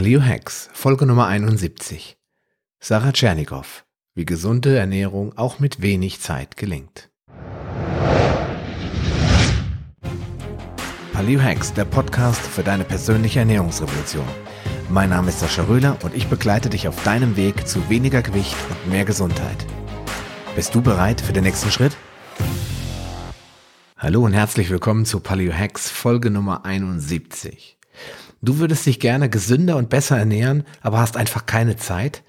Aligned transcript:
Paleo 0.00 0.22
Hacks, 0.22 0.70
Folge 0.72 1.04
Nummer 1.04 1.26
71. 1.26 2.16
Sarah 2.80 3.12
Tschernigow, 3.12 3.84
wie 4.14 4.24
gesunde 4.24 4.78
Ernährung 4.78 5.36
auch 5.36 5.58
mit 5.58 5.82
wenig 5.82 6.22
Zeit 6.22 6.56
gelingt. 6.56 7.10
Paleo 11.12 11.42
Hacks, 11.42 11.74
der 11.74 11.84
Podcast 11.84 12.40
für 12.40 12.62
deine 12.62 12.84
persönliche 12.84 13.40
Ernährungsrevolution. 13.40 14.24
Mein 14.88 15.10
Name 15.10 15.28
ist 15.28 15.40
Sascha 15.40 15.64
Röhler 15.64 15.98
und 16.02 16.14
ich 16.14 16.28
begleite 16.28 16.70
dich 16.70 16.88
auf 16.88 17.04
deinem 17.04 17.36
Weg 17.36 17.68
zu 17.68 17.90
weniger 17.90 18.22
Gewicht 18.22 18.56
und 18.70 18.90
mehr 18.90 19.04
Gesundheit. 19.04 19.66
Bist 20.56 20.74
du 20.74 20.80
bereit 20.80 21.20
für 21.20 21.34
den 21.34 21.44
nächsten 21.44 21.70
Schritt? 21.70 21.94
Hallo 23.98 24.24
und 24.24 24.32
herzlich 24.32 24.70
willkommen 24.70 25.04
zu 25.04 25.20
Paleo 25.20 25.52
Hacks, 25.52 25.90
Folge 25.90 26.30
Nummer 26.30 26.64
71. 26.64 27.79
Du 28.42 28.58
würdest 28.58 28.86
dich 28.86 29.00
gerne 29.00 29.28
gesünder 29.28 29.76
und 29.76 29.90
besser 29.90 30.16
ernähren, 30.16 30.64
aber 30.80 30.98
hast 30.98 31.18
einfach 31.18 31.44
keine 31.44 31.76
Zeit? 31.76 32.22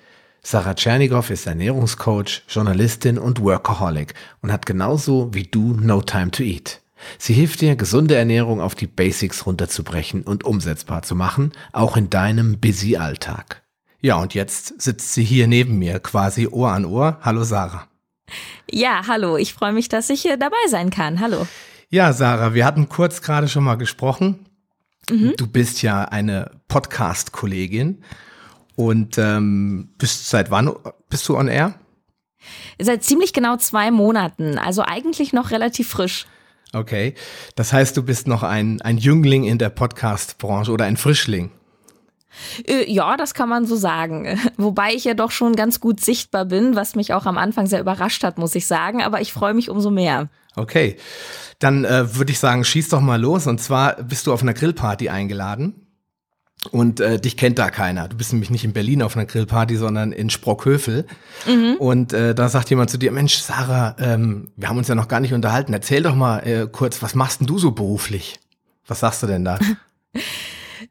Sarah 0.43 0.73
Tschernigow 0.73 1.29
ist 1.29 1.45
Ernährungscoach, 1.45 2.43
Journalistin 2.49 3.17
und 3.17 3.41
Workaholic 3.41 4.13
und 4.41 4.51
hat 4.51 4.65
genauso 4.65 5.33
wie 5.33 5.43
du 5.43 5.73
No 5.73 6.01
Time 6.01 6.31
to 6.31 6.43
Eat. 6.43 6.81
Sie 7.17 7.33
hilft 7.33 7.61
dir, 7.61 7.77
gesunde 7.77 8.15
Ernährung 8.15 8.59
auf 8.59 8.75
die 8.75 8.87
Basics 8.87 9.45
runterzubrechen 9.45 10.23
und 10.23 10.43
umsetzbar 10.43 11.01
zu 11.03 11.15
machen, 11.15 11.53
auch 11.71 11.95
in 11.95 12.09
deinem 12.09 12.59
busy 12.59 12.97
Alltag. 12.97 13.61
Ja, 14.01 14.15
und 14.17 14.33
jetzt 14.33 14.81
sitzt 14.81 15.13
sie 15.13 15.23
hier 15.23 15.47
neben 15.47 15.79
mir, 15.79 15.99
quasi 15.99 16.47
Ohr 16.47 16.71
an 16.71 16.83
Ohr. 16.83 17.19
Hallo 17.21 17.45
Sarah. 17.45 17.87
Ja, 18.69 19.03
hallo. 19.07 19.37
Ich 19.37 19.53
freue 19.53 19.71
mich, 19.71 19.87
dass 19.87 20.09
ich 20.09 20.21
hier 20.21 20.35
dabei 20.35 20.57
sein 20.67 20.89
kann. 20.89 21.21
Hallo. 21.21 21.47
Ja, 21.89 22.11
Sarah, 22.11 22.53
wir 22.53 22.65
hatten 22.65 22.89
kurz 22.89 23.21
gerade 23.21 23.47
schon 23.47 23.63
mal 23.63 23.75
gesprochen. 23.75 24.45
Mhm. 25.09 25.33
Du 25.37 25.47
bist 25.47 25.81
ja 25.81 26.03
eine 26.05 26.51
Podcast-Kollegin 26.67 28.03
und 28.75 29.17
ähm, 29.17 29.89
bist 29.97 30.29
seit 30.29 30.51
wann 30.51 30.73
bist 31.09 31.27
du 31.27 31.37
on 31.37 31.47
air? 31.47 31.75
Seit 32.79 33.03
ziemlich 33.03 33.33
genau 33.33 33.57
zwei 33.57 33.91
Monaten, 33.91 34.57
also 34.57 34.83
eigentlich 34.83 35.33
noch 35.33 35.51
relativ 35.51 35.89
frisch. 35.89 36.25
Okay, 36.73 37.15
das 37.55 37.73
heißt, 37.73 37.97
du 37.97 38.03
bist 38.03 38.27
noch 38.27 38.43
ein, 38.43 38.81
ein 38.81 38.97
Jüngling 38.97 39.43
in 39.43 39.57
der 39.57 39.69
Podcast-Branche 39.69 40.71
oder 40.71 40.85
ein 40.85 40.97
Frischling. 40.97 41.51
Äh, 42.65 42.89
ja, 42.89 43.17
das 43.17 43.33
kann 43.33 43.49
man 43.49 43.65
so 43.65 43.75
sagen. 43.75 44.39
Wobei 44.57 44.93
ich 44.93 45.03
ja 45.03 45.13
doch 45.13 45.31
schon 45.31 45.55
ganz 45.55 45.79
gut 45.79 45.99
sichtbar 45.99 46.45
bin, 46.45 46.75
was 46.75 46.95
mich 46.95 47.13
auch 47.13 47.25
am 47.25 47.37
Anfang 47.37 47.67
sehr 47.67 47.81
überrascht 47.81 48.23
hat, 48.23 48.37
muss 48.37 48.55
ich 48.55 48.67
sagen. 48.67 49.01
Aber 49.03 49.21
ich 49.21 49.33
freue 49.33 49.53
mich 49.53 49.69
umso 49.69 49.91
mehr. 49.91 50.29
Okay, 50.55 50.97
dann 51.59 51.85
äh, 51.85 52.15
würde 52.15 52.31
ich 52.31 52.39
sagen, 52.39 52.63
schieß 52.63 52.89
doch 52.89 53.01
mal 53.01 53.19
los. 53.19 53.47
Und 53.47 53.61
zwar 53.61 53.95
bist 54.03 54.27
du 54.27 54.33
auf 54.33 54.41
einer 54.41 54.53
Grillparty 54.53 55.09
eingeladen. 55.09 55.87
Und 56.69 56.99
äh, 56.99 57.19
dich 57.19 57.37
kennt 57.37 57.57
da 57.57 57.71
keiner. 57.71 58.07
Du 58.07 58.17
bist 58.17 58.33
nämlich 58.33 58.51
nicht 58.51 58.63
in 58.63 58.73
Berlin 58.73 59.01
auf 59.01 59.15
einer 59.15 59.25
Grillparty, 59.25 59.77
sondern 59.77 60.11
in 60.11 60.29
Sprockhövel. 60.29 61.07
Mhm. 61.47 61.75
Und 61.79 62.13
äh, 62.13 62.35
da 62.35 62.49
sagt 62.49 62.69
jemand 62.69 62.91
zu 62.91 62.99
dir, 62.99 63.11
Mensch, 63.11 63.37
Sarah, 63.37 63.95
ähm, 63.99 64.51
wir 64.55 64.69
haben 64.69 64.77
uns 64.77 64.87
ja 64.87 64.93
noch 64.93 65.07
gar 65.07 65.21
nicht 65.21 65.33
unterhalten. 65.33 65.73
Erzähl 65.73 66.03
doch 66.03 66.13
mal 66.13 66.39
äh, 66.39 66.67
kurz, 66.71 67.01
was 67.01 67.15
machst 67.15 67.39
denn 67.39 67.47
du 67.47 67.57
so 67.57 67.71
beruflich? 67.71 68.39
Was 68.85 68.99
sagst 68.99 69.23
du 69.23 69.27
denn 69.27 69.43
da? 69.43 69.57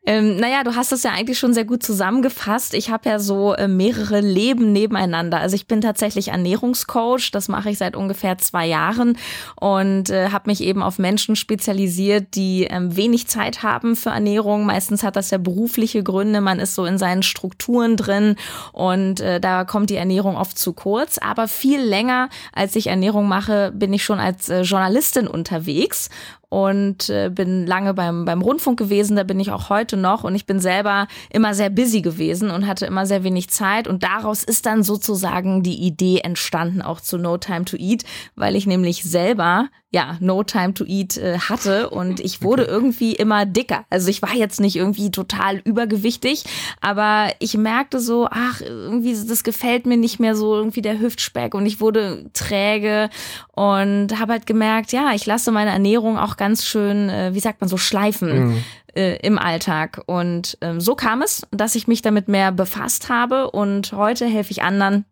Ähm, 0.06 0.36
naja, 0.36 0.64
du 0.64 0.76
hast 0.76 0.92
es 0.92 1.02
ja 1.02 1.10
eigentlich 1.10 1.38
schon 1.38 1.52
sehr 1.52 1.66
gut 1.66 1.82
zusammengefasst. 1.82 2.72
Ich 2.72 2.90
habe 2.90 3.06
ja 3.10 3.18
so 3.18 3.52
äh, 3.52 3.68
mehrere 3.68 4.20
Leben 4.20 4.72
nebeneinander. 4.72 5.38
Also 5.40 5.54
ich 5.56 5.66
bin 5.66 5.82
tatsächlich 5.82 6.28
Ernährungscoach, 6.28 7.30
das 7.32 7.48
mache 7.48 7.68
ich 7.68 7.76
seit 7.76 7.96
ungefähr 7.96 8.38
zwei 8.38 8.66
Jahren 8.66 9.18
und 9.60 10.08
äh, 10.08 10.30
habe 10.30 10.48
mich 10.48 10.62
eben 10.62 10.82
auf 10.82 10.98
Menschen 10.98 11.36
spezialisiert, 11.36 12.34
die 12.34 12.64
ähm, 12.64 12.96
wenig 12.96 13.28
Zeit 13.28 13.62
haben 13.62 13.94
für 13.94 14.08
Ernährung. 14.08 14.64
Meistens 14.64 15.02
hat 15.02 15.16
das 15.16 15.30
ja 15.30 15.38
berufliche 15.38 16.02
Gründe, 16.02 16.40
man 16.40 16.60
ist 16.60 16.74
so 16.74 16.86
in 16.86 16.96
seinen 16.96 17.22
Strukturen 17.22 17.98
drin 17.98 18.36
und 18.72 19.20
äh, 19.20 19.38
da 19.38 19.64
kommt 19.64 19.90
die 19.90 19.96
Ernährung 19.96 20.38
oft 20.38 20.56
zu 20.56 20.72
kurz. 20.72 21.18
Aber 21.18 21.46
viel 21.46 21.80
länger, 21.80 22.30
als 22.54 22.74
ich 22.74 22.86
Ernährung 22.86 23.28
mache, 23.28 23.70
bin 23.74 23.92
ich 23.92 24.02
schon 24.02 24.18
als 24.18 24.48
äh, 24.48 24.62
Journalistin 24.62 25.28
unterwegs 25.28 26.08
und 26.50 27.08
äh, 27.08 27.30
bin 27.32 27.64
lange 27.64 27.94
beim, 27.94 28.24
beim 28.24 28.42
Rundfunk 28.42 28.76
gewesen, 28.76 29.16
da 29.16 29.22
bin 29.22 29.38
ich 29.38 29.52
auch 29.52 29.70
heute 29.70 29.96
noch. 29.96 30.24
Und 30.24 30.34
ich 30.34 30.46
bin 30.46 30.58
selber 30.58 31.06
immer 31.30 31.54
sehr 31.54 31.70
busy 31.70 32.02
gewesen 32.02 32.50
und 32.50 32.66
hatte 32.66 32.86
immer 32.86 33.06
sehr 33.06 33.22
wenig 33.22 33.50
Zeit. 33.50 33.86
Und 33.86 34.02
daraus 34.02 34.42
ist 34.42 34.66
dann 34.66 34.82
sozusagen 34.82 35.62
die 35.62 35.76
Idee 35.76 36.18
entstanden 36.18 36.82
auch 36.82 37.00
zu 37.00 37.18
No 37.18 37.38
Time 37.38 37.64
to 37.64 37.76
Eat, 37.76 38.04
weil 38.34 38.56
ich 38.56 38.66
nämlich 38.66 39.04
selber 39.04 39.68
ja, 39.92 40.16
No 40.20 40.44
Time 40.44 40.72
to 40.74 40.84
Eat 40.84 41.16
äh, 41.16 41.38
hatte 41.38 41.90
und 41.90 42.20
ich 42.20 42.42
wurde 42.42 42.64
irgendwie 42.64 43.14
immer 43.14 43.44
dicker. 43.44 43.84
Also 43.90 44.08
ich 44.08 44.22
war 44.22 44.34
jetzt 44.34 44.60
nicht 44.60 44.76
irgendwie 44.76 45.10
total 45.10 45.58
übergewichtig, 45.58 46.44
aber 46.80 47.32
ich 47.40 47.56
merkte 47.56 47.98
so, 47.98 48.28
ach, 48.30 48.60
irgendwie 48.60 49.16
das 49.26 49.42
gefällt 49.42 49.86
mir 49.86 49.96
nicht 49.96 50.20
mehr 50.20 50.36
so 50.36 50.54
irgendwie 50.54 50.82
der 50.82 51.00
Hüftspeck 51.00 51.54
und 51.54 51.66
ich 51.66 51.80
wurde 51.80 52.30
träge 52.32 53.10
und 53.52 54.18
habe 54.18 54.32
halt 54.32 54.46
gemerkt, 54.46 54.92
ja, 54.92 55.12
ich 55.14 55.26
lasse 55.26 55.50
meine 55.50 55.70
Ernährung 55.70 56.18
auch 56.18 56.36
ganz 56.36 56.64
schön, 56.64 57.08
äh, 57.08 57.34
wie 57.34 57.40
sagt 57.40 57.60
man 57.60 57.68
so, 57.68 57.76
schleifen. 57.76 58.48
Mhm. 58.48 58.64
Äh, 58.92 59.18
im 59.24 59.38
Alltag. 59.38 60.02
Und 60.06 60.58
ähm, 60.62 60.80
so 60.80 60.96
kam 60.96 61.22
es, 61.22 61.46
dass 61.52 61.76
ich 61.76 61.86
mich 61.86 62.02
damit 62.02 62.26
mehr 62.26 62.50
befasst 62.50 63.08
habe 63.08 63.52
und 63.52 63.92
heute 63.92 64.26
helfe 64.26 64.50
ich 64.50 64.64
anderen, 64.64 65.04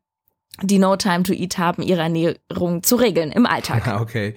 die 0.62 0.78
No 0.78 0.96
Time 0.96 1.22
to 1.22 1.32
Eat 1.32 1.58
haben, 1.58 1.82
ihre 1.82 2.02
Ernährung 2.02 2.82
zu 2.82 2.96
regeln 2.96 3.32
im 3.32 3.46
Alltag. 3.46 3.86
Okay. 4.00 4.34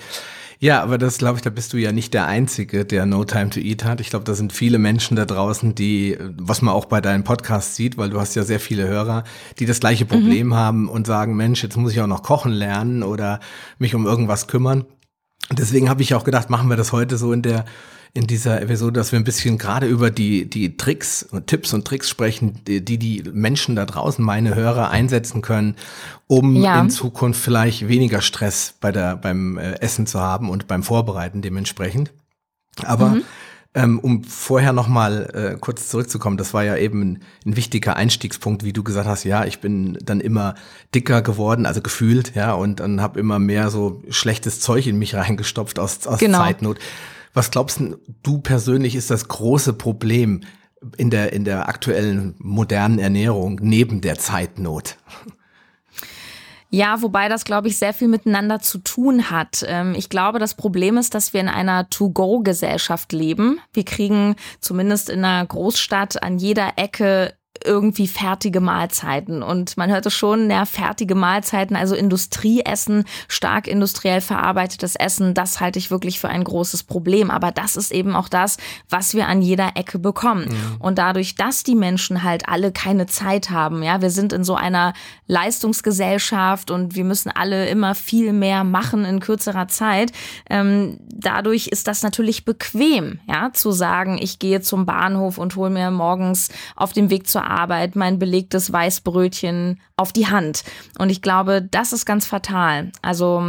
Ja, 0.59 0.83
aber 0.83 0.99
das 0.99 1.17
glaube 1.17 1.37
ich, 1.37 1.41
da 1.41 1.49
bist 1.49 1.73
du 1.73 1.77
ja 1.77 1.91
nicht 1.91 2.13
der 2.13 2.27
Einzige, 2.27 2.85
der 2.85 3.07
No 3.07 3.23
Time 3.23 3.49
to 3.49 3.59
Eat 3.59 3.83
hat. 3.83 3.99
Ich 3.99 4.11
glaube, 4.11 4.25
da 4.25 4.35
sind 4.35 4.53
viele 4.53 4.77
Menschen 4.77 5.17
da 5.17 5.25
draußen, 5.25 5.73
die, 5.73 6.17
was 6.37 6.61
man 6.61 6.75
auch 6.75 6.85
bei 6.85 7.01
deinen 7.01 7.23
Podcasts 7.23 7.75
sieht, 7.75 7.97
weil 7.97 8.11
du 8.11 8.19
hast 8.19 8.35
ja 8.35 8.43
sehr 8.43 8.59
viele 8.59 8.87
Hörer, 8.87 9.23
die 9.57 9.65
das 9.65 9.79
gleiche 9.79 10.05
Problem 10.05 10.47
mhm. 10.47 10.55
haben 10.55 10.87
und 10.87 11.07
sagen, 11.07 11.35
Mensch, 11.35 11.63
jetzt 11.63 11.77
muss 11.77 11.93
ich 11.93 12.01
auch 12.01 12.07
noch 12.07 12.21
kochen 12.21 12.51
lernen 12.51 13.01
oder 13.01 13.39
mich 13.79 13.95
um 13.95 14.05
irgendwas 14.05 14.47
kümmern. 14.47 14.85
Deswegen 15.51 15.89
habe 15.89 16.03
ich 16.03 16.13
auch 16.13 16.23
gedacht, 16.23 16.51
machen 16.51 16.69
wir 16.69 16.77
das 16.77 16.91
heute 16.91 17.17
so 17.17 17.33
in 17.33 17.41
der 17.41 17.65
in 18.13 18.27
dieser 18.27 18.61
Episode, 18.61 18.93
dass 18.93 19.11
wir 19.11 19.19
ein 19.19 19.23
bisschen 19.23 19.57
gerade 19.57 19.87
über 19.87 20.11
die, 20.11 20.49
die 20.49 20.75
Tricks 20.75 21.23
und 21.23 21.47
Tipps 21.47 21.73
und 21.73 21.85
Tricks 21.85 22.09
sprechen, 22.09 22.59
die 22.65 22.97
die 22.97 23.23
Menschen 23.31 23.75
da 23.75 23.85
draußen, 23.85 24.23
meine 24.23 24.53
Hörer, 24.53 24.89
einsetzen 24.89 25.41
können, 25.41 25.75
um 26.27 26.55
ja. 26.57 26.81
in 26.81 26.89
Zukunft 26.89 27.41
vielleicht 27.41 27.87
weniger 27.87 28.21
Stress 28.21 28.75
bei 28.81 28.91
der, 28.91 29.15
beim 29.15 29.57
äh, 29.57 29.73
Essen 29.75 30.07
zu 30.07 30.19
haben 30.19 30.49
und 30.49 30.67
beim 30.67 30.83
Vorbereiten 30.83 31.41
dementsprechend. 31.41 32.11
Aber 32.83 33.09
mhm. 33.09 33.23
Ähm, 33.73 33.99
um 33.99 34.25
vorher 34.25 34.73
noch 34.73 34.89
mal 34.89 35.29
äh, 35.33 35.57
kurz 35.57 35.87
zurückzukommen, 35.87 36.35
das 36.35 36.53
war 36.53 36.65
ja 36.65 36.75
eben 36.75 37.01
ein, 37.01 37.23
ein, 37.45 37.55
wichtiger 37.55 37.95
Einstiegspunkt, 37.95 38.65
wie 38.65 38.73
du 38.73 38.83
gesagt 38.83 39.07
hast, 39.07 39.23
ja, 39.23 39.45
ich 39.45 39.59
bin 39.61 39.97
dann 40.03 40.19
immer 40.19 40.55
dicker 40.93 41.21
geworden, 41.21 41.65
also 41.65 41.81
gefühlt, 41.81 42.35
ja, 42.35 42.51
und 42.51 42.81
dann 42.81 42.99
habe 42.99 43.17
immer 43.17 43.39
mehr 43.39 43.69
so 43.69 44.03
schlechtes 44.09 44.59
Zeug 44.59 44.87
in 44.87 44.99
mich 44.99 45.15
reingestopft 45.15 45.79
aus, 45.79 46.05
aus 46.05 46.19
genau. 46.19 46.39
Zeitnot. 46.39 46.79
Was 47.33 47.51
glaubst 47.51 47.81
du 48.23 48.39
persönlich 48.39 48.95
ist 48.95 49.09
das 49.09 49.27
große 49.27 49.73
Problem 49.73 50.41
in 50.97 51.09
der, 51.09 51.33
in 51.33 51.45
der 51.45 51.69
aktuellen 51.69 52.35
modernen 52.39 52.99
Ernährung 52.99 53.59
neben 53.61 54.01
der 54.01 54.17
Zeitnot? 54.17 54.97
Ja, 56.73 57.01
wobei 57.01 57.27
das, 57.27 57.43
glaube 57.43 57.67
ich, 57.67 57.77
sehr 57.77 57.93
viel 57.93 58.07
miteinander 58.07 58.61
zu 58.61 58.77
tun 58.77 59.29
hat. 59.29 59.65
Ähm, 59.67 59.93
ich 59.93 60.07
glaube, 60.07 60.39
das 60.39 60.55
Problem 60.55 60.97
ist, 60.97 61.13
dass 61.13 61.33
wir 61.33 61.41
in 61.41 61.49
einer 61.49 61.89
To-Go-Gesellschaft 61.89 63.11
leben. 63.11 63.59
Wir 63.73 63.83
kriegen 63.83 64.35
zumindest 64.61 65.09
in 65.09 65.25
einer 65.25 65.45
Großstadt 65.45 66.23
an 66.23 66.37
jeder 66.37 66.77
Ecke 66.77 67.33
irgendwie 67.65 68.07
fertige 68.07 68.61
Mahlzeiten. 68.61 69.43
Und 69.43 69.77
man 69.77 69.89
hörte 69.89 70.11
schon, 70.11 70.49
ja, 70.49 70.65
fertige 70.65 71.15
Mahlzeiten, 71.15 71.75
also 71.75 71.95
Industrieessen, 71.95 73.05
stark 73.27 73.67
industriell 73.67 74.21
verarbeitetes 74.21 74.95
Essen, 74.95 75.33
das 75.33 75.59
halte 75.59 75.79
ich 75.79 75.91
wirklich 75.91 76.19
für 76.19 76.29
ein 76.29 76.43
großes 76.43 76.83
Problem. 76.83 77.31
Aber 77.31 77.51
das 77.51 77.75
ist 77.75 77.91
eben 77.91 78.15
auch 78.15 78.29
das, 78.29 78.57
was 78.89 79.13
wir 79.13 79.27
an 79.27 79.41
jeder 79.41 79.71
Ecke 79.75 79.99
bekommen. 79.99 80.45
Mhm. 80.49 80.75
Und 80.79 80.97
dadurch, 80.97 81.35
dass 81.35 81.63
die 81.63 81.75
Menschen 81.75 82.23
halt 82.23 82.47
alle 82.47 82.71
keine 82.71 83.05
Zeit 83.07 83.49
haben, 83.49 83.83
ja, 83.83 84.01
wir 84.01 84.09
sind 84.09 84.33
in 84.33 84.43
so 84.43 84.55
einer 84.55 84.93
Leistungsgesellschaft 85.27 86.71
und 86.71 86.95
wir 86.95 87.03
müssen 87.03 87.31
alle 87.31 87.67
immer 87.69 87.95
viel 87.95 88.33
mehr 88.33 88.63
machen 88.63 89.05
in 89.05 89.19
kürzerer 89.19 89.67
Zeit. 89.67 90.11
Ähm, 90.49 90.99
dadurch 91.01 91.67
ist 91.67 91.87
das 91.87 92.03
natürlich 92.03 92.45
bequem, 92.45 93.19
ja, 93.27 93.51
zu 93.53 93.71
sagen, 93.71 94.17
ich 94.21 94.39
gehe 94.39 94.61
zum 94.61 94.85
Bahnhof 94.85 95.37
und 95.37 95.55
hole 95.55 95.69
mir 95.69 95.91
morgens 95.91 96.49
auf 96.75 96.93
dem 96.93 97.09
Weg 97.09 97.27
zur 97.27 97.43
Arbeit 97.51 97.95
mein 97.95 98.19
belegtes 98.19 98.71
Weißbrötchen 98.71 99.79
auf 100.01 100.11
die 100.11 100.27
Hand. 100.27 100.63
Und 100.97 101.09
ich 101.09 101.21
glaube, 101.21 101.61
das 101.61 101.93
ist 101.93 102.05
ganz 102.05 102.25
fatal. 102.25 102.91
Also 103.01 103.43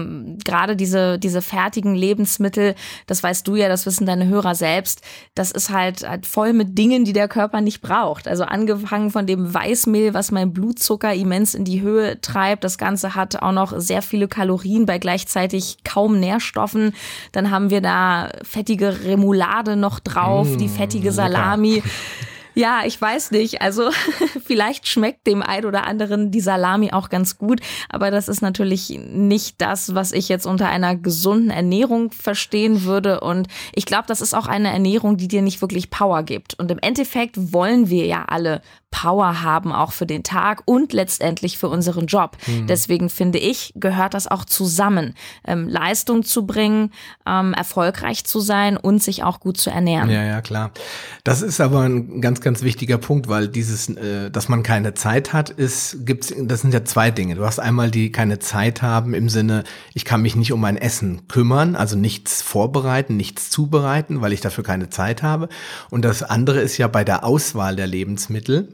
gerade 0.44 0.76
diese, 0.76 1.18
diese 1.18 1.40
fertigen 1.40 1.94
Lebensmittel, 1.94 2.74
das 3.06 3.22
weißt 3.22 3.48
du 3.48 3.56
ja, 3.56 3.68
das 3.68 3.86
wissen 3.86 4.06
deine 4.06 4.28
Hörer 4.28 4.54
selbst, 4.54 5.02
das 5.34 5.50
ist 5.50 5.70
halt, 5.70 6.06
halt 6.06 6.26
voll 6.26 6.52
mit 6.52 6.76
Dingen, 6.76 7.04
die 7.04 7.14
der 7.14 7.28
Körper 7.28 7.60
nicht 7.60 7.80
braucht. 7.80 8.28
Also 8.28 8.44
angefangen 8.44 9.10
von 9.10 9.26
dem 9.26 9.52
Weißmehl, 9.52 10.14
was 10.14 10.30
mein 10.30 10.52
Blutzucker 10.52 11.14
immens 11.14 11.54
in 11.54 11.64
die 11.64 11.80
Höhe 11.80 12.20
treibt. 12.20 12.64
Das 12.64 12.76
Ganze 12.76 13.14
hat 13.14 13.36
auch 13.36 13.52
noch 13.52 13.72
sehr 13.78 14.02
viele 14.02 14.28
Kalorien 14.28 14.84
bei 14.84 14.98
gleichzeitig 14.98 15.78
kaum 15.84 16.20
Nährstoffen. 16.20 16.94
Dann 17.32 17.50
haben 17.50 17.70
wir 17.70 17.80
da 17.80 18.30
fettige 18.42 19.04
Remoulade 19.04 19.76
noch 19.76 20.00
drauf, 20.00 20.48
mmh, 20.48 20.56
die 20.58 20.68
fettige 20.68 21.12
Salami. 21.12 21.76
Lecker 21.76 21.88
Ja, 22.54 22.82
ich 22.84 23.00
weiß 23.00 23.30
nicht. 23.30 23.62
Also 23.62 23.90
vielleicht 24.44 24.88
schmeckt 24.88 25.26
dem 25.26 25.42
ein 25.42 25.64
oder 25.64 25.86
anderen 25.86 26.30
die 26.30 26.40
Salami 26.40 26.92
auch 26.92 27.08
ganz 27.08 27.38
gut, 27.38 27.60
aber 27.88 28.10
das 28.10 28.28
ist 28.28 28.42
natürlich 28.42 28.90
nicht 28.90 29.60
das, 29.60 29.94
was 29.94 30.12
ich 30.12 30.28
jetzt 30.28 30.46
unter 30.46 30.68
einer 30.68 30.96
gesunden 30.96 31.50
Ernährung 31.50 32.10
verstehen 32.10 32.84
würde. 32.84 33.20
Und 33.20 33.48
ich 33.74 33.86
glaube, 33.86 34.04
das 34.06 34.20
ist 34.20 34.34
auch 34.34 34.46
eine 34.46 34.72
Ernährung, 34.72 35.16
die 35.16 35.28
dir 35.28 35.42
nicht 35.42 35.60
wirklich 35.60 35.90
Power 35.90 36.22
gibt. 36.22 36.58
Und 36.58 36.70
im 36.70 36.78
Endeffekt 36.78 37.52
wollen 37.52 37.88
wir 37.88 38.06
ja 38.06 38.24
alle 38.26 38.62
Power 38.92 39.42
haben, 39.42 39.72
auch 39.72 39.90
für 39.90 40.06
den 40.06 40.22
Tag 40.22 40.62
und 40.66 40.92
letztendlich 40.92 41.58
für 41.58 41.68
unseren 41.68 42.06
Job. 42.06 42.36
Mhm. 42.46 42.68
Deswegen 42.68 43.08
finde 43.08 43.38
ich, 43.38 43.72
gehört 43.74 44.14
das 44.14 44.28
auch 44.28 44.44
zusammen, 44.44 45.14
ähm, 45.44 45.68
Leistung 45.68 46.22
zu 46.22 46.46
bringen, 46.46 46.92
ähm, 47.26 47.54
erfolgreich 47.54 48.24
zu 48.24 48.38
sein 48.38 48.76
und 48.76 49.02
sich 49.02 49.24
auch 49.24 49.40
gut 49.40 49.56
zu 49.56 49.70
ernähren. 49.70 50.10
Ja, 50.10 50.22
ja, 50.22 50.40
klar. 50.42 50.70
Das 51.24 51.42
ist 51.42 51.60
aber 51.60 51.80
ein 51.80 52.20
ganz, 52.20 52.40
ganz 52.42 52.62
wichtiger 52.62 52.98
Punkt, 52.98 53.28
weil 53.28 53.48
dieses, 53.48 53.88
äh, 53.88 54.30
dass 54.30 54.48
man 54.48 54.62
keine 54.62 54.94
Zeit 54.94 55.32
hat, 55.32 55.50
ist, 55.50 56.04
gibt's, 56.04 56.34
das 56.38 56.60
sind 56.60 56.74
ja 56.74 56.84
zwei 56.84 57.10
Dinge. 57.10 57.34
Du 57.34 57.44
hast 57.44 57.58
einmal 57.58 57.90
die 57.90 58.12
keine 58.12 58.38
Zeit 58.38 58.82
haben 58.82 59.14
im 59.14 59.28
Sinne, 59.28 59.64
ich 59.94 60.04
kann 60.04 60.22
mich 60.22 60.36
nicht 60.36 60.52
um 60.52 60.60
mein 60.60 60.76
Essen 60.76 61.28
kümmern, 61.28 61.76
also 61.76 61.96
nichts 61.96 62.42
vorbereiten, 62.42 63.16
nichts 63.16 63.50
zubereiten, 63.50 64.20
weil 64.20 64.32
ich 64.32 64.40
dafür 64.40 64.64
keine 64.64 64.90
Zeit 64.90 65.22
habe. 65.22 65.48
Und 65.90 66.04
das 66.04 66.22
andere 66.22 66.60
ist 66.60 66.76
ja 66.78 66.88
bei 66.88 67.04
der 67.04 67.24
Auswahl 67.24 67.76
der 67.76 67.86
Lebensmittel 67.86 68.68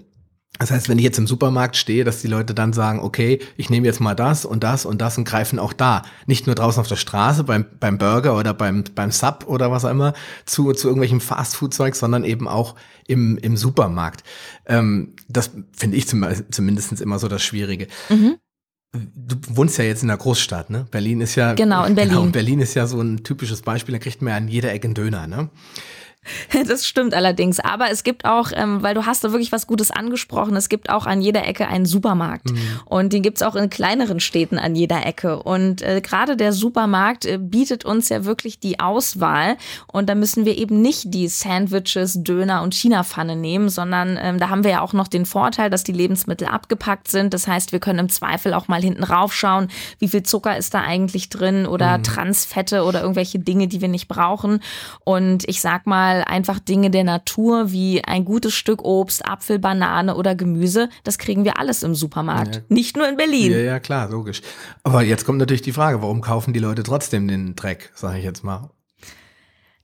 das 0.59 0.71
heißt, 0.71 0.89
wenn 0.89 0.99
ich 0.99 1.05
jetzt 1.05 1.19
im 1.19 1.27
Supermarkt 1.27 1.77
stehe, 1.77 2.05
dass 2.05 2.21
die 2.21 2.27
Leute 2.27 2.55
dann 2.55 2.73
sagen, 2.73 3.01
okay, 3.01 3.39
ich 3.57 3.71
nehme 3.71 3.87
jetzt 3.87 4.01
mal 4.01 4.15
das 4.15 4.45
und 4.45 4.65
das 4.65 4.85
und 4.85 5.01
das 5.01 5.17
und 5.17 5.25
greifen 5.25 5.59
auch 5.59 5.73
da. 5.73 6.03
Nicht 6.27 6.47
nur 6.47 6.55
draußen 6.55 6.81
auf 6.81 6.89
der 6.89 6.97
Straße 6.97 7.45
beim, 7.45 7.65
beim 7.79 7.99
Burger 7.99 8.37
oder 8.37 8.55
beim, 8.55 8.85
beim 8.95 9.13
Sub 9.13 9.45
oder 9.47 9.71
was 9.71 9.85
auch 9.85 9.91
immer 9.91 10.15
zu, 10.47 10.73
zu 10.73 10.89
irgendwelchem 10.89 11.21
Fastfood-Zeug, 11.21 11.95
sondern 11.95 12.25
eben 12.25 12.49
auch 12.49 12.75
im, 13.07 13.39
im 13.39 13.57
Supermarkt. 13.57 14.25
Ähm, 14.67 15.15
das 15.29 15.51
finde 15.73 15.97
ich 15.97 16.09
zum, 16.09 16.27
zumindest 16.51 17.01
immer 17.01 17.19
so 17.19 17.29
das 17.29 17.43
Schwierige. 17.43 17.87
Mhm. 18.09 18.37
Du 18.93 19.37
wohnst 19.51 19.77
ja 19.77 19.85
jetzt 19.85 20.03
in 20.03 20.09
der 20.09 20.17
Großstadt, 20.17 20.71
ne? 20.71 20.87
Berlin 20.91 21.21
ist 21.21 21.35
ja. 21.35 21.53
Genau, 21.53 21.85
in 21.85 21.95
Berlin. 21.97 22.15
Genau, 22.15 22.31
Berlin 22.31 22.61
ist 22.61 22.75
ja 22.75 22.87
so 22.87 23.01
ein 23.01 23.23
typisches 23.23 23.61
Beispiel, 23.63 23.93
da 23.93 23.99
kriegt 23.99 24.23
man 24.23 24.31
ja 24.31 24.37
an 24.39 24.49
jeder 24.49 24.73
Ecke 24.73 24.87
einen 24.87 24.95
Döner, 24.95 25.27
ne? 25.27 25.51
Das 26.69 26.87
stimmt 26.87 27.15
allerdings. 27.15 27.61
Aber 27.61 27.91
es 27.91 28.05
gibt 28.05 28.25
auch, 28.25 28.51
ähm, 28.55 28.83
weil 28.83 28.95
du 28.95 29.07
hast 29.07 29.25
da 29.25 29.33
wirklich 29.33 29.53
was 29.53 29.67
Gutes 29.67 29.91
angesprochen, 29.91 30.57
es 30.57 30.69
gibt 30.69 30.91
auch 30.91 31.07
an 31.07 31.21
jeder 31.21 31.47
Ecke 31.47 31.69
einen 31.69 31.87
Supermarkt. 31.87 32.51
Mhm. 32.51 32.59
Und 32.85 33.13
den 33.13 33.23
gibt's 33.23 33.43
auch 33.43 33.55
in 33.55 33.71
kleineren 33.71 34.21
Städten 34.21 34.59
an 34.59 34.75
jeder 34.75 35.07
Ecke. 35.07 35.43
Und 35.43 35.83
äh, 35.83 36.01
gerade 36.01 36.37
der 36.37 36.53
Supermarkt 36.53 37.25
äh, 37.25 37.39
bietet 37.39 37.85
uns 37.85 38.09
ja 38.09 38.25
wirklich 38.25 38.59
die 38.59 38.81
Auswahl. 38.81 39.57
Und 39.87 40.09
da 40.09 40.15
müssen 40.15 40.45
wir 40.45 40.59
eben 40.59 40.83
nicht 40.83 41.15
die 41.15 41.29
Sandwiches, 41.29 42.23
Döner 42.23 42.63
und 42.63 42.75
China-Pfanne 42.75 43.37
nehmen, 43.37 43.69
sondern 43.69 44.19
ähm, 44.21 44.39
da 44.39 44.49
haben 44.51 44.65
wir 44.65 44.71
ja 44.71 44.81
auch 44.81 44.93
noch 44.93 45.09
den 45.09 45.27
Vorteil, 45.27 45.71
dass 45.71 45.85
die 45.85 45.93
Lebensmittel 45.93 46.49
abgepackt 46.49 47.09
sind. 47.09 47.35
Das 47.35 47.47
heißt, 47.47 47.73
wir 47.73 47.81
können 47.81 48.01
im 48.01 48.09
Zweifel 48.09 48.55
auch 48.55 48.69
mal 48.69 48.83
hinten 48.83 49.05
raufschauen, 49.05 49.69
wie 49.99 50.09
viel 50.09 50.23
Zucker 50.23 50.57
ist 50.57 50.75
da 50.75 50.81
eigentlich 50.81 51.29
drin 51.29 51.67
oder 51.67 51.99
mhm. 51.99 52.03
Transfette 52.03 52.85
oder 52.85 53.01
irgendwelche 53.01 53.39
Dinge, 53.39 53.69
die 53.69 53.81
wir 53.81 53.89
nicht 53.89 54.09
brauchen. 54.09 54.61
Und 55.05 55.49
ich 55.49 55.61
sag 55.61 55.87
mal, 55.87 56.18
einfach 56.23 56.59
Dinge 56.59 56.91
der 56.91 57.05
Natur 57.05 57.73
wie 57.73 58.05
ein 58.05 58.25
gutes 58.25 58.55
Stück 58.55 58.82
Obst, 58.82 59.26
Apfel, 59.26 59.59
Banane 59.59 60.17
oder 60.17 60.35
Gemüse, 60.35 60.88
das 61.05 61.19
kriegen 61.19 61.44
wir 61.44 61.59
alles 61.59 61.82
im 61.82 61.94
Supermarkt. 61.94 62.56
Ja. 62.56 62.62
Nicht 62.69 62.97
nur 62.97 63.09
in 63.09 63.17
Berlin. 63.17 63.53
Ja, 63.53 63.59
ja, 63.59 63.81
klar, 63.81 64.11
logisch. 64.11 64.43
Aber 64.82 65.03
jetzt 65.03 65.25
kommt 65.25 65.38
natürlich 65.38 65.62
die 65.62 65.73
Frage, 65.73 66.03
warum 66.03 66.20
kaufen 66.20 66.53
die 66.53 66.61
Leute 66.61 66.82
trotzdem 66.82 67.29
den 67.29 67.55
Dreck, 67.56 67.91
sage 67.94 68.19
ich 68.19 68.25
jetzt 68.25 68.44
mal. 68.44 68.70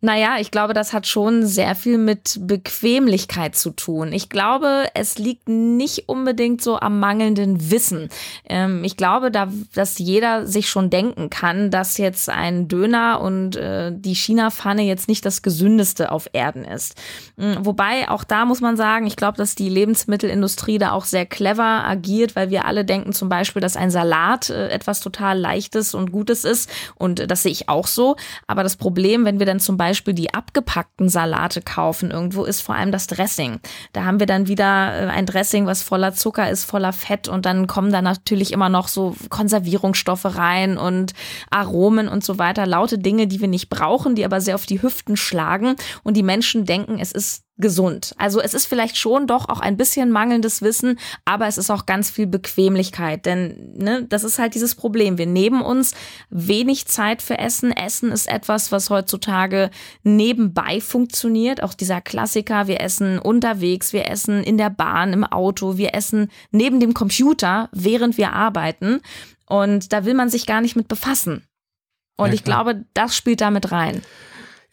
Naja, 0.05 0.37
ich 0.39 0.51
glaube, 0.51 0.75
das 0.75 0.93
hat 0.93 1.07
schon 1.07 1.47
sehr 1.47 1.75
viel 1.75 1.97
mit 1.97 2.39
Bequemlichkeit 2.43 3.57
zu 3.57 3.71
tun. 3.71 4.13
Ich 4.13 4.29
glaube, 4.29 4.85
es 4.93 5.17
liegt 5.17 5.49
nicht 5.49 6.11
unbedingt 6.11 6.61
so 6.61 6.79
am 6.79 7.01
mangelnden 7.01 7.71
Wissen. 7.71 8.11
Ähm, 8.47 8.85
ich 8.85 8.99
glaube, 8.99 9.31
da, 9.31 9.49
dass 9.75 9.99
jeder 9.99 10.47
sich 10.47 10.69
schon 10.69 10.91
denken 10.91 11.31
kann, 11.31 11.71
dass 11.71 11.97
jetzt 11.97 12.29
ein 12.29 12.69
Döner 12.69 13.23
und 13.23 13.57
äh, 13.57 13.93
die 13.95 14.15
China-Pfanne 14.15 14.83
jetzt 14.83 15.09
nicht 15.09 15.25
das 15.25 15.41
gesündeste 15.41 16.13
auf 16.13 16.29
Erden 16.35 16.67
ist. 16.67 17.01
Mhm, 17.39 17.65
wobei, 17.65 18.11
auch 18.11 18.25
da 18.25 18.45
muss 18.45 18.61
man 18.61 18.77
sagen, 18.77 19.07
ich 19.07 19.17
glaube, 19.17 19.39
dass 19.39 19.55
die 19.55 19.71
Lebensmittelindustrie 19.71 20.77
da 20.77 20.93
auch 20.93 21.07
sehr 21.07 21.25
clever 21.25 21.83
agiert, 21.87 22.37
weil 22.37 22.51
wir 22.51 22.67
alle 22.67 22.85
denken 22.85 23.15
zum 23.15 23.31
Beispiel, 23.31 23.63
dass 23.63 23.75
ein 23.75 23.91
Salat 23.91 24.51
äh, 24.51 24.69
etwas 24.69 25.01
total 25.01 25.39
Leichtes 25.39 25.95
und 25.95 26.13
Gutes 26.13 26.45
ist. 26.45 26.69
Und 26.97 27.31
das 27.31 27.43
sehe 27.43 27.53
ich 27.53 27.71
auch 27.71 27.87
so. 27.87 28.17
Aber 28.47 28.63
das 28.63 28.77
Problem, 28.77 29.25
wenn 29.25 29.39
wir 29.39 29.47
dann 29.47 29.61
zum 29.61 29.79
Beispiel 29.79 29.94
Beispiel 29.95 30.15
die 30.15 30.35
abgepackten 30.35 31.09
Salate 31.09 31.63
kaufen 31.63 32.11
irgendwo, 32.11 32.45
ist 32.45 32.61
vor 32.61 32.75
allem 32.75 32.91
das 32.91 33.07
Dressing. 33.07 33.61
Da 33.93 34.05
haben 34.05 34.19
wir 34.19 34.27
dann 34.27 34.49
wieder 34.49 34.65
äh, 34.67 35.07
ein 35.07 35.25
Dressing, 35.25 35.67
was 35.67 35.85
voller 35.85 36.15
Zucker 36.15 36.51
ist, 36.51 36.65
voller 36.65 36.93
Fett 36.93 37.29
und 37.29 37.47
dann 37.47 37.69
kommen 37.69 37.93
da 37.93 38.03
natürlich 38.03 38.53
immer 38.53 38.69
noch 38.69 38.89
so 38.89 39.15
Konservierungsstoffe 39.29 40.37
rein 40.37 40.79
und 40.79 41.13
Aromen 41.49 42.09
und 42.09 42.25
so 42.25 42.39
weiter. 42.39 42.67
Laute 42.67 42.99
Dinge, 42.99 43.29
die 43.29 43.41
wir 43.41 43.47
nicht 43.47 43.69
brauchen, 43.71 44.17
die 44.17 44.25
aber 44.25 44.41
sehr 44.41 44.57
auf 44.57 44.67
die 44.67 44.83
Hüften 44.83 45.17
schlagen 45.17 45.77
und 46.03 46.17
die 46.17 46.25
Menschen 46.25 46.65
denken, 46.65 46.99
es 46.99 47.13
ist 47.13 47.44
gesund. 47.57 48.15
Also 48.19 48.41
es 48.41 48.53
ist 48.53 48.67
vielleicht 48.67 48.97
schon 48.97 49.29
doch 49.29 49.49
auch 49.49 49.61
ein 49.61 49.77
bisschen 49.77 50.11
mangelndes 50.11 50.61
Wissen, 50.61 50.99
aber 51.25 51.47
es 51.47 51.57
ist 51.57 51.71
auch 51.71 51.87
ganz 51.87 52.11
viel 52.11 52.27
Bequemlichkeit, 52.27 53.27
denn 53.27 53.75
ne, 53.77 54.07
das 54.09 54.25
ist 54.25 54.41
halt 54.41 54.57
dieses 54.57 54.75
Problem. 54.75 55.19
Wir 55.19 55.27
nehmen 55.27 55.63
uns 55.63 55.95
wenig 56.31 56.87
Zeit 56.87 57.23
für 57.23 57.39
Essen. 57.39 57.71
Essen 57.71 58.11
ist 58.11 58.29
etwas, 58.29 58.73
was 58.73 58.91
heutzutage 58.91 59.71
nebenbei 60.03 60.81
funktioniert. 60.81 61.63
Auch 61.63 61.75
dieser 61.75 62.01
Klassiker, 62.01 62.67
wir 62.67 62.81
essen 62.81 63.21
unterwegs, 63.21 63.93
wir 63.93 64.09
essen 64.09 64.43
in 64.43 64.59
der 64.59 64.71
Bahn, 64.71 65.13
im 65.13 65.25
Auto, 65.25 65.77
wir 65.77 65.95
essen 65.95 66.31
neben 66.51 66.81
dem 66.81 66.93
Computer, 66.93 67.69
während 67.73 68.19
wir 68.19 68.33
arbeiten. 68.33 69.01
Und 69.47 69.93
da 69.93 70.05
will 70.05 70.15
man 70.15 70.29
sich 70.29 70.47
gar 70.47 70.61
nicht 70.61 70.75
mit 70.75 70.89
befassen. 70.89 71.47
Und 72.17 72.29
ja, 72.29 72.35
ich 72.35 72.45
glaube, 72.45 72.85
das 72.95 73.17
spielt 73.17 73.41
damit 73.41 73.71
rein. 73.71 74.03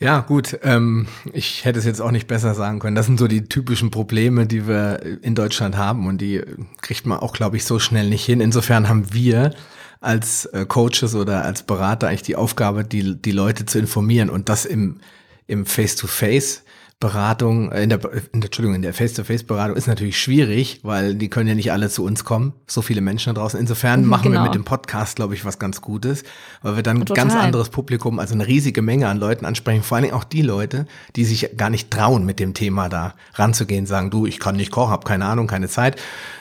Ja, 0.01 0.21
gut. 0.21 0.59
Ähm, 0.63 1.06
ich 1.31 1.63
hätte 1.63 1.77
es 1.77 1.86
jetzt 1.86 2.01
auch 2.01 2.09
nicht 2.09 2.27
besser 2.27 2.56
sagen 2.56 2.80
können. 2.80 2.95
Das 2.95 3.06
sind 3.06 3.19
so 3.19 3.27
die 3.27 3.44
typischen 3.44 3.92
Probleme, 3.92 4.48
die 4.48 4.68
wir 4.68 5.00
in 5.21 5.36
Deutschland 5.36 5.77
haben 5.77 6.07
und 6.07 6.19
die 6.19 6.42
kriegt 6.81 7.06
man 7.06 7.19
auch, 7.19 7.33
glaube 7.33 7.57
ich, 7.57 7.65
so 7.65 7.77
schnell 7.77 8.09
nicht 8.09 8.25
hin. 8.25 8.42
Insofern 8.42 8.89
haben 8.89 9.13
wir 9.13 9.53
als 10.00 10.45
äh, 10.48 10.65
Coaches 10.65 11.13
oder 11.13 11.45
als 11.45 11.62
Berater 11.62 12.07
eigentlich 12.07 12.24
die 12.24 12.36
Aufgabe, 12.36 12.83
die, 12.83 13.15
die 13.15 13.31
Leute 13.31 13.68
zu 13.68 13.77
informieren 13.77 14.31
und 14.31 14.50
das 14.50 14.65
im, 14.65 15.01
im 15.45 15.68
Face-to-Face. 15.68 16.63
-face 16.63 16.70
Beratung, 17.01 17.71
äh, 17.71 17.83
in 17.83 17.89
der, 17.89 18.00
in 18.31 18.39
der 18.39 18.48
Entschuldigung, 18.48 18.75
in 18.75 18.83
der 18.83 18.94
Face-to-Face-Beratung 18.94 19.75
ist 19.75 19.88
natürlich 19.88 20.18
schwierig, 20.21 20.80
weil 20.83 21.15
die 21.15 21.30
können 21.30 21.50
ja 21.50 21.56
nicht 21.56 21.74
alle 21.74 21.89
zu 21.89 22.06
uns 22.06 22.24
kommen, 22.24 22.53
so 22.67 22.81
viele 22.81 23.01
Menschen 23.01 23.34
da 23.34 23.41
draußen. 23.41 23.60
Insofern 23.60 24.03
mhm, 24.03 24.08
machen 24.08 24.31
genau. 24.31 24.39
wir 24.39 24.43
mit 24.46 24.53
dem 24.53 24.63
Podcast, 24.63 25.17
glaube 25.17 25.34
ich, 25.34 25.43
was 25.43 25.60
ganz 25.60 25.81
Gutes, 25.81 26.24
weil 26.62 26.77
wir 26.77 26.84
dann 26.84 27.00
ein 27.00 27.05
ganz 27.05 27.36
anderes 27.36 27.70
Publikum, 27.70 28.20
also 28.20 28.36
eine 28.36 28.48
riesige 28.48 28.81
Menge 28.81 29.10
an 29.10 29.17
Leuten 29.17 29.46
ansprechen, 29.46 29.84
vor 29.84 29.98
allen 29.98 30.03
Dingen 30.03 30.15
auch 30.15 30.24
die 30.24 30.43
Leute, 30.43 30.86
die 31.17 31.25
sich 31.25 31.58
gar 31.58 31.72
nicht 31.72 31.91
trauen, 31.91 32.24
mit 32.24 32.39
dem 32.39 32.53
Thema 32.53 32.88
da 32.88 33.15
ranzugehen, 33.34 33.88
sagen, 33.88 34.12
du, 34.12 34.27
ich 34.27 34.39
kann 34.39 34.55
nicht 34.55 34.72
kochen, 34.72 34.91
habe 34.91 35.05
keine 35.05 35.25
Ahnung, 35.25 35.48
keine 35.48 35.67
Zeit. 35.67 36.00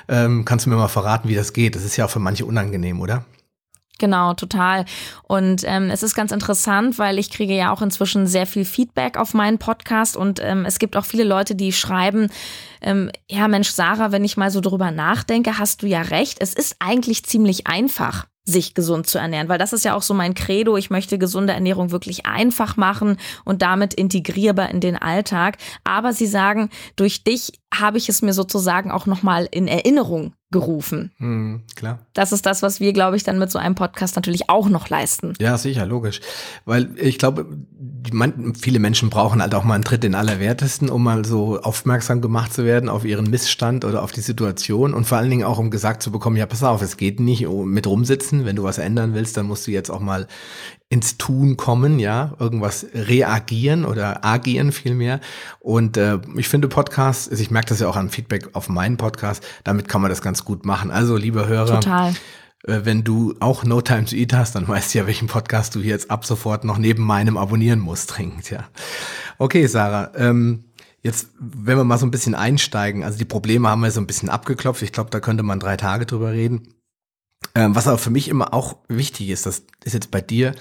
Ähm, 0.09 0.45
kannst 0.45 0.67
du 0.67 0.71
mir 0.71 0.77
mal 0.77 0.89
verraten, 0.89 1.29
wie 1.29 1.35
das 1.35 1.55
geht? 1.55 1.75
Das 1.75 1.85
ist 1.85 1.97
ja 1.97 2.05
auch 2.05 2.11
für 2.11 2.21
manche 2.21 2.45
unangenehm, 2.45 3.01
oder? 3.01 3.25
Genau, 4.01 4.33
total. 4.33 4.87
Und 5.25 5.63
ähm, 5.67 5.91
es 5.91 6.03
ist 6.03 6.15
ganz 6.15 6.33
interessant, 6.33 6.99
weil 6.99 7.19
ich 7.19 7.31
kriege 7.31 7.55
ja 7.55 7.71
auch 7.71 7.83
inzwischen 7.83 8.27
sehr 8.27 8.47
viel 8.47 8.65
Feedback 8.65 9.19
auf 9.19 9.35
meinen 9.35 9.59
Podcast 9.59 10.17
und 10.17 10.41
ähm, 10.43 10.65
es 10.65 10.79
gibt 10.79 10.97
auch 10.97 11.05
viele 11.05 11.25
Leute, 11.25 11.55
die 11.55 11.71
schreiben, 11.71 12.29
ähm, 12.81 13.11
ja 13.31 13.47
Mensch, 13.47 13.69
Sarah, 13.69 14.11
wenn 14.11 14.25
ich 14.25 14.39
mal 14.39 14.51
so 14.51 14.63
drüber 14.63 14.91
nachdenke, 14.91 15.59
hast 15.59 15.83
du 15.83 15.87
ja 15.87 16.01
recht. 16.01 16.39
Es 16.41 16.55
ist 16.55 16.77
eigentlich 16.79 17.27
ziemlich 17.27 17.67
einfach 17.67 18.27
sich 18.47 18.73
gesund 18.73 19.07
zu 19.07 19.19
ernähren, 19.19 19.51
weil 19.51 19.59
das 19.59 19.75
ist 19.75 19.85
ja 19.85 19.95
auch 19.95 20.03
so 20.03 20.15
mein 20.15 20.33
Credo. 20.33 20.79
Ich 20.79 20.89
möchte 20.89 21.19
gesunde 21.19 21.53
Ernährung 21.53 21.91
wirklich 21.91 22.25
einfach 22.25 22.79
machen 22.79 23.19
und 23.45 23.61
damit 23.61 23.93
integrierbar 23.93 24.71
in 24.71 24.81
den 24.81 24.97
Alltag. 24.97 25.59
Aber 25.85 26.15
sie 26.15 26.27
sagen, 26.27 26.71
durch 26.97 27.23
dich 27.23 27.53
habe 27.73 27.99
ich 27.99 28.09
es 28.09 28.23
mir 28.23 28.33
sozusagen 28.33 28.91
auch 28.91 29.05
nochmal 29.05 29.47
in 29.51 29.69
Erinnerung 29.69 30.33
gerufen. 30.51 31.13
Hm, 31.19 31.63
klar. 31.77 32.01
Das 32.13 32.33
ist 32.33 32.45
das, 32.45 32.63
was 32.63 32.81
wir, 32.81 32.93
glaube 32.93 33.17
ich, 33.17 33.23
dann 33.23 33.39
mit 33.39 33.51
so 33.53 33.59
einem 33.59 33.77
Podcast 33.77 34.17
natürlich 34.17 34.51
auch 34.51 34.69
noch 34.69 34.89
leisten. 34.89 35.35
Ja, 35.41 35.57
sicher, 35.57 35.87
logisch. 35.87 36.21
Weil 36.65 36.91
ich 36.97 37.19
glaube, 37.19 37.47
man, 38.13 38.55
viele 38.55 38.81
Menschen 38.81 39.11
brauchen 39.11 39.41
halt 39.41 39.55
auch 39.55 39.63
mal 39.63 39.75
einen 39.75 39.85
Tritt 39.85 40.05
in 40.05 40.17
Allerwertesten, 40.17 40.91
um 40.91 41.05
mal 41.05 41.25
so 41.25 41.61
aufmerksam 41.61 42.21
gemacht 42.21 42.53
zu 42.53 42.65
werden 42.65 42.89
auf 42.89 43.05
ihren 43.05 43.31
Missstand 43.31 43.85
oder 43.85 44.03
auf 44.03 44.11
die 44.11 44.23
Situation 44.23 44.93
und 44.93 45.05
vor 45.05 45.19
allen 45.19 45.31
Dingen 45.31 45.45
auch, 45.45 45.59
um 45.59 45.71
gesagt 45.71 46.03
zu 46.03 46.11
bekommen, 46.11 46.37
ja, 46.37 46.47
pass 46.47 46.65
auf, 46.65 46.83
es 46.83 46.97
geht 46.97 47.21
nicht 47.21 47.49
mit 47.49 47.87
rumsitzen. 47.87 48.45
Wenn 48.45 48.57
du 48.57 48.65
was 48.65 48.79
ändern 48.79 49.15
willst, 49.15 49.37
dann 49.37 49.47
musst 49.47 49.69
du 49.69 49.71
jetzt 49.71 49.91
auch 49.91 50.01
mal 50.01 50.27
ins 50.91 51.17
Tun 51.17 51.57
kommen, 51.57 52.01
ja, 52.01 52.35
irgendwas 52.41 52.85
reagieren 52.93 53.85
oder 53.85 54.25
agieren 54.25 54.73
vielmehr. 54.73 55.21
Und 55.61 55.97
äh, 55.97 56.19
ich 56.37 56.49
finde 56.49 56.67
Podcasts, 56.67 57.29
also 57.29 57.41
ich 57.41 57.53
merke 57.53 57.69
das 57.69 57.79
ja 57.79 57.89
auch 57.89 57.97
an 57.97 58.11
Feedback 58.11 58.51
auf 58.55 58.69
meinen 58.69 58.97
Podcast, 58.97 59.47
damit 59.63 59.89
kann 59.89 60.03
man 60.03 60.11
das 60.11 60.21
ganz 60.21 60.45
gut 60.45 60.67
machen. 60.67 60.91
Also, 60.91 61.17
liebe 61.17 61.47
Hörer, 61.47 61.81
Total. 61.81 62.13
Äh, 62.65 62.81
wenn 62.83 63.05
du 63.05 63.37
auch 63.39 63.63
No 63.63 63.81
Time 63.81 64.05
to 64.05 64.17
Eat 64.17 64.33
hast, 64.33 64.57
dann 64.57 64.67
weißt 64.67 64.93
du 64.93 64.99
ja, 64.99 65.07
welchen 65.07 65.29
Podcast 65.29 65.77
du 65.77 65.79
jetzt 65.79 66.11
ab 66.11 66.27
sofort 66.27 66.65
noch 66.65 66.77
neben 66.77 67.05
meinem 67.05 67.37
abonnieren 67.37 67.79
musst, 67.79 68.17
dringend, 68.17 68.51
ja. 68.51 68.65
Okay, 69.39 69.67
Sarah, 69.67 70.11
ähm, 70.17 70.65
Jetzt, 71.03 71.29
wenn 71.39 71.79
wir 71.79 71.85
mal 71.85 71.97
so 71.97 72.05
ein 72.05 72.11
bisschen 72.11 72.35
einsteigen, 72.35 73.05
also 73.05 73.17
die 73.17 73.25
Probleme 73.25 73.69
haben 73.69 73.81
wir 73.81 73.91
so 73.91 74.03
ein 74.03 74.07
bisschen 74.07 74.29
abgeklopft. 74.29 74.83
Ich 74.83 74.93
glaube, 74.93 75.09
da 75.09 75.19
könnte 75.19 75.43
man 75.43 75.59
drei 75.59 75.79
Tage 75.79 76.05
drüber 76.05 76.33
reden. 76.33 76.75
Ähm, 77.55 77.75
was 77.75 77.89
aber 77.89 77.97
für 77.97 78.11
mich 78.11 78.29
immer 78.29 78.53
auch 78.53 78.77
wichtig 78.87 79.31
ist, 79.31 79.47
das 79.47 79.63
ist 79.83 79.95
jetzt 79.95 80.11
bei 80.11 80.21
dir 80.21 80.55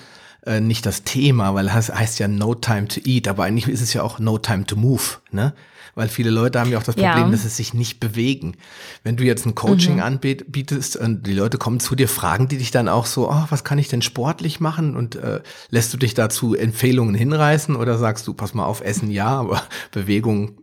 äh, 0.46 0.60
nicht 0.60 0.86
das 0.86 1.04
Thema, 1.04 1.54
weil 1.54 1.68
es 1.68 1.94
heißt 1.94 2.20
ja 2.20 2.28
No 2.28 2.56
Time 2.56 2.88
to 2.88 3.02
Eat, 3.04 3.28
aber 3.28 3.44
eigentlich 3.44 3.68
ist 3.68 3.82
es 3.82 3.94
ja 3.94 4.04
auch 4.04 4.20
No 4.20 4.38
Time 4.38 4.66
to 4.66 4.76
Move, 4.76 5.02
ne? 5.32 5.54
Weil 5.96 6.08
viele 6.08 6.30
Leute 6.30 6.60
haben 6.60 6.72
ja 6.72 6.78
auch 6.78 6.84
das 6.84 6.96
Problem, 6.96 7.26
ja. 7.26 7.30
dass 7.30 7.42
sie 7.42 7.50
sich 7.50 7.74
nicht 7.74 8.00
bewegen. 8.00 8.56
Wenn 9.04 9.18
du 9.18 9.26
jetzt 9.26 9.46
ein 9.46 9.56
Coaching 9.56 9.96
mhm. 9.96 10.04
anbietest 10.04 10.96
und 10.96 11.28
die 11.28 11.34
Leute 11.34 11.58
kommen 11.58 11.82
zu 11.82 11.96
dir, 11.96 12.08
fragen 12.08 12.48
die 12.48 12.58
dich 12.58 12.72
dann 12.72 12.88
auch 12.88 13.06
so, 13.06 13.30
oh, 13.30 13.46
was 13.50 13.66
kann 13.66 13.80
ich 13.80 13.90
denn 13.90 14.02
sportlich 14.02 14.60
machen? 14.62 14.96
Und 14.96 15.16
äh, 15.16 15.42
lässt 15.72 15.94
du 15.94 15.98
dich 15.98 16.14
dazu 16.14 16.56
Empfehlungen 16.56 17.16
hinreißen 17.16 17.76
oder 17.76 17.98
sagst 17.98 18.28
du, 18.28 18.34
pass 18.34 18.54
mal 18.54 18.66
auf, 18.66 18.82
Essen 18.82 19.12
ja, 19.12 19.28
aber 19.28 19.62
Bewegung, 19.92 20.60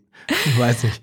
ich 0.47 0.59
weiß 0.59 0.85
nicht. 0.85 1.02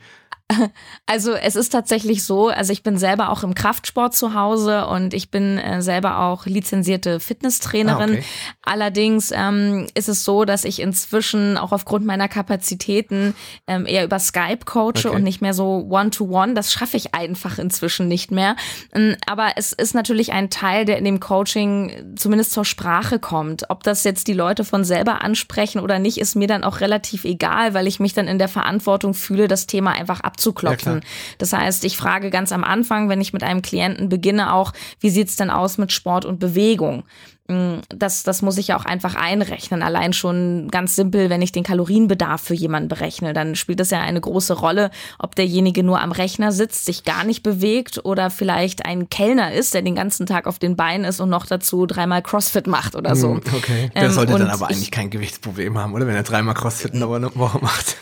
Also 1.06 1.34
es 1.34 1.56
ist 1.56 1.70
tatsächlich 1.70 2.24
so, 2.24 2.48
also 2.48 2.72
ich 2.72 2.82
bin 2.82 2.98
selber 2.98 3.30
auch 3.30 3.44
im 3.44 3.54
Kraftsport 3.54 4.16
zu 4.16 4.34
Hause 4.34 4.88
und 4.88 5.14
ich 5.14 5.30
bin 5.30 5.58
äh, 5.58 5.82
selber 5.82 6.20
auch 6.20 6.46
lizenzierte 6.46 7.20
Fitnesstrainerin. 7.20 8.10
Ah, 8.10 8.14
okay. 8.14 8.24
Allerdings 8.62 9.32
ähm, 9.36 9.88
ist 9.94 10.10
es 10.10 10.24
so, 10.24 10.46
dass 10.46 10.64
ich 10.64 10.80
inzwischen 10.80 11.58
auch 11.58 11.72
aufgrund 11.72 12.06
meiner 12.06 12.28
Kapazitäten 12.28 13.36
ähm, 13.68 13.86
eher 13.86 14.06
über 14.06 14.18
Skype 14.20 14.60
coache 14.66 15.06
okay. 15.06 15.10
und 15.10 15.24
nicht 15.24 15.42
mehr 15.42 15.54
so 15.54 15.86
One-to-One. 15.90 16.52
-one. 16.52 16.56
Das 16.56 16.72
schaffe 16.72 16.98
ich 16.98 17.14
einfach 17.14 17.60
inzwischen 17.60 18.08
nicht 18.08 18.32
mehr. 18.32 18.56
Ähm, 18.94 19.16
aber 19.28 19.52
es 19.58 19.74
ist 19.74 19.94
natürlich 19.94 20.32
ein 20.32 20.50
Teil, 20.50 20.86
der 20.86 20.98
in 20.98 21.06
dem 21.06 21.20
Coaching 21.20 22.16
zumindest 22.16 22.54
zur 22.54 22.66
Sprache 22.66 23.20
kommt. 23.20 23.70
Ob 23.70 23.84
das 23.84 24.04
jetzt 24.04 24.28
die 24.28 24.34
Leute 24.34 24.64
von 24.64 24.84
selber 24.84 25.22
ansprechen 25.22 25.80
oder 25.80 26.00
nicht, 26.00 26.18
ist 26.18 26.36
mir 26.36 26.48
dann 26.48 26.64
auch 26.64 26.80
relativ 26.80 27.26
egal, 27.26 27.74
weil 27.74 27.88
ich 27.88 28.00
mich 28.00 28.14
dann 28.14 28.28
in 28.28 28.40
der 28.40 28.48
Verantwortung 28.48 29.14
fühle, 29.14 29.48
das 29.48 29.68
Thema 29.68 29.92
einfach 29.92 30.22
abzuhalten 30.22 30.33
abzuklopfen. 30.34 30.96
Ja, 30.96 31.02
das 31.38 31.54
heißt, 31.54 31.86
ich 31.86 31.96
frage 31.96 32.30
ganz 32.32 32.52
am 32.52 32.64
Anfang, 32.64 33.10
wenn 33.10 33.22
ich 33.22 33.34
mit 33.34 33.44
einem 33.44 33.62
Klienten 33.62 34.10
beginne, 34.10 34.54
auch, 34.54 34.74
wie 35.00 35.10
sieht's 35.10 35.36
denn 35.36 35.50
aus 35.50 35.78
mit 35.78 35.92
Sport 35.92 36.26
und 36.26 36.40
Bewegung? 36.40 37.04
Mm, 37.48 37.80
das, 37.90 38.24
das 38.24 38.42
muss 38.42 38.58
ich 38.58 38.70
ja 38.70 38.78
auch 38.78 38.86
einfach 38.86 39.16
einrechnen. 39.16 39.84
Allein 39.84 40.14
schon 40.14 40.70
ganz 40.72 40.96
simpel, 40.96 41.30
wenn 41.30 41.42
ich 41.42 41.52
den 41.52 41.64
Kalorienbedarf 41.64 42.42
für 42.42 42.54
jemanden 42.54 42.88
berechne, 42.88 43.34
dann 43.34 43.56
spielt 43.56 43.80
das 43.80 43.92
ja 43.92 44.00
eine 44.00 44.22
große 44.22 44.54
Rolle, 44.54 44.92
ob 45.20 45.36
derjenige 45.36 45.84
nur 45.84 46.02
am 46.02 46.14
Rechner 46.14 46.52
sitzt, 46.52 46.86
sich 46.86 47.04
gar 47.04 47.26
nicht 47.26 47.44
bewegt 47.44 48.00
oder 48.06 48.30
vielleicht 48.30 48.86
ein 48.86 49.10
Kellner 49.10 49.54
ist, 49.54 49.74
der 49.74 49.82
den 49.82 49.96
ganzen 49.96 50.26
Tag 50.26 50.48
auf 50.48 50.58
den 50.58 50.76
Beinen 50.76 51.06
ist 51.06 51.20
und 51.20 51.30
noch 51.30 51.46
dazu 51.46 51.86
dreimal 51.86 52.22
CrossFit 52.22 52.68
macht 52.68 52.96
oder 52.96 53.16
so. 53.16 53.36
Mm, 53.36 53.42
okay, 53.54 53.92
der 53.94 54.04
ähm, 54.04 54.12
sollte 54.12 54.34
dann 54.34 54.50
aber 54.50 54.70
eigentlich 54.70 54.92
kein 54.92 55.10
Gewichtsproblem 55.10 55.78
haben, 55.78 55.94
oder? 55.94 56.08
Wenn 56.08 56.16
er 56.16 56.24
dreimal 56.24 56.56
CrossFit 56.56 56.94
in 56.94 57.04
einer 57.04 57.36
Woche 57.36 57.60
macht. 57.60 57.98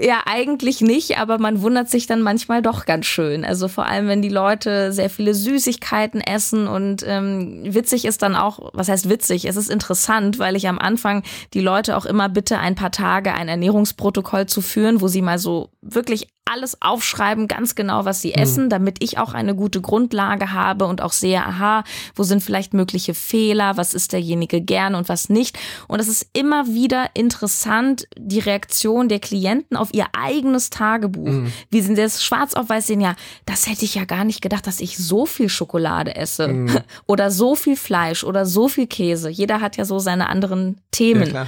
Ja, 0.00 0.22
eigentlich 0.26 0.80
nicht, 0.80 1.18
aber 1.18 1.38
man 1.38 1.62
wundert 1.62 1.88
sich 1.88 2.06
dann 2.06 2.22
manchmal 2.22 2.62
doch 2.62 2.86
ganz 2.86 3.06
schön. 3.06 3.44
Also 3.44 3.68
vor 3.68 3.86
allem, 3.86 4.06
wenn 4.06 4.22
die 4.22 4.28
Leute 4.28 4.92
sehr 4.92 5.10
viele 5.10 5.34
Süßigkeiten 5.34 6.20
essen 6.20 6.68
und 6.68 7.04
ähm, 7.06 7.62
witzig 7.64 8.04
ist 8.04 8.22
dann 8.22 8.36
auch, 8.36 8.70
was 8.72 8.88
heißt 8.88 9.08
witzig? 9.08 9.46
Es 9.46 9.56
ist 9.56 9.70
interessant, 9.70 10.38
weil 10.38 10.56
ich 10.56 10.68
am 10.68 10.78
Anfang 10.78 11.22
die 11.54 11.60
Leute 11.60 11.96
auch 11.96 12.06
immer 12.06 12.28
bitte, 12.28 12.58
ein 12.58 12.74
paar 12.74 12.92
Tage 12.92 13.34
ein 13.34 13.48
Ernährungsprotokoll 13.48 14.46
zu 14.46 14.60
führen, 14.60 15.00
wo 15.00 15.08
sie 15.08 15.22
mal 15.22 15.38
so 15.38 15.70
wirklich 15.80 16.28
alles 16.48 16.80
aufschreiben, 16.80 17.46
ganz 17.46 17.74
genau, 17.74 18.04
was 18.04 18.22
sie 18.22 18.30
mhm. 18.30 18.42
essen, 18.42 18.70
damit 18.70 19.02
ich 19.02 19.18
auch 19.18 19.34
eine 19.34 19.54
gute 19.54 19.80
Grundlage 19.80 20.52
habe 20.52 20.86
und 20.86 21.02
auch 21.02 21.12
sehe, 21.12 21.44
aha, 21.44 21.84
wo 22.14 22.22
sind 22.22 22.42
vielleicht 22.42 22.74
mögliche 22.74 23.14
Fehler, 23.14 23.76
was 23.76 23.94
ist 23.94 24.12
derjenige 24.12 24.60
gern 24.60 24.94
und 24.94 25.08
was 25.08 25.28
nicht. 25.28 25.58
Und 25.86 26.00
es 26.00 26.08
ist 26.08 26.26
immer 26.32 26.66
wieder 26.66 27.10
interessant, 27.14 28.08
die 28.16 28.40
Reaktion 28.40 29.08
der 29.08 29.20
Klienten 29.20 29.76
auf 29.76 29.87
ihr 29.92 30.06
eigenes 30.12 30.70
Tagebuch. 30.70 31.26
Mhm. 31.26 31.52
Wie 31.70 31.80
sind 31.80 31.98
das 31.98 32.22
schwarz 32.22 32.54
auf 32.54 32.68
weiß 32.68 32.86
sehen, 32.86 33.00
ja, 33.00 33.14
das 33.46 33.68
hätte 33.68 33.84
ich 33.84 33.94
ja 33.94 34.04
gar 34.04 34.24
nicht 34.24 34.42
gedacht, 34.42 34.66
dass 34.66 34.80
ich 34.80 34.98
so 34.98 35.26
viel 35.26 35.48
Schokolade 35.48 36.16
esse 36.16 36.48
mhm. 36.48 36.78
oder 37.06 37.30
so 37.30 37.54
viel 37.54 37.76
Fleisch 37.76 38.24
oder 38.24 38.46
so 38.46 38.68
viel 38.68 38.86
Käse. 38.86 39.28
Jeder 39.28 39.60
hat 39.60 39.76
ja 39.76 39.84
so 39.84 39.98
seine 39.98 40.28
anderen 40.28 40.80
Themen. 40.90 41.32
Ja, 41.32 41.46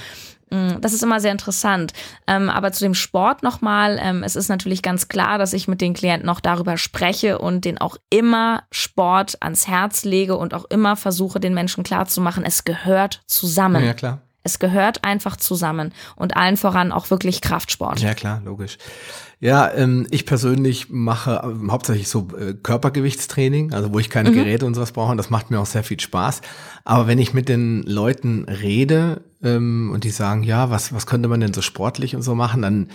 Mm, 0.51 0.81
das 0.81 0.93
ist 0.93 1.03
immer 1.03 1.21
sehr 1.21 1.33
interessant. 1.33 1.93
Ähm, 2.27 2.51
aber 2.51 2.73
zu 2.73 2.85
dem 2.85 2.95
Sport 2.95 3.43
nochmal, 3.43 3.99
ähm, 4.03 4.23
es 4.23 4.37
ist 4.37 4.49
natürlich 4.49 4.83
ganz 4.83 5.09
klar, 5.09 5.39
dass 5.39 5.53
ich 5.53 5.69
mit 5.69 5.81
den 5.81 5.95
Klienten 5.95 6.27
noch 6.27 6.41
darüber 6.41 6.77
spreche 6.77 7.39
und 7.39 7.65
den 7.65 7.79
auch 7.79 7.97
immer 8.11 8.65
Sport 8.71 9.39
ans 9.41 9.69
Herz 9.69 10.05
lege 10.05 10.37
und 10.37 10.55
auch 10.55 10.65
immer 10.65 10.97
versuche, 10.97 11.41
den 11.41 11.55
Menschen 11.55 11.85
klarzumachen, 11.85 12.45
es 12.45 12.65
gehört 12.65 13.23
zusammen. 13.27 13.85
Ja, 13.85 13.95
klar. 13.95 14.21
Es 14.43 14.59
gehört 14.59 15.05
einfach 15.05 15.37
zusammen 15.37 15.93
und 16.17 16.37
allen 16.37 16.57
voran 16.57 16.93
auch 16.93 17.11
wirklich 17.11 17.41
Kraftsport. 17.41 18.01
Ja, 18.01 18.15
klar, 18.15 18.41
logisch. 18.45 18.79
Ja, 19.39 19.73
ähm, 19.73 20.07
ich 20.11 20.27
persönlich 20.27 20.91
mache 20.91 21.41
ähm, 21.45 21.73
hauptsächlich 21.73 22.09
so 22.09 22.29
äh, 22.39 22.55
Körpergewichtstraining, 22.55 23.73
also 23.73 23.93
wo 23.93 23.99
ich 23.99 24.11
keine 24.11 24.31
mhm. 24.31 24.35
Geräte 24.35 24.67
und 24.67 24.75
sowas 24.75 24.93
brauche. 24.93 25.11
Und 25.11 25.17
das 25.17 25.31
macht 25.31 25.51
mir 25.51 25.59
auch 25.59 25.67
sehr 25.67 25.83
viel 25.83 25.99
Spaß. 25.99 26.43
Aber 26.85 27.07
wenn 27.07 27.19
ich 27.19 27.33
mit 27.33 27.49
den 27.49 27.83
Leuten 27.83 28.45
rede 28.45 29.23
ähm, 29.43 29.91
und 29.93 30.05
die 30.05 30.11
sagen, 30.11 30.43
ja, 30.43 30.71
was, 30.71 30.93
was 30.93 31.07
könnte 31.07 31.29
man 31.29 31.41
denn 31.41 31.55
so 31.55 31.63
sportlich 31.63 32.15
und 32.15 32.23
so 32.23 32.35
machen, 32.35 32.63
dann 32.63 32.89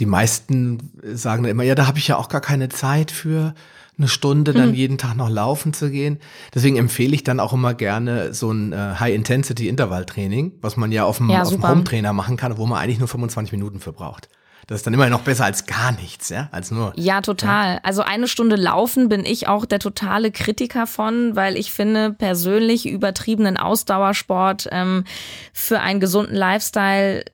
die 0.00 0.06
meisten 0.06 0.90
sagen 1.14 1.42
dann 1.42 1.50
immer, 1.50 1.62
ja, 1.62 1.74
da 1.74 1.86
habe 1.86 1.98
ich 1.98 2.08
ja 2.08 2.16
auch 2.16 2.28
gar 2.28 2.40
keine 2.40 2.68
Zeit 2.68 3.10
für 3.10 3.54
eine 3.98 4.08
Stunde 4.08 4.52
dann 4.54 4.70
mhm. 4.70 4.74
jeden 4.74 4.98
Tag 4.98 5.16
noch 5.16 5.28
laufen 5.28 5.74
zu 5.74 5.90
gehen. 5.90 6.18
Deswegen 6.54 6.76
empfehle 6.76 7.14
ich 7.14 7.24
dann 7.24 7.40
auch 7.40 7.52
immer 7.52 7.74
gerne 7.74 8.32
so 8.32 8.50
ein 8.50 8.72
äh, 8.72 8.94
High-Intensity-Intervalltraining, 8.98 10.52
was 10.60 10.76
man 10.76 10.92
ja 10.92 11.04
auf 11.04 11.18
dem, 11.18 11.28
ja, 11.28 11.42
auf 11.42 11.50
dem 11.50 11.66
Home-Trainer 11.66 12.12
machen 12.12 12.36
kann, 12.36 12.56
wo 12.56 12.66
man 12.66 12.78
eigentlich 12.78 12.98
nur 12.98 13.08
25 13.08 13.52
Minuten 13.52 13.80
für 13.80 13.92
braucht. 13.92 14.28
Das 14.66 14.78
ist 14.78 14.86
dann 14.86 14.94
immer 14.94 15.08
noch 15.08 15.22
besser 15.22 15.44
als 15.44 15.66
gar 15.66 15.92
nichts, 15.92 16.28
ja, 16.28 16.48
als 16.52 16.70
nur. 16.70 16.92
Ja, 16.96 17.20
total. 17.20 17.74
Ja. 17.74 17.80
Also 17.82 18.02
eine 18.02 18.28
Stunde 18.28 18.56
laufen 18.56 19.08
bin 19.08 19.24
ich 19.24 19.48
auch 19.48 19.64
der 19.64 19.78
totale 19.78 20.30
Kritiker 20.30 20.86
von, 20.86 21.34
weil 21.34 21.56
ich 21.56 21.72
finde 21.72 22.12
persönlich 22.12 22.86
übertriebenen 22.86 23.56
Ausdauersport 23.56 24.68
ähm, 24.70 25.04
für 25.52 25.80
einen 25.80 26.00
gesunden 26.00 26.36
Lifestyle 26.36 27.24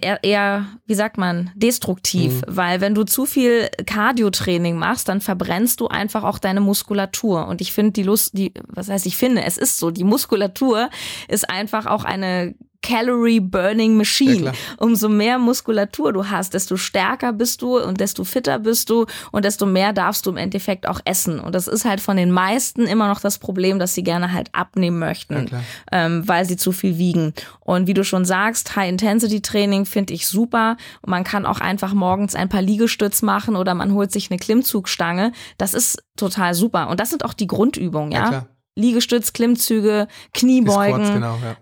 eher, 0.00 0.22
eher 0.24 0.66
wie 0.86 0.94
sagt 0.94 1.16
man, 1.16 1.50
destruktiv, 1.54 2.32
mhm. 2.32 2.42
weil 2.46 2.80
wenn 2.80 2.94
du 2.94 3.04
zu 3.04 3.24
viel 3.24 3.68
Cardio-Training 3.86 4.76
machst, 4.76 5.08
dann 5.08 5.20
verbrennst 5.20 5.80
du 5.80 5.88
einfach 5.88 6.24
auch 6.24 6.38
deine 6.38 6.60
Muskulatur. 6.60 7.46
Und 7.46 7.60
ich 7.60 7.72
finde 7.72 7.92
die 7.92 8.02
Lust, 8.02 8.36
die, 8.36 8.52
was 8.68 8.88
heißt 8.88 9.06
ich 9.06 9.16
finde, 9.16 9.44
es 9.44 9.58
ist 9.58 9.78
so, 9.78 9.90
die 9.90 10.04
Muskulatur 10.04 10.90
ist 11.28 11.48
einfach 11.48 11.86
auch 11.86 12.04
eine 12.04 12.54
Calorie 12.84 13.40
Burning 13.40 13.96
Machine. 13.96 14.44
Ja, 14.44 14.52
Umso 14.76 15.08
mehr 15.08 15.38
Muskulatur 15.38 16.12
du 16.12 16.28
hast, 16.28 16.52
desto 16.52 16.76
stärker 16.76 17.32
bist 17.32 17.62
du 17.62 17.78
und 17.78 17.98
desto 17.98 18.24
fitter 18.24 18.58
bist 18.58 18.90
du 18.90 19.06
und 19.32 19.46
desto 19.46 19.64
mehr 19.64 19.94
darfst 19.94 20.26
du 20.26 20.30
im 20.30 20.36
Endeffekt 20.36 20.86
auch 20.86 21.00
essen. 21.06 21.40
Und 21.40 21.54
das 21.54 21.66
ist 21.66 21.86
halt 21.86 22.02
von 22.02 22.18
den 22.18 22.30
meisten 22.30 22.82
immer 22.82 23.08
noch 23.08 23.20
das 23.20 23.38
Problem, 23.38 23.78
dass 23.78 23.94
sie 23.94 24.02
gerne 24.02 24.34
halt 24.34 24.50
abnehmen 24.52 24.98
möchten, 24.98 25.48
ja, 25.50 25.60
ähm, 25.92 26.28
weil 26.28 26.44
sie 26.44 26.58
zu 26.58 26.72
viel 26.72 26.98
wiegen. 26.98 27.32
Und 27.60 27.86
wie 27.86 27.94
du 27.94 28.04
schon 28.04 28.26
sagst, 28.26 28.76
High-Intensity-Training 28.76 29.86
finde 29.86 30.12
ich 30.12 30.28
super. 30.28 30.76
Und 31.00 31.08
man 31.08 31.24
kann 31.24 31.46
auch 31.46 31.60
einfach 31.60 31.94
morgens 31.94 32.34
ein 32.34 32.50
paar 32.50 32.62
Liegestütz 32.62 33.22
machen 33.22 33.56
oder 33.56 33.74
man 33.74 33.94
holt 33.94 34.12
sich 34.12 34.30
eine 34.30 34.38
Klimmzugstange. 34.38 35.32
Das 35.56 35.72
ist 35.72 36.02
total 36.18 36.52
super. 36.52 36.90
Und 36.90 37.00
das 37.00 37.08
sind 37.08 37.24
auch 37.24 37.32
die 37.32 37.46
Grundübungen, 37.46 38.12
ja. 38.12 38.30
ja 38.30 38.46
Liegestütz, 38.76 39.32
Klimmzüge, 39.32 40.08
Kniebeugen. 40.32 40.96
Squats, 40.96 41.14
genau, 41.14 41.38
ja. 41.42 41.56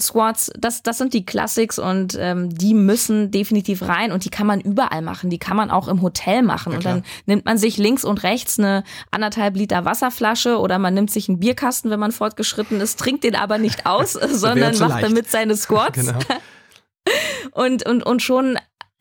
Squats, 0.00 0.50
das, 0.58 0.82
das 0.82 0.98
sind 0.98 1.12
die 1.12 1.24
Classics 1.26 1.78
und 1.78 2.16
ähm, 2.18 2.48
die 2.50 2.74
müssen 2.74 3.30
definitiv 3.30 3.82
rein 3.82 4.10
und 4.10 4.24
die 4.24 4.30
kann 4.30 4.46
man 4.46 4.60
überall 4.60 5.02
machen. 5.02 5.28
Die 5.28 5.38
kann 5.38 5.56
man 5.56 5.70
auch 5.70 5.86
im 5.86 6.00
Hotel 6.00 6.42
machen. 6.42 6.72
Ja, 6.72 6.78
und 6.78 6.84
dann 6.84 7.04
nimmt 7.26 7.44
man 7.44 7.58
sich 7.58 7.76
links 7.76 8.04
und 8.04 8.22
rechts 8.22 8.58
eine 8.58 8.84
anderthalb 9.10 9.56
Liter 9.56 9.84
Wasserflasche 9.84 10.58
oder 10.58 10.78
man 10.78 10.94
nimmt 10.94 11.10
sich 11.10 11.28
einen 11.28 11.38
Bierkasten, 11.38 11.90
wenn 11.90 12.00
man 12.00 12.12
fortgeschritten 12.12 12.80
ist, 12.80 12.98
trinkt 12.98 13.22
den 13.24 13.36
aber 13.36 13.58
nicht 13.58 13.86
aus, 13.86 14.12
sondern 14.30 14.76
macht 14.78 14.90
leicht. 14.90 15.04
damit 15.04 15.30
seine 15.30 15.56
Squats. 15.56 15.94
genau. 16.06 16.18
Und, 17.50 17.84
und, 17.84 18.04
und 18.04 18.22
schon 18.22 18.58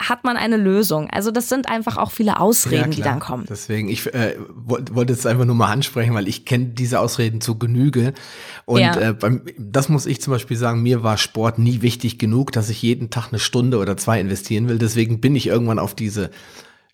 hat 0.09 0.23
man 0.23 0.37
eine 0.37 0.57
Lösung. 0.57 1.09
Also 1.09 1.31
das 1.31 1.49
sind 1.49 1.69
einfach 1.69 1.97
auch 1.97 2.11
viele 2.11 2.39
Ausreden, 2.39 2.91
ja, 2.91 2.95
die 2.97 3.01
dann 3.01 3.19
kommen. 3.19 3.45
Deswegen, 3.49 3.89
ich 3.89 4.13
äh, 4.13 4.35
wollte 4.47 5.13
jetzt 5.13 5.27
einfach 5.27 5.45
nur 5.45 5.55
mal 5.55 5.71
ansprechen, 5.71 6.13
weil 6.13 6.27
ich 6.27 6.45
kenne 6.45 6.65
diese 6.65 6.99
Ausreden 6.99 7.41
zu 7.41 7.57
Genüge. 7.57 8.13
Und 8.65 8.81
ja. 8.81 8.95
äh, 8.99 9.13
beim, 9.13 9.41
das 9.57 9.89
muss 9.89 10.05
ich 10.05 10.21
zum 10.21 10.31
Beispiel 10.31 10.57
sagen, 10.57 10.81
mir 10.83 11.03
war 11.03 11.17
Sport 11.17 11.59
nie 11.59 11.81
wichtig 11.81 12.19
genug, 12.19 12.51
dass 12.51 12.69
ich 12.69 12.81
jeden 12.81 13.09
Tag 13.09 13.29
eine 13.29 13.39
Stunde 13.39 13.77
oder 13.77 13.97
zwei 13.97 14.19
investieren 14.19 14.67
will. 14.67 14.77
Deswegen 14.77 15.21
bin 15.21 15.35
ich 15.35 15.47
irgendwann 15.47 15.79
auf 15.79 15.95
diese 15.95 16.31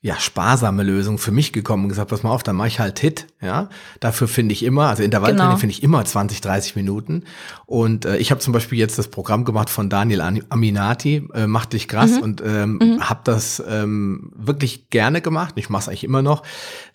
ja, 0.01 0.19
sparsame 0.19 0.83
Lösung 0.83 1.17
für 1.17 1.31
mich 1.31 1.53
gekommen 1.53 1.83
und 1.83 1.89
gesagt, 1.89 2.09
pass 2.09 2.23
mal 2.23 2.29
auf, 2.29 2.43
dann 2.43 2.55
mache 2.55 2.67
ich 2.67 2.79
halt 2.79 2.99
Hit, 2.99 3.27
ja. 3.41 3.69
Dafür 3.99 4.27
finde 4.27 4.53
ich 4.53 4.63
immer, 4.63 4.89
also 4.89 5.03
Intervalltraining 5.03 5.47
genau. 5.49 5.59
finde 5.59 5.73
ich 5.73 5.83
immer 5.83 6.05
20, 6.05 6.41
30 6.41 6.75
Minuten. 6.75 7.23
Und 7.65 8.05
äh, 8.05 8.17
ich 8.17 8.31
habe 8.31 8.39
zum 8.39 8.53
Beispiel 8.53 8.77
jetzt 8.77 8.99
das 8.99 9.07
Programm 9.07 9.43
gemacht 9.43 9.69
von 9.69 9.89
Daniel 9.89 10.21
Aminati, 10.21 11.27
äh, 11.33 11.47
Mach 11.47 11.65
dich 11.65 11.87
krass 11.87 12.11
mhm. 12.11 12.21
und 12.21 12.43
ähm, 12.45 12.79
mhm. 12.81 13.09
habe 13.09 13.21
das 13.23 13.63
ähm, 13.67 14.31
wirklich 14.35 14.89
gerne 14.89 15.21
gemacht. 15.21 15.55
Ich 15.57 15.69
mache 15.69 15.81
es 15.81 15.87
eigentlich 15.87 16.03
immer 16.03 16.21
noch, 16.21 16.43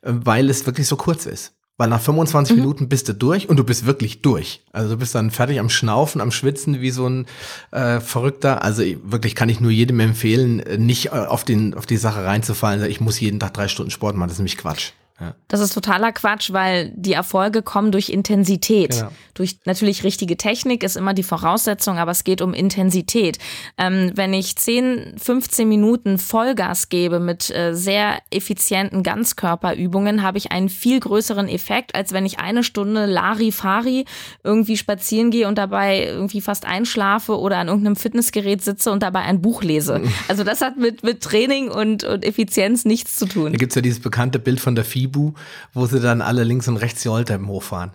äh, 0.03 0.13
weil 0.13 0.49
es 0.49 0.65
wirklich 0.67 0.87
so 0.87 0.97
kurz 0.97 1.27
ist 1.27 1.55
weil 1.83 1.89
nach 1.89 2.01
25 2.01 2.55
mhm. 2.55 2.63
Minuten 2.63 2.89
bist 2.89 3.09
du 3.09 3.13
durch 3.13 3.49
und 3.49 3.57
du 3.57 3.65
bist 3.65 3.87
wirklich 3.87 4.23
durch. 4.23 4.63
Also 4.71 4.91
du 4.91 4.99
bist 4.99 5.17
dann 5.17 5.33
fertig 5.33 5.59
am 5.59 5.69
Schnaufen, 5.69 6.21
am 6.21 6.31
Schwitzen 6.31 6.81
wie 6.81 6.93
so 6.93 7.09
ein 7.09 7.27
äh, 7.73 7.99
Verrückter. 7.99 8.63
Also 8.63 8.85
wirklich 9.03 9.35
kann 9.35 9.49
ich 9.49 9.59
nur 9.59 9.73
jedem 9.73 9.99
empfehlen, 9.99 10.61
äh, 10.61 10.79
nicht 10.79 11.07
äh, 11.07 11.11
auf, 11.11 11.43
den, 11.43 11.75
auf 11.75 11.85
die 11.85 11.97
Sache 11.97 12.25
reinzufallen. 12.25 12.89
Ich 12.89 13.01
muss 13.01 13.19
jeden 13.19 13.41
Tag 13.41 13.55
drei 13.55 13.67
Stunden 13.67 13.91
Sport 13.91 14.15
machen, 14.15 14.29
das 14.29 14.35
ist 14.35 14.39
nämlich 14.39 14.59
Quatsch. 14.59 14.93
Ja. 15.23 15.35
Das 15.47 15.61
ist 15.61 15.73
totaler 15.73 16.11
Quatsch, 16.11 16.53
weil 16.53 16.93
die 16.97 17.13
Erfolge 17.13 17.63
kommen 17.63 17.93
durch 17.93 18.09
Intensität. 18.09 18.91
Genau. 18.91 19.13
Durch 19.35 19.59
natürlich 19.65 20.03
richtige 20.03 20.37
Technik 20.37 20.83
ist 20.83 20.97
immer 20.97 21.15
die 21.15 21.23
Voraussetzung, 21.23 21.99
aber 21.99 22.11
es 22.11 22.25
geht 22.25 22.43
um 22.43 22.55
Intensität. 22.55 23.39
Ähm, 23.79 24.11
wenn 24.15 24.35
ich 24.35 24.57
10, 24.57 25.15
15 25.17 25.69
Minuten 25.69 26.19
Vollgas 26.19 26.89
gebe 26.89 27.21
mit 27.21 27.51
äh, 27.51 27.73
sehr 27.75 28.19
effizienten 28.31 29.03
Ganzkörperübungen, 29.03 30.23
habe 30.23 30.39
ich 30.39 30.51
einen 30.51 30.69
viel 30.69 30.99
größeren 30.99 31.49
Effekt, 31.49 31.95
als 31.95 32.13
wenn 32.13 32.27
ich 32.27 32.41
eine 32.41 32.65
Stunde 32.65 33.07
Lari-Fari 33.07 34.05
irgendwie 34.43 34.77
spazieren 34.77 35.31
gehe 35.31 35.47
und 35.47 35.57
dabei 35.57 36.05
irgendwie 36.05 36.41
fast 36.41 36.67
einschlafe 36.67 37.39
oder 37.39 37.59
an 37.59 37.69
irgendeinem 37.69 37.97
Fitnessgerät 37.97 38.63
sitze 38.63 38.91
und 38.91 39.03
dabei 39.03 39.21
ein 39.21 39.41
Buch 39.41 39.63
lese. 39.63 40.03
Also 40.29 40.45
das 40.45 40.61
hat 40.61 40.79
mit, 40.79 41.03
mit 41.03 41.21
Training 41.21 41.69
und, 41.69 42.05
und 42.05 42.25
Effizienz 42.25 42.85
nichts 42.85 43.17
zu 43.17 43.27
tun. 43.27 43.53
Da 43.53 43.59
gibt's 43.59 43.75
ja 43.75 43.83
dieses 43.83 44.01
bekannte 44.01 44.39
Bild 44.39 44.61
von 44.61 44.75
der 44.75 44.85
FIBO 44.85 45.12
Malibu, 45.13 45.35
wo 45.73 45.87
sie 45.87 46.01
dann 46.01 46.23
alle 46.23 46.45
links 46.45 46.69
und 46.69 46.77
rechts 46.77 47.03
die 47.03 47.09
Rolltreppen 47.09 47.49
hochfahren 47.49 47.93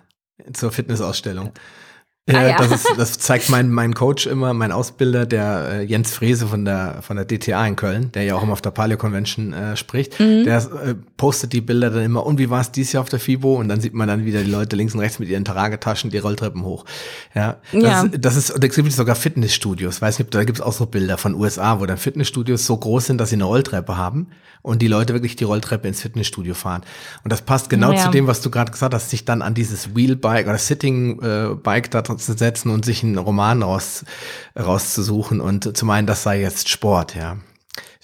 zur 0.53 0.71
Fitnessausstellung. 0.71 1.51
Ah, 1.55 1.59
ja. 2.27 2.57
das, 2.57 2.71
ist, 2.71 2.93
das 2.97 3.19
zeigt 3.19 3.49
mein, 3.49 3.69
mein 3.71 3.93
Coach 3.93 4.27
immer, 4.27 4.53
mein 4.53 4.71
Ausbilder, 4.71 5.25
der 5.25 5.69
äh, 5.71 5.83
Jens 5.83 6.11
Frese 6.11 6.47
von 6.47 6.65
der, 6.65 7.01
von 7.01 7.15
der 7.15 7.25
DTA 7.25 7.65
in 7.65 7.75
Köln, 7.75 8.11
der 8.11 8.23
ja 8.23 8.35
auch 8.35 8.43
immer 8.43 8.53
auf 8.53 8.61
der 8.61 8.71
Paleo 8.71 8.97
Convention 8.97 9.53
äh, 9.53 9.77
spricht. 9.77 10.19
Mhm. 10.19 10.43
Der 10.43 10.57
äh, 10.57 10.95
postet 11.15 11.53
die 11.53 11.61
Bilder 11.61 11.89
dann 11.89 12.03
immer, 12.03 12.25
und 12.25 12.37
wie 12.37 12.49
war 12.49 12.61
es 12.61 12.71
dieses 12.71 12.93
Jahr 12.93 13.03
auf 13.03 13.09
der 13.09 13.19
FIBO? 13.19 13.55
Und 13.55 13.69
dann 13.69 13.79
sieht 13.79 13.93
man 13.93 14.07
dann 14.07 14.25
wieder 14.25 14.43
die 14.43 14.51
Leute 14.51 14.75
links 14.75 14.93
und 14.93 14.99
rechts 14.99 15.19
mit 15.19 15.29
ihren 15.29 15.45
Tragetaschen 15.45 16.09
die 16.09 16.17
Rolltreppen 16.17 16.63
hoch. 16.63 16.85
Ja, 17.33 17.57
das, 17.71 17.83
ja. 17.83 18.01
Ist, 18.03 18.11
das 18.19 18.35
ist, 18.35 18.49
da 18.51 18.67
gibt 18.67 18.77
es 18.77 18.95
sogar 18.95 19.15
Fitnessstudios. 19.15 20.01
Weiß 20.01 20.19
nicht, 20.19 20.33
da 20.35 20.43
gibt 20.43 20.59
es 20.59 20.61
auch 20.61 20.73
so 20.73 20.85
Bilder 20.85 21.17
von 21.17 21.33
USA, 21.33 21.79
wo 21.79 21.85
dann 21.85 21.97
Fitnessstudios 21.97 22.65
so 22.65 22.75
groß 22.75 23.05
sind, 23.05 23.19
dass 23.19 23.29
sie 23.29 23.35
eine 23.35 23.45
Rolltreppe 23.45 23.95
haben 23.95 24.27
und 24.67 24.81
die 24.81 24.87
Leute 24.87 25.13
wirklich 25.13 25.37
die 25.37 25.45
Rolltreppe 25.45 25.87
ins 25.87 26.01
Fitnessstudio 26.01 26.53
fahren. 26.53 26.81
Und 27.23 27.31
das 27.31 27.41
passt 27.41 27.69
genau 27.69 27.93
ja. 27.93 28.03
zu 28.03 28.11
dem, 28.11 28.27
was 28.27 28.41
du 28.41 28.49
gerade 28.49 28.71
gesagt 28.71 28.93
hast, 28.93 29.09
sich 29.09 29.23
dann 29.23 29.41
an 29.41 29.53
dieses 29.53 29.95
Wheelbike 29.95 30.45
oder 30.47 30.57
Sitting 30.57 31.21
äh, 31.21 31.55
Bike 31.55 31.89
da 31.89 32.01
zu 32.17 32.33
setzen 32.33 32.69
und 32.69 32.85
sich 32.85 33.03
einen 33.03 33.17
Roman 33.17 33.63
raus, 33.63 34.05
rauszusuchen 34.57 35.41
und 35.41 35.75
zu 35.77 35.85
meinen, 35.85 36.07
das 36.07 36.23
sei 36.23 36.41
jetzt 36.41 36.69
Sport, 36.69 37.15
ja. 37.15 37.37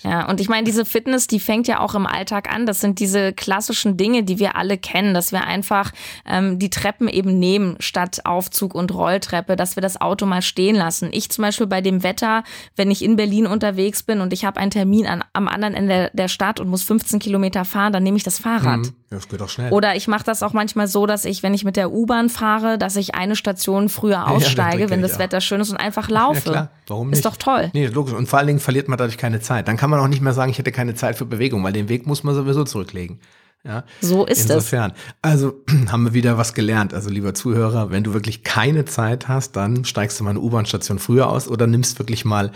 Ja, 0.03 0.27
und 0.29 0.41
ich 0.41 0.49
meine, 0.49 0.65
diese 0.65 0.83
Fitness, 0.83 1.27
die 1.27 1.39
fängt 1.39 1.67
ja 1.67 1.79
auch 1.79 1.95
im 1.95 2.05
Alltag 2.05 2.53
an. 2.53 2.65
Das 2.65 2.81
sind 2.81 2.99
diese 2.99 3.31
klassischen 3.31 3.95
Dinge, 3.95 4.23
die 4.23 4.37
wir 4.37 4.57
alle 4.57 4.77
kennen, 4.77 5.13
dass 5.13 5.31
wir 5.31 5.45
einfach 5.45 5.91
ähm, 6.25 6.59
die 6.59 6.69
Treppen 6.69 7.07
eben 7.07 7.39
nehmen 7.39 7.77
statt 7.79 8.25
Aufzug 8.25 8.75
und 8.75 8.93
Rolltreppe, 8.93 9.55
dass 9.55 9.77
wir 9.77 9.81
das 9.81 10.01
Auto 10.01 10.25
mal 10.25 10.41
stehen 10.41 10.75
lassen. 10.75 11.09
Ich 11.11 11.29
zum 11.29 11.43
Beispiel 11.43 11.67
bei 11.67 11.79
dem 11.79 12.03
Wetter, 12.03 12.43
wenn 12.75 12.91
ich 12.91 13.01
in 13.01 13.15
Berlin 13.15 13.47
unterwegs 13.47 14.03
bin 14.03 14.19
und 14.19 14.33
ich 14.33 14.43
habe 14.43 14.59
einen 14.59 14.71
Termin 14.71 15.07
an, 15.07 15.23
am 15.31 15.47
anderen 15.47 15.73
Ende 15.73 16.11
der 16.13 16.27
Stadt 16.27 16.59
und 16.59 16.67
muss 16.67 16.83
15 16.83 17.19
Kilometer 17.19 17.63
fahren, 17.63 17.93
dann 17.93 18.03
nehme 18.03 18.17
ich 18.17 18.23
das 18.23 18.39
Fahrrad. 18.39 18.79
Mhm. 18.79 18.95
Das 19.15 19.27
geht 19.27 19.41
auch 19.41 19.49
schnell. 19.49 19.71
Oder 19.71 19.95
ich 19.95 20.07
mache 20.07 20.23
das 20.23 20.43
auch 20.43 20.53
manchmal 20.53 20.87
so, 20.87 21.05
dass 21.05 21.25
ich, 21.25 21.43
wenn 21.43 21.53
ich 21.53 21.63
mit 21.63 21.75
der 21.75 21.91
U-Bahn 21.91 22.29
fahre, 22.29 22.77
dass 22.77 22.95
ich 22.95 23.15
eine 23.15 23.35
Station 23.35 23.89
früher 23.89 24.27
aussteige, 24.29 24.83
ja, 24.83 24.89
wenn 24.89 25.01
das 25.01 25.19
Wetter 25.19 25.41
schön 25.41 25.61
ist 25.61 25.69
und 25.69 25.77
einfach 25.77 26.09
laufe. 26.09 26.45
Ja, 26.45 26.51
klar. 26.51 26.69
Warum 26.87 27.09
nicht? 27.09 27.17
Ist 27.17 27.25
doch 27.25 27.37
toll. 27.37 27.69
Nee, 27.73 27.87
logisch. 27.87 28.13
Und 28.13 28.27
vor 28.27 28.39
allen 28.39 28.47
Dingen 28.47 28.59
verliert 28.59 28.87
man 28.87 28.97
dadurch 28.97 29.17
keine 29.17 29.39
Zeit. 29.39 29.67
Dann 29.67 29.77
kann 29.77 29.89
man 29.89 29.99
auch 29.99 30.07
nicht 30.07 30.21
mehr 30.21 30.33
sagen, 30.33 30.51
ich 30.51 30.57
hätte 30.57 30.71
keine 30.71 30.95
Zeit 30.95 31.17
für 31.17 31.25
Bewegung, 31.25 31.63
weil 31.63 31.73
den 31.73 31.89
Weg 31.89 32.05
muss 32.07 32.23
man 32.23 32.35
sowieso 32.35 32.63
zurücklegen. 32.63 33.19
Ja, 33.65 33.85
so 34.01 34.25
ist 34.25 34.49
Insofern. 34.49 34.91
es. 34.91 34.97
Also 35.21 35.63
haben 35.91 36.03
wir 36.03 36.13
wieder 36.13 36.37
was 36.37 36.53
gelernt. 36.53 36.93
Also 36.93 37.09
lieber 37.09 37.33
Zuhörer, 37.33 37.91
wenn 37.91 38.03
du 38.03 38.13
wirklich 38.13 38.43
keine 38.43 38.85
Zeit 38.85 39.29
hast, 39.29 39.55
dann 39.55 39.85
steigst 39.85 40.19
du 40.19 40.25
mal 40.25 40.31
eine 40.31 40.41
U-Bahn-Station 40.41 40.99
früher 40.99 41.29
aus 41.29 41.47
oder 41.47 41.65
nimmst 41.65 41.97
wirklich 41.97 42.25
mal 42.25 42.51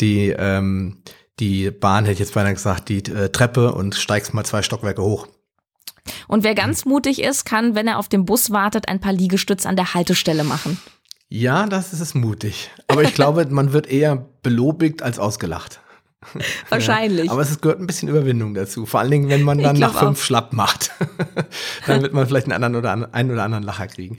die, 0.00 0.30
ähm, 0.30 0.98
die 1.38 1.70
Bahn, 1.70 2.04
hätte 2.04 2.14
ich 2.14 2.18
jetzt 2.20 2.34
beinahe 2.34 2.54
gesagt, 2.54 2.88
die 2.88 2.98
äh, 2.98 3.28
Treppe 3.28 3.72
und 3.72 3.94
steigst 3.94 4.32
mal 4.32 4.44
zwei 4.44 4.62
Stockwerke 4.62 5.02
hoch. 5.02 5.28
Und 6.26 6.44
wer 6.44 6.54
ganz 6.54 6.84
mutig 6.84 7.22
ist, 7.22 7.44
kann, 7.44 7.74
wenn 7.74 7.88
er 7.88 7.98
auf 7.98 8.08
dem 8.08 8.24
Bus 8.24 8.50
wartet, 8.50 8.88
ein 8.88 9.00
paar 9.00 9.12
Liegestütze 9.12 9.68
an 9.68 9.76
der 9.76 9.94
Haltestelle 9.94 10.44
machen. 10.44 10.78
Ja, 11.28 11.66
das 11.66 11.92
ist 11.92 12.14
mutig. 12.14 12.70
Aber 12.86 13.02
ich 13.02 13.14
glaube, 13.14 13.46
man 13.50 13.72
wird 13.72 13.86
eher 13.86 14.26
belobigt 14.42 15.02
als 15.02 15.18
ausgelacht. 15.18 15.80
Wahrscheinlich. 16.68 17.26
Ja, 17.26 17.32
aber 17.32 17.42
es 17.42 17.60
gehört 17.60 17.80
ein 17.80 17.86
bisschen 17.86 18.08
Überwindung 18.08 18.52
dazu. 18.52 18.86
Vor 18.86 18.98
allen 18.98 19.10
Dingen, 19.10 19.28
wenn 19.28 19.42
man 19.42 19.58
dann 19.58 19.78
nach 19.78 19.96
fünf 19.96 20.18
auch. 20.18 20.22
schlapp 20.22 20.52
macht. 20.52 20.90
dann 21.86 22.02
wird 22.02 22.12
man 22.12 22.26
vielleicht 22.26 22.46
einen 22.46 22.64
anderen 22.64 22.74
oder 22.74 23.14
einen 23.14 23.30
oder 23.30 23.44
anderen 23.44 23.62
Lacher 23.62 23.86
kriegen. 23.86 24.18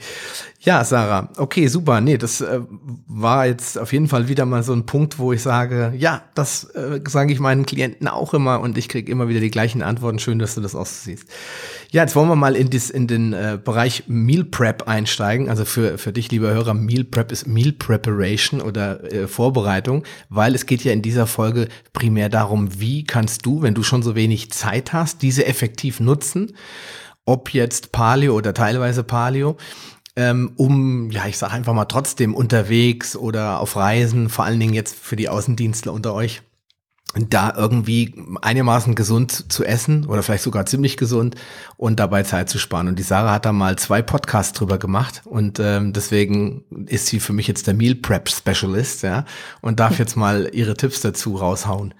Ja, 0.60 0.82
Sarah, 0.82 1.28
okay, 1.36 1.66
super. 1.68 2.00
Nee, 2.00 2.16
das 2.16 2.40
äh, 2.40 2.60
war 3.06 3.46
jetzt 3.46 3.78
auf 3.78 3.92
jeden 3.92 4.08
Fall 4.08 4.28
wieder 4.28 4.46
mal 4.46 4.62
so 4.62 4.72
ein 4.72 4.86
Punkt, 4.86 5.18
wo 5.18 5.32
ich 5.32 5.42
sage, 5.42 5.92
ja, 5.96 6.22
das 6.34 6.64
äh, 6.64 7.00
sage 7.06 7.34
ich 7.34 7.40
meinen 7.40 7.66
Klienten 7.66 8.08
auch 8.08 8.32
immer 8.32 8.60
und 8.60 8.78
ich 8.78 8.88
kriege 8.88 9.12
immer 9.12 9.28
wieder 9.28 9.40
die 9.40 9.50
gleichen 9.50 9.82
Antworten. 9.82 10.18
Schön, 10.18 10.38
dass 10.38 10.54
du 10.54 10.62
das 10.62 10.74
auch 10.74 10.86
siehst. 10.86 11.28
Ja, 11.92 12.02
jetzt 12.02 12.14
wollen 12.14 12.28
wir 12.28 12.36
mal 12.36 12.54
in, 12.54 12.70
dis, 12.70 12.88
in 12.88 13.08
den 13.08 13.32
äh, 13.32 13.58
Bereich 13.62 14.04
Meal 14.06 14.44
Prep 14.44 14.86
einsteigen. 14.86 15.48
Also 15.48 15.64
für, 15.64 15.98
für 15.98 16.12
dich, 16.12 16.30
lieber 16.30 16.50
Hörer, 16.52 16.72
Meal 16.72 17.02
Prep 17.02 17.32
ist 17.32 17.48
Meal 17.48 17.72
Preparation 17.72 18.60
oder 18.60 19.12
äh, 19.12 19.26
Vorbereitung, 19.26 20.04
weil 20.28 20.54
es 20.54 20.66
geht 20.66 20.84
ja 20.84 20.92
in 20.92 21.02
dieser 21.02 21.26
Folge 21.26 21.66
primär 21.92 22.28
darum, 22.28 22.80
wie 22.80 23.02
kannst 23.02 23.44
du, 23.44 23.62
wenn 23.62 23.74
du 23.74 23.82
schon 23.82 24.04
so 24.04 24.14
wenig 24.14 24.52
Zeit 24.52 24.92
hast, 24.92 25.22
diese 25.22 25.46
effektiv 25.46 25.98
nutzen, 25.98 26.52
ob 27.24 27.52
jetzt 27.52 27.90
Paleo 27.90 28.36
oder 28.36 28.54
teilweise 28.54 29.02
Paleo, 29.02 29.56
ähm, 30.14 30.52
um, 30.56 31.10
ja, 31.10 31.26
ich 31.26 31.38
sage 31.38 31.54
einfach 31.54 31.74
mal 31.74 31.86
trotzdem 31.86 32.36
unterwegs 32.36 33.16
oder 33.16 33.58
auf 33.58 33.74
Reisen, 33.74 34.28
vor 34.28 34.44
allen 34.44 34.60
Dingen 34.60 34.74
jetzt 34.74 34.94
für 34.94 35.16
die 35.16 35.28
Außendienstler 35.28 35.92
unter 35.92 36.14
euch, 36.14 36.42
da 37.14 37.52
irgendwie 37.56 38.14
einigermaßen 38.40 38.94
gesund 38.94 39.52
zu 39.52 39.64
essen 39.64 40.06
oder 40.06 40.22
vielleicht 40.22 40.44
sogar 40.44 40.66
ziemlich 40.66 40.96
gesund 40.96 41.34
und 41.76 41.98
dabei 41.98 42.22
Zeit 42.22 42.48
zu 42.48 42.58
sparen. 42.58 42.88
Und 42.88 42.98
die 42.98 43.02
Sarah 43.02 43.34
hat 43.34 43.46
da 43.46 43.52
mal 43.52 43.76
zwei 43.76 44.00
Podcasts 44.00 44.56
drüber 44.56 44.78
gemacht 44.78 45.22
und 45.24 45.58
ähm, 45.58 45.92
deswegen 45.92 46.64
ist 46.86 47.06
sie 47.06 47.18
für 47.18 47.32
mich 47.32 47.48
jetzt 47.48 47.66
der 47.66 47.74
Meal 47.74 47.96
Prep 47.96 48.28
Specialist, 48.28 49.02
ja, 49.02 49.24
und 49.60 49.80
darf 49.80 49.98
jetzt 49.98 50.16
mal 50.16 50.50
ihre 50.52 50.74
Tipps 50.74 51.00
dazu 51.00 51.36
raushauen. 51.36 51.94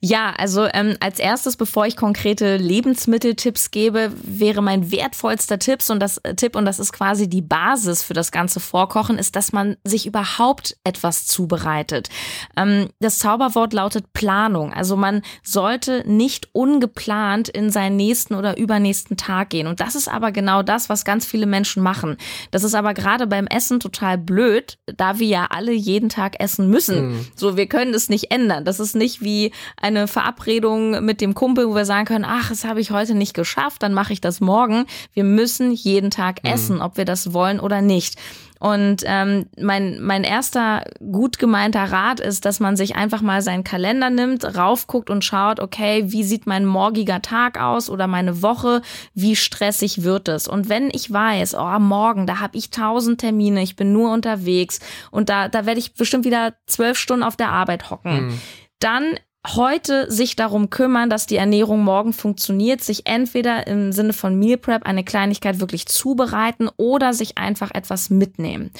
Ja, 0.00 0.32
also 0.36 0.68
ähm, 0.72 0.96
als 1.00 1.18
erstes, 1.18 1.56
bevor 1.56 1.86
ich 1.86 1.96
konkrete 1.96 2.56
Lebensmitteltipps 2.56 3.70
gebe, 3.70 4.12
wäre 4.22 4.62
mein 4.62 4.92
wertvollster 4.92 5.58
Tipps 5.58 5.90
und 5.90 6.00
das 6.00 6.18
äh, 6.18 6.34
Tipp 6.34 6.54
und 6.54 6.64
das 6.64 6.78
ist 6.78 6.92
quasi 6.92 7.28
die 7.28 7.42
Basis 7.42 8.02
für 8.02 8.14
das 8.14 8.30
ganze 8.30 8.60
Vorkochen, 8.60 9.18
ist, 9.18 9.34
dass 9.34 9.52
man 9.52 9.76
sich 9.84 10.06
überhaupt 10.06 10.76
etwas 10.84 11.26
zubereitet. 11.26 12.10
Ähm, 12.56 12.90
das 13.00 13.18
Zauberwort 13.18 13.72
lautet 13.72 14.12
Planung. 14.12 14.72
Also 14.72 14.96
man 14.96 15.22
sollte 15.42 16.04
nicht 16.06 16.48
ungeplant 16.52 17.48
in 17.48 17.70
seinen 17.70 17.96
nächsten 17.96 18.34
oder 18.34 18.56
übernächsten 18.56 19.16
Tag 19.16 19.50
gehen. 19.50 19.66
Und 19.66 19.80
das 19.80 19.96
ist 19.96 20.08
aber 20.08 20.30
genau 20.30 20.62
das, 20.62 20.88
was 20.88 21.04
ganz 21.04 21.26
viele 21.26 21.46
Menschen 21.46 21.82
machen. 21.82 22.16
Das 22.52 22.62
ist 22.62 22.74
aber 22.74 22.94
gerade 22.94 23.26
beim 23.26 23.46
Essen 23.46 23.80
total 23.80 24.16
blöd, 24.16 24.78
da 24.86 25.18
wir 25.18 25.26
ja 25.26 25.46
alle 25.50 25.72
jeden 25.72 26.08
Tag 26.08 26.40
essen 26.40 26.70
müssen. 26.70 27.08
Mhm. 27.08 27.26
So, 27.34 27.56
wir 27.56 27.66
können 27.66 27.94
es 27.94 28.08
nicht 28.08 28.30
ändern. 28.30 28.64
Das 28.64 28.78
ist 28.78 28.94
nicht 28.94 29.22
wie 29.22 29.52
eine 29.88 30.08
Verabredung 30.08 31.04
mit 31.04 31.20
dem 31.20 31.34
Kumpel, 31.34 31.68
wo 31.68 31.74
wir 31.74 31.84
sagen 31.84 32.06
können, 32.06 32.24
ach, 32.26 32.48
das 32.48 32.64
habe 32.64 32.80
ich 32.80 32.90
heute 32.90 33.14
nicht 33.14 33.34
geschafft, 33.34 33.82
dann 33.82 33.94
mache 33.94 34.12
ich 34.12 34.20
das 34.20 34.40
morgen. 34.40 34.86
Wir 35.12 35.24
müssen 35.24 35.72
jeden 35.72 36.10
Tag 36.10 36.42
mhm. 36.44 36.50
essen, 36.50 36.80
ob 36.80 36.96
wir 36.96 37.04
das 37.04 37.32
wollen 37.32 37.60
oder 37.60 37.82
nicht. 37.82 38.16
Und 38.60 39.04
ähm, 39.06 39.46
mein, 39.56 40.00
mein 40.00 40.24
erster 40.24 40.84
gut 40.98 41.38
gemeinter 41.38 41.84
Rat 41.84 42.18
ist, 42.18 42.44
dass 42.44 42.58
man 42.58 42.76
sich 42.76 42.96
einfach 42.96 43.22
mal 43.22 43.40
seinen 43.40 43.62
Kalender 43.62 44.10
nimmt, 44.10 44.44
raufguckt 44.56 45.10
und 45.10 45.24
schaut, 45.24 45.60
okay, 45.60 46.04
wie 46.08 46.24
sieht 46.24 46.46
mein 46.46 46.64
morgiger 46.64 47.22
Tag 47.22 47.60
aus 47.60 47.88
oder 47.88 48.08
meine 48.08 48.42
Woche, 48.42 48.82
wie 49.14 49.36
stressig 49.36 50.02
wird 50.02 50.28
es. 50.28 50.48
Und 50.48 50.68
wenn 50.68 50.90
ich 50.90 51.12
weiß, 51.12 51.54
oh, 51.54 51.78
morgen, 51.78 52.26
da 52.26 52.40
habe 52.40 52.56
ich 52.58 52.70
tausend 52.70 53.20
Termine, 53.20 53.62
ich 53.62 53.76
bin 53.76 53.92
nur 53.92 54.12
unterwegs 54.12 54.80
und 55.12 55.28
da, 55.28 55.48
da 55.48 55.64
werde 55.64 55.78
ich 55.78 55.94
bestimmt 55.94 56.24
wieder 56.24 56.54
zwölf 56.66 56.98
Stunden 56.98 57.22
auf 57.22 57.36
der 57.36 57.50
Arbeit 57.50 57.90
hocken. 57.90 58.26
Mhm. 58.26 58.40
Dann 58.80 59.18
heute 59.46 60.10
sich 60.10 60.36
darum 60.36 60.70
kümmern, 60.70 61.10
dass 61.10 61.26
die 61.26 61.36
Ernährung 61.36 61.82
morgen 61.82 62.12
funktioniert, 62.12 62.82
sich 62.82 63.06
entweder 63.06 63.66
im 63.66 63.92
Sinne 63.92 64.12
von 64.12 64.38
Meal 64.38 64.58
Prep 64.58 64.84
eine 64.84 65.04
Kleinigkeit 65.04 65.60
wirklich 65.60 65.86
zubereiten 65.86 66.68
oder 66.76 67.14
sich 67.14 67.38
einfach 67.38 67.70
etwas 67.72 68.10
mitnehmen. 68.10 68.70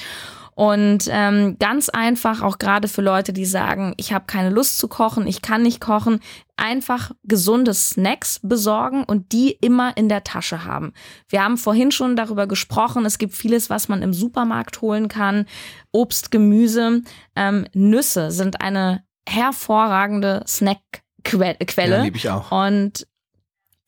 Und 0.59 1.07
ähm, 1.09 1.55
ganz 1.57 1.87
einfach, 1.87 2.41
auch 2.41 2.57
gerade 2.57 2.89
für 2.89 3.01
Leute, 3.01 3.31
die 3.31 3.45
sagen, 3.45 3.93
ich 3.95 4.11
habe 4.11 4.25
keine 4.27 4.49
Lust 4.49 4.77
zu 4.77 4.89
kochen, 4.89 5.25
ich 5.25 5.41
kann 5.41 5.63
nicht 5.63 5.79
kochen, 5.79 6.19
einfach 6.57 7.11
gesunde 7.23 7.73
Snacks 7.73 8.41
besorgen 8.43 9.05
und 9.05 9.31
die 9.31 9.51
immer 9.51 9.95
in 9.95 10.09
der 10.09 10.25
Tasche 10.25 10.65
haben. 10.65 10.91
Wir 11.29 11.45
haben 11.45 11.55
vorhin 11.55 11.91
schon 11.91 12.17
darüber 12.17 12.45
gesprochen, 12.45 13.05
es 13.05 13.17
gibt 13.19 13.35
vieles, 13.35 13.69
was 13.69 13.87
man 13.87 14.01
im 14.01 14.11
Supermarkt 14.13 14.81
holen 14.81 15.07
kann. 15.07 15.45
Obst, 15.93 16.29
Gemüse, 16.29 17.03
ähm, 17.37 17.65
Nüsse 17.73 18.29
sind 18.31 18.59
eine 18.59 19.05
hervorragende 19.29 20.43
Snackquelle. 20.47 21.55
Ja, 21.97 22.03
liebe 22.03 22.17
ich 22.17 22.29
auch. 22.29 22.51
Und 22.51 23.07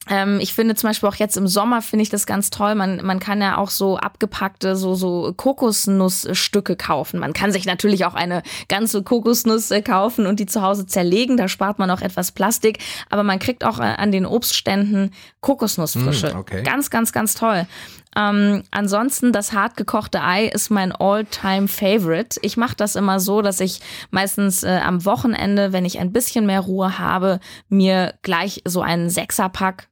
ähm, 0.09 0.39
ich 0.41 0.53
finde 0.53 0.73
zum 0.73 0.89
Beispiel 0.89 1.07
auch 1.07 1.15
jetzt 1.15 1.37
im 1.37 1.47
Sommer 1.47 1.81
finde 1.83 2.01
ich 2.01 2.09
das 2.09 2.25
ganz 2.25 2.49
toll. 2.49 2.73
Man, 2.73 3.05
man 3.05 3.19
kann 3.19 3.39
ja 3.39 3.57
auch 3.57 3.69
so 3.69 3.97
abgepackte, 3.97 4.75
so, 4.75 4.95
so 4.95 5.31
Kokosnussstücke 5.35 6.75
kaufen. 6.75 7.19
Man 7.19 7.33
kann 7.33 7.51
sich 7.51 7.65
natürlich 7.65 8.05
auch 8.05 8.15
eine 8.15 8.41
ganze 8.67 9.03
Kokosnuss 9.03 9.69
äh, 9.69 9.83
kaufen 9.83 10.25
und 10.25 10.39
die 10.39 10.47
zu 10.47 10.63
Hause 10.63 10.87
zerlegen. 10.87 11.37
Da 11.37 11.47
spart 11.47 11.77
man 11.77 11.91
auch 11.91 12.01
etwas 12.01 12.31
Plastik. 12.31 12.79
Aber 13.11 13.21
man 13.21 13.37
kriegt 13.37 13.63
auch 13.63 13.77
äh, 13.77 13.83
an 13.83 14.11
den 14.11 14.25
Obstständen 14.25 15.11
Kokosnussfrische. 15.39 16.33
Mm, 16.33 16.37
okay. 16.37 16.63
Ganz, 16.63 16.89
ganz, 16.89 17.11
ganz 17.11 17.35
toll. 17.35 17.67
Ähm, 18.15 18.63
ansonsten 18.71 19.31
das 19.31 19.53
hartgekochte 19.53 20.21
Ei 20.21 20.45
ist 20.47 20.69
mein 20.69 20.91
all-time 20.91 21.67
favorite. 21.67 22.39
Ich 22.41 22.57
mache 22.57 22.75
das 22.75 22.95
immer 22.95 23.19
so, 23.19 23.41
dass 23.41 23.59
ich 23.59 23.81
meistens 24.09 24.63
äh, 24.63 24.79
am 24.83 25.05
Wochenende, 25.05 25.73
wenn 25.73 25.85
ich 25.85 25.99
ein 25.99 26.11
bisschen 26.11 26.45
mehr 26.45 26.61
Ruhe 26.61 26.99
habe, 26.99 27.39
mir 27.69 28.13
gleich 28.21 28.61
so 28.65 28.81
einen 28.81 29.09
Sechserpack 29.09 29.90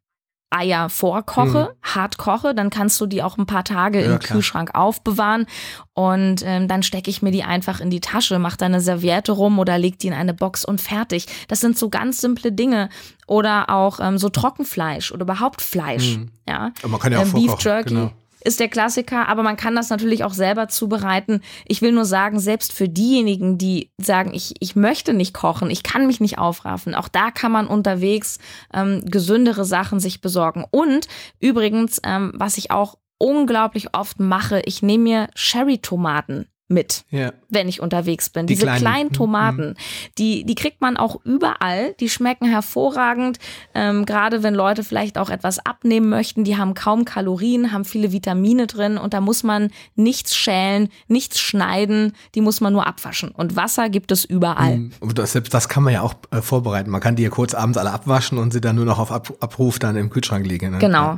Eier 0.49 0.89
vorkoche, 0.89 1.69
mhm. 1.71 1.93
hart 1.95 2.17
koche, 2.17 2.55
dann 2.55 2.69
kannst 2.69 2.99
du 2.99 3.05
die 3.05 3.21
auch 3.21 3.37
ein 3.37 3.45
paar 3.45 3.63
Tage 3.63 4.03
ja, 4.03 4.13
im 4.13 4.19
klar. 4.19 4.37
Kühlschrank 4.37 4.73
aufbewahren 4.73 5.45
und 5.93 6.43
ähm, 6.45 6.67
dann 6.67 6.81
stecke 6.83 7.09
ich 7.09 7.21
mir 7.21 7.31
die 7.31 7.43
einfach 7.43 7.79
in 7.79 7.89
die 7.89 8.01
Tasche, 8.01 8.39
mach 8.39 8.57
da 8.57 8.65
eine 8.65 8.81
Serviette 8.81 9.31
rum 9.31 9.59
oder 9.59 9.77
leg 9.77 9.99
die 9.99 10.07
in 10.07 10.13
eine 10.13 10.33
Box 10.33 10.65
und 10.65 10.81
fertig. 10.81 11.27
Das 11.47 11.59
sind 11.61 11.77
so 11.77 11.89
ganz 11.89 12.21
simple 12.21 12.51
Dinge 12.51 12.89
oder 13.27 13.69
auch 13.69 13.99
ähm, 13.99 14.17
so 14.17 14.29
Trockenfleisch 14.29 15.11
oder 15.11 15.21
überhaupt 15.21 15.61
Fleisch. 15.61 16.17
Mhm. 16.17 16.31
Ja, 16.47 16.71
Aber 16.79 16.89
man 16.89 16.99
kann 16.99 17.11
ja 17.11 17.19
auch 17.19 17.25
ähm, 17.25 17.33
Beef 17.33 17.55
Jerky. 17.59 17.93
Genau 17.93 18.11
ist 18.43 18.59
der 18.59 18.69
Klassiker, 18.69 19.27
aber 19.27 19.43
man 19.43 19.57
kann 19.57 19.75
das 19.75 19.89
natürlich 19.89 20.23
auch 20.23 20.33
selber 20.33 20.67
zubereiten. 20.67 21.41
Ich 21.65 21.81
will 21.81 21.91
nur 21.91 22.05
sagen, 22.05 22.39
selbst 22.39 22.73
für 22.73 22.87
diejenigen, 22.87 23.57
die 23.57 23.91
sagen, 23.97 24.33
ich, 24.33 24.55
ich 24.59 24.75
möchte 24.75 25.13
nicht 25.13 25.33
kochen, 25.33 25.69
ich 25.69 25.83
kann 25.83 26.07
mich 26.07 26.19
nicht 26.19 26.37
aufraffen, 26.37 26.95
auch 26.95 27.07
da 27.07 27.31
kann 27.31 27.51
man 27.51 27.67
unterwegs 27.67 28.39
ähm, 28.73 29.03
gesündere 29.05 29.65
Sachen 29.65 29.99
sich 29.99 30.21
besorgen. 30.21 30.65
Und 30.71 31.07
übrigens, 31.39 31.99
ähm, 32.03 32.31
was 32.35 32.57
ich 32.57 32.71
auch 32.71 32.97
unglaublich 33.17 33.95
oft 33.95 34.19
mache, 34.19 34.61
ich 34.65 34.81
nehme 34.81 35.03
mir 35.03 35.27
Cherry-Tomaten 35.35 36.47
mit, 36.69 37.03
ja. 37.09 37.33
wenn 37.49 37.67
ich 37.67 37.81
unterwegs 37.81 38.29
bin. 38.29 38.45
Die 38.45 38.53
Diese 38.53 38.65
kleinen, 38.65 38.79
kleinen 38.79 39.11
Tomaten, 39.11 39.69
mhm. 39.69 39.75
die, 40.19 40.43
die 40.45 40.55
kriegt 40.55 40.81
man 40.81 40.97
auch 40.97 41.19
überall. 41.25 41.95
Die 41.99 42.09
schmecken 42.09 42.47
hervorragend. 42.47 43.39
Ähm, 43.73 44.05
Gerade 44.05 44.43
wenn 44.43 44.53
Leute 44.53 44.83
vielleicht 44.83 45.17
auch 45.17 45.31
etwas 45.31 45.59
abnehmen 45.65 46.09
möchten, 46.09 46.43
die 46.43 46.57
haben 46.57 46.75
kaum 46.75 47.05
Kalorien, 47.05 47.73
haben 47.73 47.85
viele 47.85 48.11
Vitamine 48.11 48.67
drin 48.67 48.97
und 48.97 49.15
da 49.15 49.19
muss 49.19 49.43
man 49.43 49.71
nichts 49.95 50.35
schälen, 50.35 50.89
nichts 51.07 51.39
schneiden, 51.39 52.13
die 52.35 52.41
muss 52.41 52.61
man 52.61 52.71
nur 52.71 52.85
abwaschen. 52.85 53.31
Und 53.31 53.55
Wasser 53.55 53.89
gibt 53.89 54.11
es 54.11 54.23
überall. 54.23 54.77
Mhm. 54.77 54.91
Das, 55.15 55.33
das 55.33 55.69
kann 55.69 55.83
man 55.83 55.93
ja 55.93 56.01
auch 56.01 56.13
äh, 56.29 56.41
vorbereiten. 56.41 56.91
Man 56.91 57.01
kann 57.01 57.15
die 57.15 57.23
ja 57.23 57.29
kurz 57.29 57.55
abends 57.55 57.79
alle 57.79 57.91
abwaschen 57.91 58.37
und 58.37 58.53
sie 58.53 58.61
dann 58.61 58.75
nur 58.75 58.85
noch 58.85 58.99
auf 58.99 59.11
Ab 59.11 59.33
Abruf 59.39 59.79
dann 59.79 59.95
im 59.95 60.11
Kühlschrank 60.11 60.45
liegen. 60.45 60.71
Ne? 60.71 60.77
Genau. 60.77 61.03
Ja. 61.03 61.17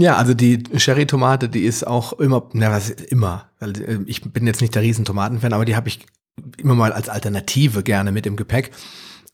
Ja, 0.00 0.16
also 0.16 0.32
die 0.32 0.62
Sherry-Tomate, 0.76 1.48
die 1.48 1.64
ist 1.64 1.86
auch 1.86 2.12
immer, 2.14 2.48
na 2.52 2.70
was 2.70 2.90
immer, 2.90 3.50
äh, 3.60 3.98
ich 4.06 4.22
bin 4.22 4.46
jetzt 4.46 4.60
nicht 4.60 4.74
der 4.74 4.82
riesen 4.82 5.04
Tomatenfan, 5.04 5.52
aber 5.52 5.64
die 5.64 5.74
habe 5.74 5.88
ich 5.88 6.06
immer 6.56 6.76
mal 6.76 6.92
als 6.92 7.08
Alternative 7.08 7.82
gerne 7.82 8.12
mit 8.12 8.26
im 8.26 8.36
Gepäck. 8.36 8.70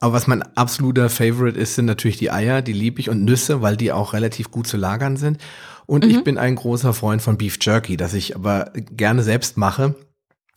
Aber 0.00 0.14
was 0.14 0.26
mein 0.26 0.42
absoluter 0.56 1.10
Favorite 1.10 1.58
ist, 1.58 1.74
sind 1.74 1.84
natürlich 1.84 2.16
die 2.16 2.30
Eier, 2.30 2.62
die 2.62 2.72
liebe 2.72 3.00
ich 3.00 3.10
und 3.10 3.24
Nüsse, 3.24 3.62
weil 3.62 3.76
die 3.76 3.92
auch 3.92 4.12
relativ 4.12 4.50
gut 4.50 4.66
zu 4.66 4.76
lagern 4.76 5.16
sind. 5.16 5.38
Und 5.86 6.04
mhm. 6.04 6.10
ich 6.10 6.24
bin 6.24 6.38
ein 6.38 6.56
großer 6.56 6.94
Freund 6.94 7.20
von 7.20 7.36
Beef 7.36 7.58
Jerky, 7.60 7.96
das 7.96 8.14
ich 8.14 8.34
aber 8.34 8.72
gerne 8.74 9.22
selbst 9.22 9.58
mache. 9.58 9.94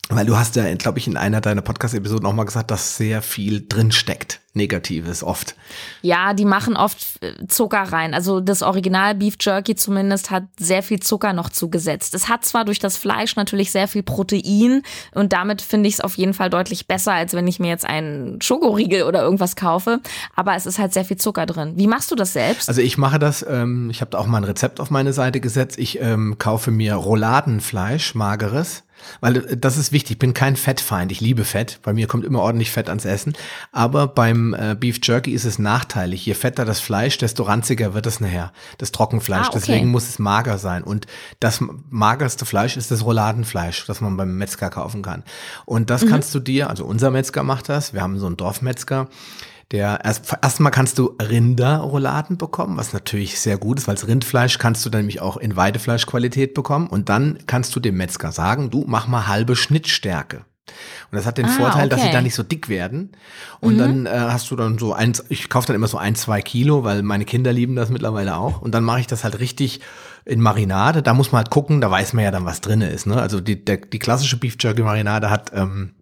Weil 0.09 0.25
du 0.25 0.37
hast 0.37 0.55
ja, 0.55 0.73
glaube 0.75 0.99
ich, 0.99 1.07
in 1.07 1.17
einer 1.17 1.41
deiner 1.41 1.61
Podcast-Episoden 1.61 2.25
auch 2.25 2.33
mal 2.33 2.45
gesagt, 2.45 2.71
dass 2.71 2.95
sehr 2.95 3.21
viel 3.21 3.65
drin 3.67 3.91
steckt. 3.91 4.39
Negatives 4.53 5.21
oft. 5.21 5.55
Ja, 6.01 6.33
die 6.33 6.45
machen 6.45 6.75
oft 6.75 6.97
äh, 7.21 7.45
Zucker 7.47 7.83
rein. 7.83 8.13
Also 8.13 8.39
das 8.39 8.63
Original 8.63 9.15
Beef 9.15 9.35
Jerky 9.39 9.75
zumindest 9.75 10.31
hat 10.31 10.45
sehr 10.57 10.81
viel 10.81 10.99
Zucker 10.99 11.33
noch 11.33 11.49
zugesetzt. 11.49 12.15
Es 12.15 12.27
hat 12.27 12.43
zwar 12.43 12.65
durch 12.65 12.79
das 12.79 12.97
Fleisch 12.97 13.35
natürlich 13.35 13.71
sehr 13.71 13.87
viel 13.87 14.01
Protein 14.01 14.81
und 15.13 15.31
damit 15.33 15.61
finde 15.61 15.89
ich 15.89 15.95
es 15.95 16.01
auf 16.01 16.17
jeden 16.17 16.33
Fall 16.33 16.49
deutlich 16.49 16.87
besser, 16.87 17.13
als 17.13 17.33
wenn 17.33 17.45
ich 17.47 17.59
mir 17.59 17.69
jetzt 17.69 17.85
einen 17.85 18.41
Schokoriegel 18.41 19.03
oder 19.03 19.21
irgendwas 19.21 19.55
kaufe. 19.55 20.01
Aber 20.35 20.55
es 20.55 20.65
ist 20.65 20.79
halt 20.79 20.91
sehr 20.91 21.05
viel 21.05 21.17
Zucker 21.17 21.45
drin. 21.45 21.73
Wie 21.75 21.87
machst 21.87 22.09
du 22.09 22.15
das 22.15 22.33
selbst? 22.33 22.67
Also 22.67 22.81
ich 22.81 22.97
mache 22.97 23.19
das, 23.19 23.45
ähm, 23.47 23.89
ich 23.91 24.01
habe 24.01 24.11
da 24.11 24.17
auch 24.17 24.27
mal 24.27 24.39
ein 24.39 24.43
Rezept 24.43 24.79
auf 24.79 24.89
meine 24.89 25.13
Seite 25.13 25.39
gesetzt. 25.39 25.77
Ich 25.77 26.01
ähm, 26.01 26.37
kaufe 26.39 26.71
mir 26.71 26.95
Rouladenfleisch, 26.95 28.15
mageres 28.15 28.83
weil 29.21 29.37
äh, 29.37 29.57
das 29.57 29.77
ist 29.77 29.91
wichtig, 29.91 30.11
ich 30.11 30.19
bin 30.19 30.33
kein 30.33 30.55
Fettfeind, 30.55 31.11
ich 31.11 31.21
liebe 31.21 31.43
Fett, 31.43 31.79
bei 31.83 31.93
mir 31.93 32.07
kommt 32.07 32.25
immer 32.25 32.41
ordentlich 32.41 32.71
Fett 32.71 32.89
ans 32.89 33.05
Essen, 33.05 33.33
aber 33.71 34.07
beim 34.07 34.53
äh, 34.53 34.75
Beef 34.79 34.99
Jerky 35.01 35.31
ist 35.31 35.45
es 35.45 35.59
nachteilig, 35.59 36.25
je 36.25 36.33
fetter 36.33 36.65
das 36.65 36.79
Fleisch, 36.79 37.17
desto 37.17 37.43
ranziger 37.43 37.93
wird 37.93 38.05
es 38.05 38.19
nachher, 38.19 38.51
das 38.77 38.91
Trockenfleisch, 38.91 39.47
ah, 39.47 39.49
okay. 39.49 39.59
deswegen 39.59 39.87
muss 39.89 40.07
es 40.07 40.19
mager 40.19 40.57
sein. 40.57 40.83
Und 40.83 41.07
das 41.39 41.63
magerste 41.89 42.45
Fleisch 42.45 42.77
ist 42.77 42.91
das 42.91 43.03
Rouladenfleisch, 43.03 43.85
das 43.85 44.01
man 44.01 44.17
beim 44.17 44.37
Metzger 44.37 44.69
kaufen 44.69 45.01
kann. 45.01 45.23
Und 45.65 45.89
das 45.89 46.03
mhm. 46.03 46.09
kannst 46.09 46.33
du 46.35 46.39
dir, 46.39 46.69
also 46.69 46.85
unser 46.85 47.11
Metzger 47.11 47.43
macht 47.43 47.69
das, 47.69 47.93
wir 47.93 48.01
haben 48.01 48.19
so 48.19 48.25
einen 48.25 48.37
Dorfmetzger, 48.37 49.07
der 49.71 49.99
erst, 50.03 50.37
erstmal 50.41 50.71
kannst 50.71 50.97
du 50.97 51.15
Rinderrouladen 51.21 52.37
bekommen, 52.37 52.77
was 52.77 52.93
natürlich 52.93 53.39
sehr 53.39 53.57
gut 53.57 53.79
ist, 53.79 53.87
weil 53.87 53.95
das 53.95 54.07
Rindfleisch 54.07 54.59
kannst 54.59 54.85
du 54.85 54.89
dann 54.89 55.01
nämlich 55.01 55.21
auch 55.21 55.37
in 55.37 55.55
Weidefleischqualität 55.55 56.53
bekommen. 56.53 56.87
Und 56.87 57.09
dann 57.09 57.39
kannst 57.47 57.75
du 57.75 57.79
dem 57.79 57.97
Metzger 57.97 58.31
sagen, 58.31 58.69
du 58.69 58.85
mach 58.87 59.07
mal 59.07 59.27
halbe 59.27 59.55
Schnittstärke. 59.55 60.45
Und 61.11 61.15
das 61.15 61.25
hat 61.25 61.37
den 61.37 61.45
ah, 61.45 61.49
Vorteil, 61.49 61.87
okay. 61.87 61.89
dass 61.89 62.01
sie 62.01 62.11
da 62.11 62.21
nicht 62.21 62.35
so 62.35 62.43
dick 62.43 62.69
werden. 62.69 63.11
Und 63.59 63.75
mhm. 63.75 63.77
dann 63.77 64.05
äh, 64.05 64.09
hast 64.09 64.51
du 64.51 64.55
dann 64.55 64.77
so 64.77 64.93
eins, 64.93 65.23
ich 65.29 65.49
kaufe 65.49 65.67
dann 65.67 65.75
immer 65.75 65.87
so 65.87 65.97
ein, 65.97 66.15
zwei 66.15 66.41
Kilo, 66.41 66.83
weil 66.83 67.03
meine 67.03 67.25
Kinder 67.25 67.53
lieben 67.53 67.75
das 67.75 67.89
mittlerweile 67.89 68.37
auch. 68.37 68.61
Und 68.61 68.73
dann 68.73 68.83
mache 68.83 68.99
ich 68.99 69.07
das 69.07 69.23
halt 69.23 69.39
richtig 69.39 69.81
in 70.25 70.41
Marinade. 70.41 71.01
Da 71.01 71.13
muss 71.13 71.31
man 71.31 71.39
halt 71.39 71.49
gucken, 71.49 71.79
da 71.79 71.89
weiß 71.89 72.13
man 72.13 72.25
ja 72.25 72.31
dann, 72.31 72.45
was 72.45 72.61
drinne 72.61 72.89
ist. 72.89 73.05
Ne? 73.05 73.21
Also 73.21 73.39
die, 73.39 73.63
der, 73.63 73.77
die 73.77 73.99
klassische 73.99 74.37
Beef 74.37 74.57
Jerky 74.59 74.81
Marinade 74.81 75.29
hat 75.29 75.51
ähm, 75.53 75.93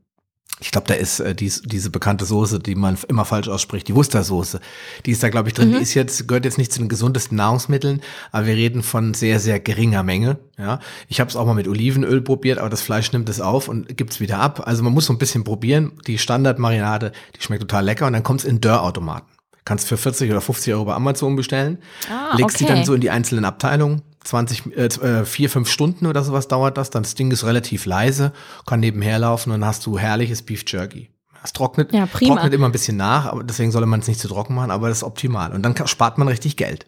ich 0.62 0.72
glaube, 0.72 0.88
da 0.88 0.94
ist 0.94 1.20
äh, 1.20 1.36
dies, 1.36 1.62
diese 1.64 1.90
bekannte 1.90 2.24
Soße, 2.24 2.60
die 2.60 2.76
man 2.76 2.98
immer 3.10 3.26
falsch 3.26 3.50
ausspricht, 3.50 3.90
die 3.90 3.96
Worcestersoße. 3.96 4.62
Die 5.06 5.12
ist 5.12 5.22
da, 5.22 5.30
glaube 5.30 5.50
ich, 5.50 5.54
drin. 5.54 5.70
Mhm. 5.70 5.76
Die 5.76 5.82
ist 5.82 5.94
jetzt, 5.96 6.28
gehört 6.30 6.46
jetzt 6.46 6.58
nicht 6.58 6.72
zu 6.72 6.80
den 6.80 6.88
gesundesten 6.88 7.36
Nahrungsmitteln, 7.36 8.02
aber 8.32 8.46
wir 8.46 8.56
reden 8.56 8.82
von 8.82 9.14
sehr, 9.14 9.42
sehr 9.42 9.60
geringer 9.60 10.04
Menge. 10.04 10.38
Ja, 10.58 10.80
Ich 11.10 11.20
habe 11.20 11.30
es 11.30 11.36
auch 11.36 11.46
mal 11.46 11.56
mit 11.56 11.68
Olivenöl 11.68 12.22
probiert, 12.22 12.60
aber 12.60 12.70
das 12.70 12.82
Fleisch 12.82 13.12
nimmt 13.12 13.28
es 13.28 13.42
auf 13.42 13.68
und 13.68 13.98
gibt's 13.98 14.22
wieder 14.22 14.40
ab. 14.40 14.66
Also 14.66 14.82
man 14.82 14.94
muss 14.94 15.08
so 15.08 15.14
ein 15.14 15.18
bisschen 15.18 15.44
probieren. 15.44 15.92
Die 16.08 16.18
Standardmarinade, 16.18 17.12
die 17.36 17.42
schmeckt 17.42 17.62
total 17.62 17.84
lecker 17.84 18.08
und 18.08 18.14
dann 18.14 18.24
kommt's 18.24 18.46
in 18.46 18.62
Dörrautomaten. 18.62 19.28
Kannst 19.66 19.88
für 19.88 19.98
40 19.98 20.32
oder 20.32 20.42
50 20.42 20.74
Euro 20.74 20.86
bei 20.86 20.94
Amazon 20.94 21.36
bestellen. 21.36 21.80
Ah, 22.10 22.38
legst 22.38 22.58
okay. 22.58 22.66
die 22.66 22.74
dann 22.74 22.86
so 22.86 22.94
in 22.94 23.02
die 23.02 23.10
einzelnen 23.10 23.44
Abteilungen. 23.44 24.04
20, 24.26 24.76
äh, 24.76 25.26
vier, 25.26 25.50
fünf 25.50 25.70
Stunden 25.70 26.06
oder 26.08 26.24
sowas 26.24 26.48
dauert 26.48 26.78
das. 26.78 26.90
Dann 26.90 27.04
das 27.04 27.16
Ding 27.16 27.32
ist 27.32 27.46
relativ 27.46 27.86
leise, 27.86 28.34
kann 28.66 28.80
nebenher 28.80 29.20
laufen 29.20 29.52
und 29.52 29.62
dann 29.62 29.70
hast 29.70 29.86
du 29.86 29.98
herrliches 29.98 30.42
Beef 30.42 30.64
Jerky. 30.68 31.10
Es 31.44 31.54
trocknet, 31.54 31.94
ja, 31.94 32.08
trocknet 32.08 32.54
immer 32.54 32.66
ein 32.66 32.72
bisschen 32.72 32.98
nach, 32.98 33.28
aber 33.28 33.44
deswegen 33.44 33.72
soll 33.72 33.86
man 33.86 34.00
es 34.00 34.08
nicht 34.08 34.20
zu 34.20 34.28
trocken 34.28 34.56
machen, 34.56 34.72
aber 34.72 34.90
das 34.90 35.00
ist 35.00 35.04
optimal. 35.04 35.54
Und 35.54 35.62
dann 35.62 35.76
spart 35.88 36.18
man 36.18 36.28
richtig 36.28 36.58
Geld. 36.58 36.88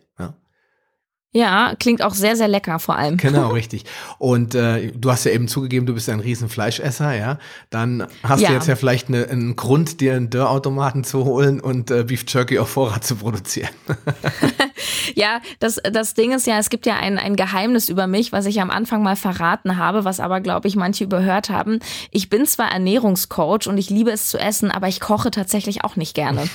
Ja. 1.38 1.76
Klingt 1.80 2.02
auch 2.02 2.14
sehr, 2.14 2.36
sehr 2.36 2.48
lecker 2.48 2.80
vor 2.80 2.96
allem. 2.96 3.18
Genau, 3.18 3.50
richtig. 3.54 3.86
Und 4.18 4.56
äh, 4.56 4.92
du 4.92 5.12
hast 5.12 5.26
ja 5.26 5.32
eben 5.32 5.48
zugegeben, 5.48 5.86
du 5.86 5.94
bist 5.94 6.10
ein 6.10 6.20
riesen 6.20 6.50
Fleischesser, 6.50 7.14
ja. 7.14 7.38
Dann 7.70 8.08
hast 8.24 8.42
ja. 8.42 8.50
du 8.50 8.56
jetzt 8.56 8.68
ja 8.68 8.76
vielleicht 8.76 9.08
eine, 9.10 9.28
einen 9.30 9.56
Grund, 9.56 10.02
dir 10.02 10.16
einen 10.16 10.30
Dörrautomaten 10.30 11.04
zu 11.04 11.26
holen 11.26 11.60
und 11.60 11.92
äh, 11.92 12.04
Beef 12.04 12.26
Jerky 12.28 12.60
auf 12.60 12.70
Vorrat 12.70 13.04
zu 13.04 13.18
produzieren. 13.18 13.70
ja, 15.16 15.42
das, 15.60 15.80
das 15.84 16.14
Ding 16.14 16.32
ist 16.32 16.48
ja, 16.48 16.58
es 16.58 16.70
gibt 16.70 16.86
ja 16.86 16.96
ein, 16.96 17.18
ein 17.18 17.36
Geheimnis 17.36 17.90
über 17.90 18.08
mich, 18.08 18.32
was 18.32 18.46
ich 18.46 18.62
am 18.62 18.70
Anfang 18.70 19.04
mal 19.04 19.16
verraten 19.16 19.78
habe, 19.78 20.06
was 20.06 20.20
aber, 20.20 20.42
glaube 20.42 20.68
ich, 20.68 20.76
manche 20.76 21.04
überhört 21.04 21.50
haben. 21.50 21.80
Ich 22.12 22.30
bin 22.30 22.46
zwar 22.46 22.72
Ernährungscoach 22.72 23.68
und 23.68 23.78
ich 23.78 23.90
liebe 23.90 24.12
es 24.12 24.30
zu 24.30 24.38
essen, 24.38 24.72
aber 24.72 24.88
ich 24.88 25.00
koche 25.00 25.32
tatsächlich 25.32 25.84
auch 25.84 25.96
nicht 25.96 26.14
gerne. 26.14 26.48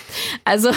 Also, 0.45 0.71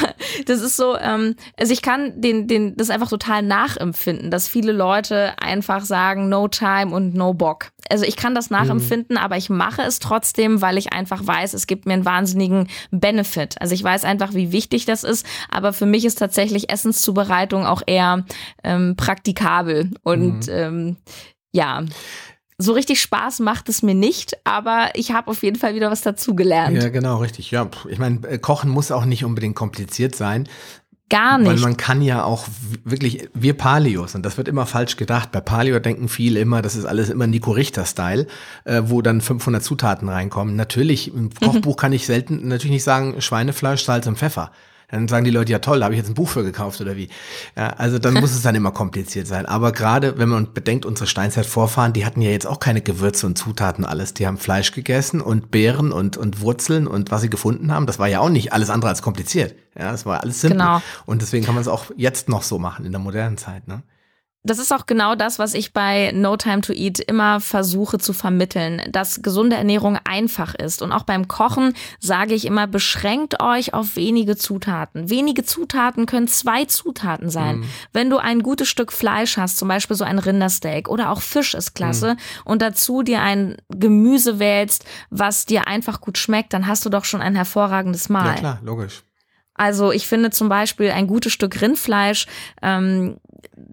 das 0.45 0.61
ist 0.61 0.77
so, 0.77 0.97
ähm, 0.97 1.35
also 1.57 1.73
ich 1.73 1.81
kann 1.81 2.19
den, 2.21 2.47
den, 2.47 2.75
das 2.75 2.89
einfach 2.89 3.09
total 3.09 3.41
nachempfinden, 3.41 3.94
dass 4.29 4.47
viele 4.47 4.71
Leute 4.71 5.33
einfach 5.39 5.83
sagen, 5.83 6.29
no 6.29 6.47
time 6.47 6.93
und 6.93 7.15
no 7.15 7.33
Bock. 7.33 7.71
Also 7.89 8.05
ich 8.05 8.15
kann 8.15 8.35
das 8.35 8.49
nachempfinden, 8.49 9.17
mhm. 9.17 9.23
aber 9.23 9.37
ich 9.37 9.49
mache 9.49 9.81
es 9.81 9.99
trotzdem, 9.99 10.61
weil 10.61 10.77
ich 10.77 10.93
einfach 10.93 11.25
weiß, 11.25 11.53
es 11.53 11.67
gibt 11.67 11.85
mir 11.85 11.93
einen 11.93 12.05
wahnsinnigen 12.05 12.67
Benefit. 12.91 13.61
Also 13.61 13.73
ich 13.75 13.83
weiß 13.83 14.05
einfach, 14.05 14.33
wie 14.33 14.51
wichtig 14.51 14.85
das 14.85 15.03
ist, 15.03 15.25
aber 15.49 15.73
für 15.73 15.85
mich 15.85 16.05
ist 16.05 16.19
tatsächlich 16.19 16.71
Essenszubereitung 16.71 17.65
auch 17.65 17.81
eher 17.85 18.25
ähm, 18.63 18.95
praktikabel 18.95 19.91
und 20.03 20.47
mhm. 20.47 20.53
ähm, 20.53 20.97
ja. 21.51 21.83
So 22.57 22.71
richtig 22.71 23.01
Spaß 23.01 23.41
macht 23.41 23.67
es 23.67 23.83
mir 23.83 23.95
nicht, 23.95 24.37
aber 24.45 24.91
ich 24.93 25.11
habe 25.11 25.29
auf 25.29 25.43
jeden 25.43 25.57
Fall 25.57 25.75
wieder 25.75 25.91
was 25.91 26.01
dazugelernt. 26.01 26.81
Ja, 26.81 26.87
genau, 26.87 27.17
richtig. 27.17 27.51
Ja, 27.51 27.69
ich 27.89 27.99
meine, 27.99 28.25
äh, 28.25 28.37
Kochen 28.37 28.69
muss 28.69 28.91
auch 28.91 29.03
nicht 29.03 29.25
unbedingt 29.25 29.55
kompliziert 29.57 30.15
sein. 30.15 30.47
Gar 31.09 31.37
nicht. 31.37 31.47
Weil 31.47 31.59
man 31.59 31.77
kann 31.77 32.01
ja 32.01 32.23
auch 32.23 32.47
wirklich, 32.83 33.29
wir 33.35 33.55
Palios, 33.55 34.15
und 34.15 34.25
das 34.25 34.37
wird 34.37 34.47
immer 34.47 34.65
falsch 34.65 34.97
gedacht, 34.97 35.31
bei 35.31 35.39
Palio 35.39 35.79
denken 35.79 36.09
viele 36.09 36.39
immer, 36.39 36.63
das 36.63 36.75
ist 36.75 36.85
alles 36.85 37.11
immer 37.11 37.27
Nico 37.27 37.51
Richter-Style, 37.51 38.25
äh, 38.63 38.81
wo 38.85 39.03
dann 39.03 39.21
500 39.21 39.63
Zutaten 39.63 40.09
reinkommen. 40.09 40.55
Natürlich, 40.55 41.13
im 41.13 41.29
Kochbuch 41.31 41.75
mhm. 41.75 41.79
kann 41.79 41.93
ich 41.93 42.07
selten, 42.07 42.47
natürlich 42.47 42.71
nicht 42.71 42.83
sagen, 42.83 43.21
Schweinefleisch, 43.21 43.83
Salz 43.83 44.07
und 44.07 44.17
Pfeffer. 44.17 44.51
Dann 44.89 45.07
sagen 45.07 45.25
die 45.25 45.31
Leute, 45.31 45.51
ja 45.51 45.59
toll, 45.59 45.79
da 45.79 45.85
habe 45.85 45.95
ich 45.95 45.99
jetzt 45.99 46.09
ein 46.09 46.13
Buch 46.13 46.29
für 46.29 46.43
gekauft 46.43 46.79
oder 46.81 46.95
wie. 46.95 47.09
Ja, 47.57 47.69
also 47.69 47.99
dann 47.99 48.13
muss 48.15 48.31
es 48.31 48.41
dann 48.41 48.55
immer 48.55 48.71
kompliziert 48.71 49.27
sein. 49.27 49.45
Aber 49.45 49.71
gerade 49.71 50.17
wenn 50.17 50.29
man 50.29 50.53
bedenkt, 50.53 50.85
unsere 50.85 51.07
Steinzeitvorfahren, 51.07 51.93
die 51.93 52.05
hatten 52.05 52.21
ja 52.21 52.29
jetzt 52.29 52.47
auch 52.47 52.59
keine 52.59 52.81
Gewürze 52.81 53.25
und 53.25 53.37
Zutaten 53.37 53.85
alles. 53.85 54.13
Die 54.13 54.27
haben 54.27 54.37
Fleisch 54.37 54.71
gegessen 54.71 55.21
und 55.21 55.51
Beeren 55.51 55.91
und, 55.91 56.17
und 56.17 56.41
Wurzeln 56.41 56.87
und 56.87 57.11
was 57.11 57.21
sie 57.21 57.29
gefunden 57.29 57.71
haben. 57.71 57.85
Das 57.87 57.99
war 57.99 58.07
ja 58.07 58.19
auch 58.19 58.29
nicht 58.29 58.53
alles 58.53 58.69
andere 58.69 58.89
als 58.89 59.01
kompliziert. 59.01 59.55
Ja, 59.77 59.91
das 59.91 60.05
war 60.05 60.21
alles 60.21 60.41
simpel. 60.41 60.59
Genau. 60.59 60.81
Und 61.05 61.21
deswegen 61.21 61.45
kann 61.45 61.55
man 61.55 61.61
es 61.61 61.67
auch 61.67 61.85
jetzt 61.97 62.29
noch 62.29 62.43
so 62.43 62.59
machen 62.59 62.85
in 62.85 62.91
der 62.91 63.01
modernen 63.01 63.37
Zeit. 63.37 63.67
Ne? 63.67 63.83
Das 64.45 64.59
ist 64.59 64.71
auch 64.71 64.85
genau 64.85 65.15
das, 65.15 65.39
was 65.39 65.55
ich 65.55 65.73
bei 65.73 66.11
No 66.13 66.37
Time 66.37 66.61
to 66.61 66.71
Eat 66.71 66.99
immer 66.99 67.39
versuche 67.39 67.97
zu 67.97 68.13
vermitteln, 68.13 68.81
dass 68.91 69.23
gesunde 69.23 69.55
Ernährung 69.55 69.97
einfach 70.03 70.53
ist. 70.53 70.83
Und 70.83 70.91
auch 70.91 71.03
beim 71.03 71.27
Kochen 71.27 71.73
sage 71.99 72.35
ich 72.35 72.45
immer, 72.45 72.67
beschränkt 72.67 73.41
euch 73.41 73.73
auf 73.73 73.95
wenige 73.95 74.37
Zutaten. 74.37 75.09
Wenige 75.09 75.43
Zutaten 75.43 76.05
können 76.05 76.27
zwei 76.27 76.65
Zutaten 76.65 77.31
sein. 77.31 77.59
Mm. 77.59 77.65
Wenn 77.91 78.09
du 78.11 78.17
ein 78.17 78.43
gutes 78.43 78.67
Stück 78.67 78.93
Fleisch 78.93 79.37
hast, 79.37 79.57
zum 79.57 79.67
Beispiel 79.67 79.95
so 79.95 80.03
ein 80.03 80.19
Rindersteak 80.19 80.89
oder 80.89 81.09
auch 81.09 81.21
Fisch 81.21 81.55
ist 81.55 81.73
klasse, 81.73 82.13
mm. 82.13 82.17
und 82.45 82.61
dazu 82.61 83.01
dir 83.01 83.21
ein 83.21 83.57
Gemüse 83.69 84.37
wählst, 84.37 84.85
was 85.09 85.45
dir 85.45 85.67
einfach 85.67 86.01
gut 86.01 86.19
schmeckt, 86.19 86.53
dann 86.53 86.67
hast 86.67 86.85
du 86.85 86.89
doch 86.89 87.05
schon 87.05 87.21
ein 87.21 87.35
hervorragendes 87.35 88.09
Mahl. 88.09 88.27
Ja 88.27 88.33
klar, 88.35 88.59
logisch. 88.63 89.03
Also 89.55 89.93
ich 89.93 90.05
finde 90.05 90.31
zum 90.31 90.49
Beispiel 90.49 90.91
ein 90.91 91.07
gutes 91.07 91.31
Stück 91.31 91.61
Rindfleisch 91.61 92.27
ähm, 92.61 93.17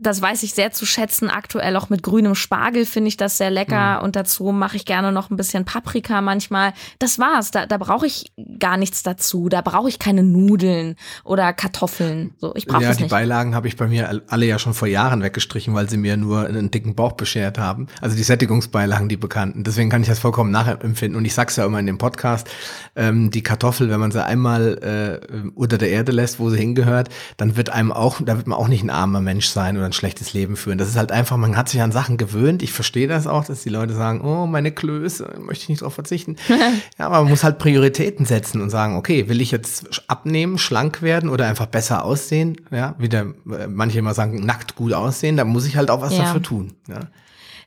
das 0.02 0.20
weiß 0.20 0.42
ich 0.42 0.54
sehr 0.54 0.72
zu 0.72 0.86
schätzen. 0.86 1.30
Aktuell 1.30 1.76
auch 1.76 1.88
mit 1.88 2.02
grünem 2.02 2.34
Spargel 2.34 2.84
finde 2.84 3.08
ich 3.08 3.16
das 3.16 3.38
sehr 3.38 3.50
lecker. 3.50 3.98
Mhm. 3.98 4.04
Und 4.04 4.16
dazu 4.16 4.52
mache 4.52 4.76
ich 4.76 4.84
gerne 4.84 5.12
noch 5.12 5.30
ein 5.30 5.36
bisschen 5.36 5.64
Paprika 5.64 6.20
manchmal. 6.20 6.72
Das 6.98 7.18
war's. 7.18 7.50
Da, 7.50 7.66
da 7.66 7.78
brauche 7.78 8.06
ich 8.06 8.32
gar 8.58 8.76
nichts 8.76 9.02
dazu. 9.02 9.48
Da 9.48 9.60
brauche 9.60 9.88
ich 9.88 9.98
keine 9.98 10.22
Nudeln 10.22 10.96
oder 11.24 11.52
Kartoffeln. 11.52 12.34
So, 12.38 12.54
ich 12.54 12.66
brauche 12.66 12.82
ja, 12.82 12.88
nicht. 12.90 13.00
die 13.00 13.04
Beilagen 13.04 13.54
habe 13.54 13.68
ich 13.68 13.76
bei 13.76 13.86
mir 13.86 14.22
alle 14.28 14.46
ja 14.46 14.58
schon 14.58 14.74
vor 14.74 14.88
Jahren 14.88 15.22
weggestrichen, 15.22 15.74
weil 15.74 15.88
sie 15.88 15.96
mir 15.96 16.16
nur 16.16 16.46
einen 16.46 16.70
dicken 16.70 16.94
Bauch 16.94 17.12
beschert 17.12 17.58
haben. 17.58 17.86
Also 18.00 18.16
die 18.16 18.22
Sättigungsbeilagen, 18.22 19.08
die 19.08 19.16
bekannten. 19.16 19.64
Deswegen 19.64 19.90
kann 19.90 20.02
ich 20.02 20.08
das 20.08 20.18
vollkommen 20.18 20.50
nachempfinden. 20.50 21.16
Und 21.16 21.24
ich 21.24 21.34
sag's 21.34 21.56
ja 21.56 21.64
immer 21.64 21.78
in 21.78 21.86
dem 21.86 21.98
Podcast, 21.98 22.48
ähm, 22.96 23.30
die 23.30 23.42
Kartoffel, 23.42 23.88
wenn 23.88 24.00
man 24.00 24.10
sie 24.10 24.24
einmal 24.24 25.20
äh, 25.22 25.50
unter 25.54 25.78
der 25.78 25.90
Erde 25.90 26.12
lässt, 26.12 26.40
wo 26.40 26.50
sie 26.50 26.58
hingehört, 26.58 27.08
dann 27.36 27.56
wird 27.56 27.70
einem 27.70 27.92
auch, 27.92 28.20
da 28.24 28.36
wird 28.36 28.46
man 28.46 28.58
auch 28.58 28.68
nicht 28.68 28.82
ein 28.82 28.90
armer 28.90 29.20
Mensch 29.20 29.46
sein 29.46 29.76
oder 29.76 29.91
ein 29.92 29.94
schlechtes 29.94 30.32
Leben 30.32 30.56
führen. 30.56 30.78
Das 30.78 30.88
ist 30.88 30.96
halt 30.96 31.12
einfach, 31.12 31.36
man 31.36 31.56
hat 31.56 31.68
sich 31.68 31.80
an 31.80 31.92
Sachen 31.92 32.16
gewöhnt. 32.16 32.62
Ich 32.62 32.72
verstehe 32.72 33.06
das 33.06 33.26
auch, 33.26 33.44
dass 33.44 33.62
die 33.62 33.68
Leute 33.68 33.94
sagen, 33.94 34.20
oh, 34.22 34.46
meine 34.46 34.72
Klöße, 34.72 35.38
möchte 35.40 35.64
ich 35.64 35.68
nicht 35.68 35.82
drauf 35.82 35.94
verzichten. 35.94 36.36
ja, 36.98 37.06
aber 37.06 37.20
man 37.20 37.28
muss 37.28 37.44
halt 37.44 37.58
Prioritäten 37.58 38.26
setzen 38.26 38.60
und 38.60 38.70
sagen, 38.70 38.96
okay, 38.96 39.28
will 39.28 39.40
ich 39.40 39.50
jetzt 39.50 40.02
abnehmen, 40.08 40.58
schlank 40.58 41.02
werden 41.02 41.28
oder 41.28 41.46
einfach 41.46 41.66
besser 41.66 42.04
aussehen? 42.04 42.56
Ja, 42.70 42.94
wieder, 42.98 43.26
äh, 43.50 43.66
manche 43.68 43.98
immer 43.98 44.14
sagen, 44.14 44.44
nackt 44.44 44.74
gut 44.74 44.92
aussehen, 44.92 45.36
da 45.36 45.44
muss 45.44 45.66
ich 45.66 45.76
halt 45.76 45.90
auch 45.90 46.00
was 46.00 46.16
ja. 46.16 46.24
dafür 46.24 46.42
tun. 46.42 46.74
Ja. 46.88 47.00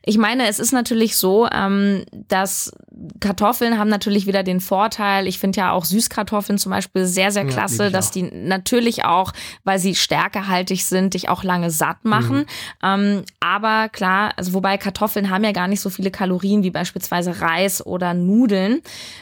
Ich 0.08 0.18
meine, 0.18 0.46
es 0.46 0.60
ist 0.60 0.72
natürlich 0.72 1.16
so, 1.16 1.48
ähm, 1.52 2.04
dass 2.28 2.72
Kartoffeln 3.20 3.78
haben 3.78 3.90
natürlich 3.90 4.26
wieder 4.26 4.42
den 4.42 4.60
Vorteil. 4.60 5.26
Ich 5.26 5.38
finde 5.38 5.58
ja 5.58 5.72
auch 5.72 5.84
Süßkartoffeln 5.84 6.58
zum 6.58 6.70
Beispiel 6.70 7.04
sehr, 7.04 7.30
sehr 7.30 7.44
klasse, 7.44 7.84
ja, 7.84 7.90
dass 7.90 8.10
die 8.10 8.22
natürlich 8.22 9.04
auch, 9.04 9.32
weil 9.64 9.78
sie 9.78 9.94
stärkehaltig 9.94 10.86
sind, 10.86 11.14
dich 11.14 11.28
auch 11.28 11.42
lange 11.42 11.70
satt 11.70 12.04
machen. 12.04 12.38
Mhm. 12.38 12.46
Ähm, 12.82 13.24
aber 13.40 13.88
klar, 13.88 14.32
also 14.36 14.54
wobei 14.54 14.78
Kartoffeln 14.78 15.28
haben 15.28 15.44
ja 15.44 15.52
gar 15.52 15.68
nicht 15.68 15.80
so 15.80 15.90
viele 15.90 16.10
Kalorien 16.10 16.62
wie 16.62 16.70
beispielsweise 16.70 17.40
Reis 17.40 17.84
oder 17.84 18.14
Nudeln. 18.14 18.80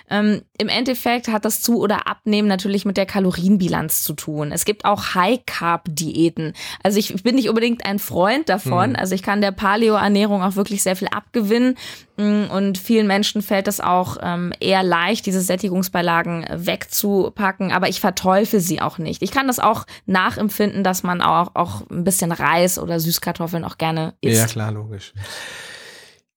Ähm, 0.08 0.42
Im 0.58 0.68
Endeffekt 0.68 1.28
hat 1.28 1.44
das 1.44 1.62
Zu- 1.62 1.80
oder 1.80 2.06
Abnehmen 2.06 2.46
natürlich 2.46 2.84
mit 2.84 2.96
der 2.96 3.06
Kalorienbilanz 3.06 4.02
zu 4.02 4.12
tun. 4.12 4.52
Es 4.52 4.64
gibt 4.64 4.84
auch 4.84 5.14
High-Carb-Diäten. 5.14 6.52
Also 6.82 6.98
ich 6.98 7.22
bin 7.22 7.34
nicht 7.34 7.48
unbedingt 7.48 7.84
ein 7.86 7.98
Freund 7.98 8.48
davon. 8.48 8.90
Mhm. 8.90 8.96
Also 8.96 9.14
ich 9.14 9.22
kann 9.22 9.40
der 9.40 9.52
Paleo-Ernährung 9.52 10.42
auch 10.42 10.56
wirklich 10.56 10.73
sehr 10.82 10.96
viel 10.96 11.08
abgewinnen. 11.08 11.76
Mm, 12.16 12.44
und 12.44 12.78
vielen 12.78 13.06
Menschen 13.06 13.42
fällt 13.42 13.68
es 13.68 13.80
auch 13.80 14.16
ähm, 14.22 14.52
eher 14.60 14.82
leicht, 14.82 15.26
diese 15.26 15.40
Sättigungsbeilagen 15.40 16.46
wegzupacken, 16.50 17.72
aber 17.72 17.88
ich 17.88 18.00
verteufel 18.00 18.60
sie 18.60 18.80
auch 18.80 18.98
nicht. 18.98 19.22
Ich 19.22 19.30
kann 19.30 19.46
das 19.46 19.58
auch 19.58 19.84
nachempfinden, 20.06 20.84
dass 20.84 21.02
man 21.02 21.20
auch, 21.20 21.54
auch 21.54 21.88
ein 21.90 22.04
bisschen 22.04 22.32
Reis 22.32 22.78
oder 22.78 23.00
Süßkartoffeln 23.00 23.64
auch 23.64 23.78
gerne 23.78 24.14
isst. 24.20 24.40
Ja, 24.40 24.46
klar, 24.46 24.72
logisch. 24.72 25.12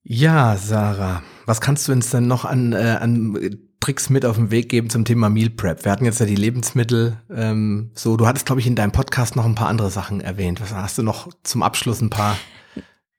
Ja, 0.10 0.56
Sarah, 0.56 1.21
was 1.45 1.60
kannst 1.60 1.88
du 1.88 1.91
uns 1.91 2.10
denn 2.10 2.28
noch 2.28 2.45
an, 2.45 2.71
äh, 2.71 2.97
an 3.02 3.58
Tricks 3.82 4.10
mit 4.10 4.26
auf 4.26 4.38
den 4.38 4.52
Weg 4.52 4.69
geben 4.69 4.89
zum 4.89 5.04
Thema 5.04 5.30
Meal 5.30 5.50
Prep? 5.50 5.84
Wir 5.84 5.91
hatten 5.91 6.06
jetzt 6.06 6.19
ja 6.21 6.26
die 6.26 6.36
Lebensmittel 6.36 7.17
ähm, 7.30 7.91
so, 7.93 8.15
du 8.15 8.26
hattest, 8.26 8.45
glaube 8.45 8.62
ich, 8.62 8.67
in 8.67 8.76
deinem 8.76 8.93
Podcast 8.93 9.36
noch 9.36 9.45
ein 9.45 9.56
paar 9.56 9.67
andere 9.67 9.89
Sachen 9.89 10.21
erwähnt. 10.21 10.62
Was 10.62 10.73
hast 10.73 10.97
du 10.97 11.04
noch 11.04 11.28
zum 11.43 11.62
Abschluss 11.62 12.00
ein 12.00 12.10
paar 12.10 12.38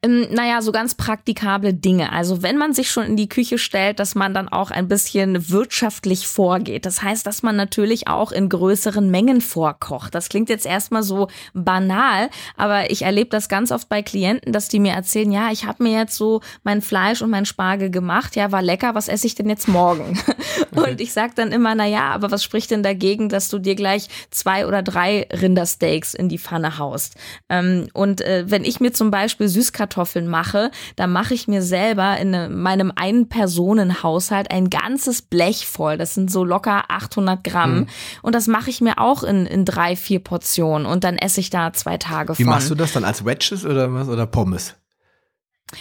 ähm, 0.05 0.29
naja, 0.31 0.63
so 0.63 0.71
ganz 0.71 0.95
praktikable 0.95 1.75
Dinge. 1.75 2.13
Also 2.13 2.41
wenn 2.41 2.57
man 2.57 2.73
sich 2.73 2.89
schon 2.89 3.05
in 3.05 3.17
die 3.17 3.29
Küche 3.29 3.59
stellt, 3.59 3.99
dass 3.99 4.15
man 4.15 4.33
dann 4.33 4.49
auch 4.49 4.71
ein 4.71 4.87
bisschen 4.87 5.51
wirtschaftlich 5.51 6.29
vorgeht. 6.29 6.87
Das 6.87 7.03
heißt, 7.03 7.27
dass 7.27 7.43
man 7.43 7.57
natürlich 7.57 8.07
auch 8.07 8.31
in 8.31 8.49
größeren 8.49 9.11
Mengen 9.11 9.41
vorkocht. 9.41 10.15
Das 10.15 10.29
klingt 10.29 10.51
jetzt 10.51 10.67
erstmal 10.67 11.03
so 11.03 11.27
banal, 11.53 12.31
aber 12.57 12.93
ich 12.93 13.03
erlebe 13.03 13.31
das 13.31 13.49
ganz 13.49 13.73
oft 13.73 13.89
bei 13.89 14.03
Klienten, 14.03 14.53
dass 14.53 14.69
die 14.69 14.79
mir 14.79 14.93
erzählen, 14.93 15.33
ja, 15.33 15.51
ich 15.51 15.65
habe 15.65 15.83
mir 15.83 15.99
jetzt 15.99 16.15
so 16.15 16.43
mein 16.63 16.81
Fleisch 16.81 17.21
und 17.21 17.31
mein 17.31 17.45
Spargel 17.47 17.91
gemacht, 17.91 18.37
ja, 18.37 18.53
war 18.53 18.63
lecker, 18.63 18.95
was 18.95 19.09
esse 19.09 19.27
ich 19.27 19.35
denn 19.35 19.49
jetzt 19.49 19.67
morgen? 19.69 20.19
Okay. 20.71 20.91
Und 20.91 21.01
ich 21.01 21.13
sage 21.13 21.33
dann 21.37 21.53
immer, 21.53 21.75
na 21.75 21.87
ja, 21.87 22.11
aber 22.11 22.31
was 22.31 22.43
spricht 22.43 22.71
denn 22.71 22.83
dagegen, 22.83 23.29
dass 23.29 23.49
du 23.49 23.59
dir 23.59 23.75
gleich 23.75 24.09
zwei 24.31 24.67
oder 24.67 24.83
drei 24.83 25.27
Rindersteaks 25.31 26.15
in 26.15 26.29
die 26.29 26.39
Pfanne 26.39 26.79
haust? 26.79 27.15
Ähm, 27.49 27.89
und 27.93 28.21
äh, 28.21 28.45
wenn 28.49 28.65
ich 28.65 28.81
mir 28.81 28.93
zum 28.93 29.11
Beispiel 29.11 29.49
Süßkartoffeln 29.49 29.88
Süßkartoffeln 29.88 30.29
mache, 30.29 30.70
dann 30.96 31.12
mache 31.12 31.35
ich 31.35 31.48
mir 31.48 31.62
selber 31.62 32.16
in 32.18 32.61
meinem 32.61 32.92
Ein-Personen-Haushalt 32.94 34.51
ein 34.51 34.70
ganzes 34.70 35.22
Blech 35.22 35.66
voll. 35.66 35.96
Das 35.96 36.14
sind 36.14 36.31
so 36.31 36.44
locker 36.44 36.85
800 36.88 37.42
Gramm. 37.42 37.74
Mhm. 37.81 37.87
Und 38.22 38.35
das 38.35 38.46
mache 38.46 38.70
ich 38.70 38.81
mir 38.81 38.98
auch 38.98 39.22
in, 39.22 39.46
in 39.46 39.64
drei, 39.64 39.96
vier 39.96 40.20
Portionen. 40.20 40.87
Und 40.87 41.05
dann 41.05 41.16
esse 41.16 41.40
ich 41.40 41.51
da 41.51 41.72
zwei 41.72 41.96
Tage 41.96 42.38
Wie 42.38 42.44
von. 42.44 42.46
Wie 42.46 42.51
machst 42.51 42.70
du 42.70 42.74
das 42.74 42.92
dann 42.92 43.05
als 43.05 43.24
Wedges 43.24 43.64
oder 43.64 43.92
was? 43.92 44.09
Oder 44.09 44.27
Pommes? 44.27 44.74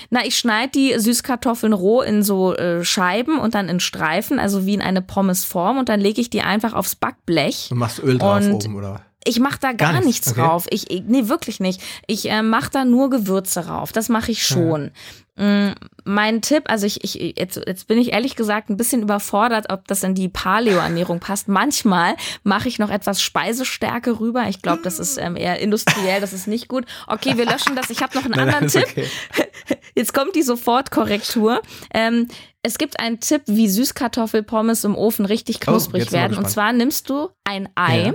Na, 0.09 0.25
ich 0.25 0.37
schneide 0.37 0.71
die 0.73 0.99
Süßkartoffeln 0.99 1.71
roh 1.71 2.01
in 2.01 2.21
so 2.21 2.53
äh, 2.53 2.83
Scheiben 2.83 3.39
und 3.39 3.55
dann 3.55 3.69
in 3.69 3.79
Streifen, 3.79 4.37
also 4.37 4.65
wie 4.65 4.73
in 4.73 4.81
eine 4.81 5.01
Pommesform 5.01 5.77
und 5.77 5.87
dann 5.87 6.01
lege 6.01 6.19
ich 6.19 6.29
die 6.29 6.41
einfach 6.41 6.73
aufs 6.73 6.97
Backblech. 6.97 7.67
Du 7.69 7.75
machst 7.75 8.03
Öl 8.03 8.17
drauf 8.17 8.43
oben, 8.45 8.75
oder? 8.75 9.06
Ich 9.27 9.39
mache 9.39 9.59
da 9.59 9.73
gar, 9.73 9.93
gar 9.93 10.01
nichts 10.01 10.29
okay. 10.29 10.39
drauf. 10.39 10.67
Ich, 10.69 10.87
nee, 11.05 11.27
wirklich 11.27 11.59
nicht. 11.59 11.81
Ich 12.07 12.29
äh, 12.29 12.41
mache 12.41 12.69
da 12.71 12.85
nur 12.85 13.09
Gewürze 13.09 13.61
drauf. 13.61 13.91
Das 13.91 14.07
mache 14.07 14.31
ich 14.31 14.45
schon. 14.45 14.85
Ja. 14.85 14.91
Mm, 15.37 15.73
mein 16.03 16.41
Tipp, 16.41 16.63
also 16.67 16.85
ich, 16.85 17.03
ich 17.03 17.37
jetzt, 17.37 17.61
jetzt 17.67 17.87
bin 17.87 17.99
ich 17.99 18.13
ehrlich 18.13 18.35
gesagt 18.35 18.69
ein 18.69 18.77
bisschen 18.77 19.01
überfordert, 19.01 19.71
ob 19.71 19.87
das 19.87 20.03
in 20.03 20.15
die 20.15 20.29
Paleo-Ernährung 20.29 21.19
passt. 21.19 21.47
Manchmal 21.47 22.15
mache 22.43 22.67
ich 22.67 22.79
noch 22.79 22.89
etwas 22.89 23.21
Speisestärke 23.21 24.19
rüber. 24.19 24.45
Ich 24.49 24.61
glaube, 24.61 24.81
das 24.83 24.99
ist 24.99 25.17
ähm, 25.17 25.35
eher 25.35 25.59
industriell, 25.59 26.21
das 26.21 26.33
ist 26.33 26.47
nicht 26.47 26.67
gut. 26.67 26.85
Okay, 27.05 27.37
wir 27.37 27.45
löschen 27.45 27.75
das. 27.75 27.89
Ich 27.89 28.01
habe 28.01 28.15
noch 28.17 28.25
einen 28.25 28.33
nein, 28.33 28.53
anderen 28.53 28.71
nein, 28.73 28.83
Tipp. 28.95 29.05
Okay. 29.31 29.77
Jetzt 29.95 30.13
kommt 30.13 30.35
die 30.35 30.43
Sofortkorrektur. 30.43 31.61
Ähm, 31.93 32.27
es 32.67 32.77
gibt 32.77 32.99
einen 32.99 33.21
Tipp, 33.21 33.43
wie 33.45 33.69
Süßkartoffelpommes 33.69 34.83
im 34.83 34.95
Ofen 34.95 35.25
richtig 35.25 35.59
oh, 35.61 35.71
knusprig 35.71 36.07
oh, 36.09 36.11
werden. 36.11 36.37
Und 36.37 36.49
zwar 36.49 36.73
nimmst 36.73 37.09
du 37.09 37.29
ein 37.45 37.69
Ei 37.75 38.07
ja. 38.07 38.13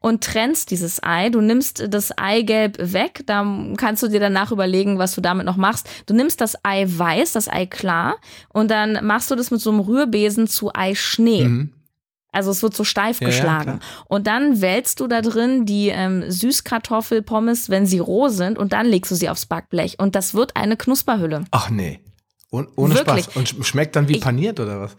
und 0.00 0.24
trennst 0.24 0.72
dieses 0.72 1.00
Ei. 1.02 1.28
Du 1.28 1.40
nimmst 1.40 1.84
das 1.88 2.10
Eigelb 2.18 2.78
weg. 2.80 3.22
Da 3.26 3.46
kannst 3.76 4.02
du 4.02 4.08
dir 4.08 4.18
danach 4.18 4.50
überlegen, 4.50 4.98
was 4.98 5.14
du 5.14 5.20
damit 5.20 5.46
noch 5.46 5.56
machst. 5.56 5.88
Du 6.06 6.14
nimmst 6.14 6.40
das 6.40 6.61
Ei 6.62 6.86
weiß, 6.86 7.32
das 7.32 7.48
Ei 7.48 7.66
klar, 7.66 8.16
und 8.48 8.70
dann 8.70 9.04
machst 9.04 9.30
du 9.30 9.34
das 9.34 9.50
mit 9.50 9.60
so 9.60 9.70
einem 9.70 9.80
Rührbesen 9.80 10.46
zu 10.46 10.72
Eischnee. 10.72 11.44
Mhm. 11.44 11.72
Also 12.32 12.50
es 12.50 12.62
wird 12.62 12.74
so 12.74 12.82
steif 12.82 13.20
ja, 13.20 13.26
geschlagen. 13.26 13.80
Ja, 13.82 14.04
und 14.08 14.26
dann 14.26 14.62
wälzt 14.62 15.00
du 15.00 15.06
da 15.06 15.20
drin 15.20 15.66
die 15.66 15.88
ähm, 15.88 16.30
Süßkartoffelpommes, 16.30 17.68
wenn 17.68 17.84
sie 17.84 17.98
roh 17.98 18.28
sind, 18.28 18.58
und 18.58 18.72
dann 18.72 18.86
legst 18.86 19.10
du 19.10 19.14
sie 19.14 19.28
aufs 19.28 19.44
Backblech. 19.44 19.98
Und 19.98 20.14
das 20.14 20.32
wird 20.32 20.56
eine 20.56 20.78
Knusperhülle. 20.78 21.44
Ach 21.50 21.68
nee. 21.68 22.00
Und, 22.48 22.70
ohne 22.76 22.94
Wirklich. 22.94 23.24
Spaß. 23.24 23.36
Und 23.36 23.66
schmeckt 23.66 23.96
dann 23.96 24.08
wie 24.08 24.16
ich, 24.16 24.20
paniert 24.22 24.60
oder 24.60 24.80
was? 24.80 24.96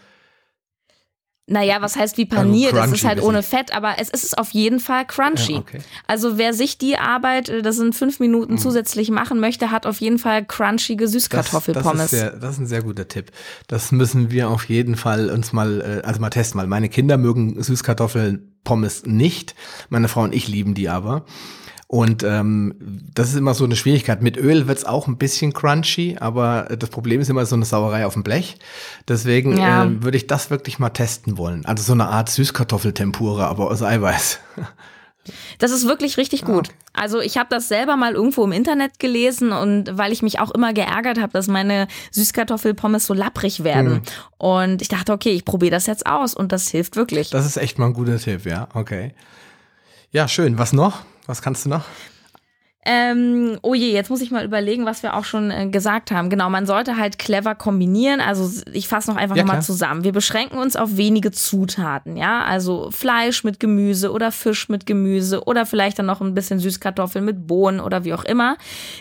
Naja, 1.45 1.82
was 1.82 1.97
heißt 1.97 2.17
wie 2.17 2.25
paniert? 2.25 2.73
Also 2.73 2.93
es 2.93 3.01
ist 3.01 3.06
halt 3.06 3.21
ohne 3.21 3.43
Fett, 3.43 3.75
aber 3.75 3.95
es 3.99 4.10
ist 4.10 4.38
auf 4.38 4.51
jeden 4.51 4.79
Fall 4.79 5.06
crunchy. 5.06 5.53
Ja, 5.53 5.60
okay. 5.60 5.79
Also 6.08 6.38
wer 6.38 6.53
sich 6.53 6.77
die 6.77 6.97
Arbeit, 6.97 7.49
äh, 7.49 7.62
das 7.62 7.75
sind 7.75 7.95
fünf 7.95 8.21
Minuten 8.21 8.53
mhm. 8.53 8.58
zusätzlich 8.58 9.12
machen 9.12 9.41
möchte, 9.41 9.69
hat 9.69 9.86
auf 9.86 9.99
jeden 9.99 10.19
Fall 10.19 10.45
crunchige 10.45 11.06
Süßkartoffelpommes. 11.06 12.12
Das, 12.12 12.12
das, 12.12 12.34
ist 12.34 12.43
das 12.43 12.51
ist 12.53 12.60
ein 12.60 12.67
sehr 12.67 12.84
guter 12.84 13.10
Tipp. 13.10 13.32
Das 13.67 13.91
müssen 13.91 14.32
wir 14.32 14.49
auf 14.49 14.69
jeden 14.69 14.95
Fall 14.95 15.29
uns 15.29 15.51
mal, 15.51 15.82
äh, 15.82 16.08
also 16.08 16.21
mal 16.21 16.29
testen. 16.29 16.62
Weil 16.62 16.67
meine 16.67 16.88
Kinder 16.88 17.17
mögen 17.17 17.62
Süßkartoffelpommes 17.62 19.06
nicht. 19.06 19.53
Meine 19.89 20.08
Frau 20.08 20.23
und 20.23 20.34
ich 20.34 20.47
lieben 20.47 20.75
die 20.75 20.88
aber. 20.88 21.25
Und 21.93 22.23
ähm, 22.23 22.73
das 23.13 23.29
ist 23.29 23.36
immer 23.36 23.53
so 23.53 23.65
eine 23.65 23.75
Schwierigkeit. 23.75 24.23
Mit 24.23 24.36
Öl 24.36 24.67
wird's 24.67 24.84
auch 24.84 25.06
ein 25.06 25.19
bisschen 25.19 25.53
crunchy, 25.53 26.17
aber 26.19 26.63
das 26.79 26.89
Problem 26.89 27.21
ist 27.21 27.29
immer 27.29 27.45
so 27.45 27.56
eine 27.56 27.65
Sauerei 27.65 28.08
auf 28.08 28.13
dem 28.13 28.23
Blech. 28.23 28.58
Deswegen 29.08 29.56
ja. 29.60 29.86
äh, 29.86 30.01
würde 30.01 30.17
ich 30.17 30.25
das 30.25 30.49
wirklich 30.49 30.79
mal 30.79 30.89
testen 30.89 31.38
wollen. 31.38 31.67
Also 31.67 31.84
so 31.84 31.93
eine 31.93 32.08
Art 32.08 32.29
Süßkartoffeltempura, 32.29 33.45
aber 33.45 33.69
aus 33.69 33.84
Eiweiß. 33.84 34.39
Das 35.58 35.71
ist 35.71 35.88
wirklich 35.88 36.17
richtig 36.17 36.43
gut. 36.43 36.67
Okay. 36.67 36.77
Also 36.91 37.21
ich 37.21 37.38
habe 37.38 37.47
das 37.49 37.69
selber 37.69 37.95
mal 37.95 38.12
irgendwo 38.12 38.43
im 38.43 38.51
Internet 38.51 38.99
gelesen 38.99 39.53
und 39.53 39.97
weil 39.97 40.12
ich 40.12 40.21
mich 40.21 40.41
auch 40.41 40.51
immer 40.51 40.73
geärgert 40.73 41.17
habe, 41.17 41.32
dass 41.32 41.47
meine 41.47 41.88
Süßkartoffelpommes 42.12 43.06
so 43.06 43.13
lapprig 43.13 43.63
werden. 43.63 43.93
Mhm. 43.93 44.01
Und 44.38 44.82
ich 44.82 44.89
dachte, 44.89 45.13
okay, 45.13 45.32
ich 45.32 45.45
probiere 45.45 45.71
das 45.71 45.86
jetzt 45.88 46.06
aus 46.06 46.34
und 46.34 46.51
das 46.51 46.67
hilft 46.67 46.97
wirklich. 46.97 47.29
Das 47.29 47.45
ist 47.45 47.56
echt 47.56 47.79
mal 47.79 47.86
ein 47.86 47.93
guter 47.93 48.19
Tipp, 48.19 48.45
ja. 48.45 48.67
Okay. 48.73 49.13
Ja, 50.12 50.27
schön. 50.27 50.58
Was 50.58 50.73
noch? 50.73 51.06
Was 51.25 51.41
kannst 51.41 51.65
du 51.65 51.69
noch? 51.69 51.86
Ähm, 52.86 53.59
oh 53.62 53.73
je, 53.73 53.93
jetzt 53.93 54.09
muss 54.09 54.19
ich 54.19 54.31
mal 54.31 54.43
überlegen, 54.43 54.86
was 54.86 55.03
wir 55.03 55.15
auch 55.15 55.23
schon 55.23 55.51
äh, 55.51 55.69
gesagt 55.69 56.12
haben. 56.12 56.29
Genau, 56.29 56.49
man 56.49 56.65
sollte 56.65 56.97
halt 56.97 57.17
clever 57.17 57.55
kombinieren. 57.55 58.19
Also 58.19 58.62
ich 58.73 58.89
fasse 58.89 59.09
noch 59.09 59.15
einfach 59.15 59.38
ja, 59.38 59.43
nochmal 59.43 59.62
zusammen. 59.62 60.03
Wir 60.03 60.12
beschränken 60.12 60.57
uns 60.57 60.75
auf 60.75 60.97
wenige 60.97 61.31
Zutaten, 61.31 62.17
ja. 62.17 62.43
Also 62.43 62.91
Fleisch 62.91 63.45
mit 63.45 63.62
Gemüse 63.62 64.12
oder 64.12 64.33
Fisch 64.33 64.67
mit 64.67 64.86
Gemüse 64.86 65.45
oder 65.45 65.65
vielleicht 65.65 65.99
dann 65.99 66.07
noch 66.07 66.19
ein 66.19 66.33
bisschen 66.33 66.59
Süßkartoffeln 66.59 67.23
mit 67.23 67.47
Bohnen 67.47 67.79
oder 67.79 68.03
wie 68.03 68.13
auch 68.13 68.25
immer. 68.25 68.57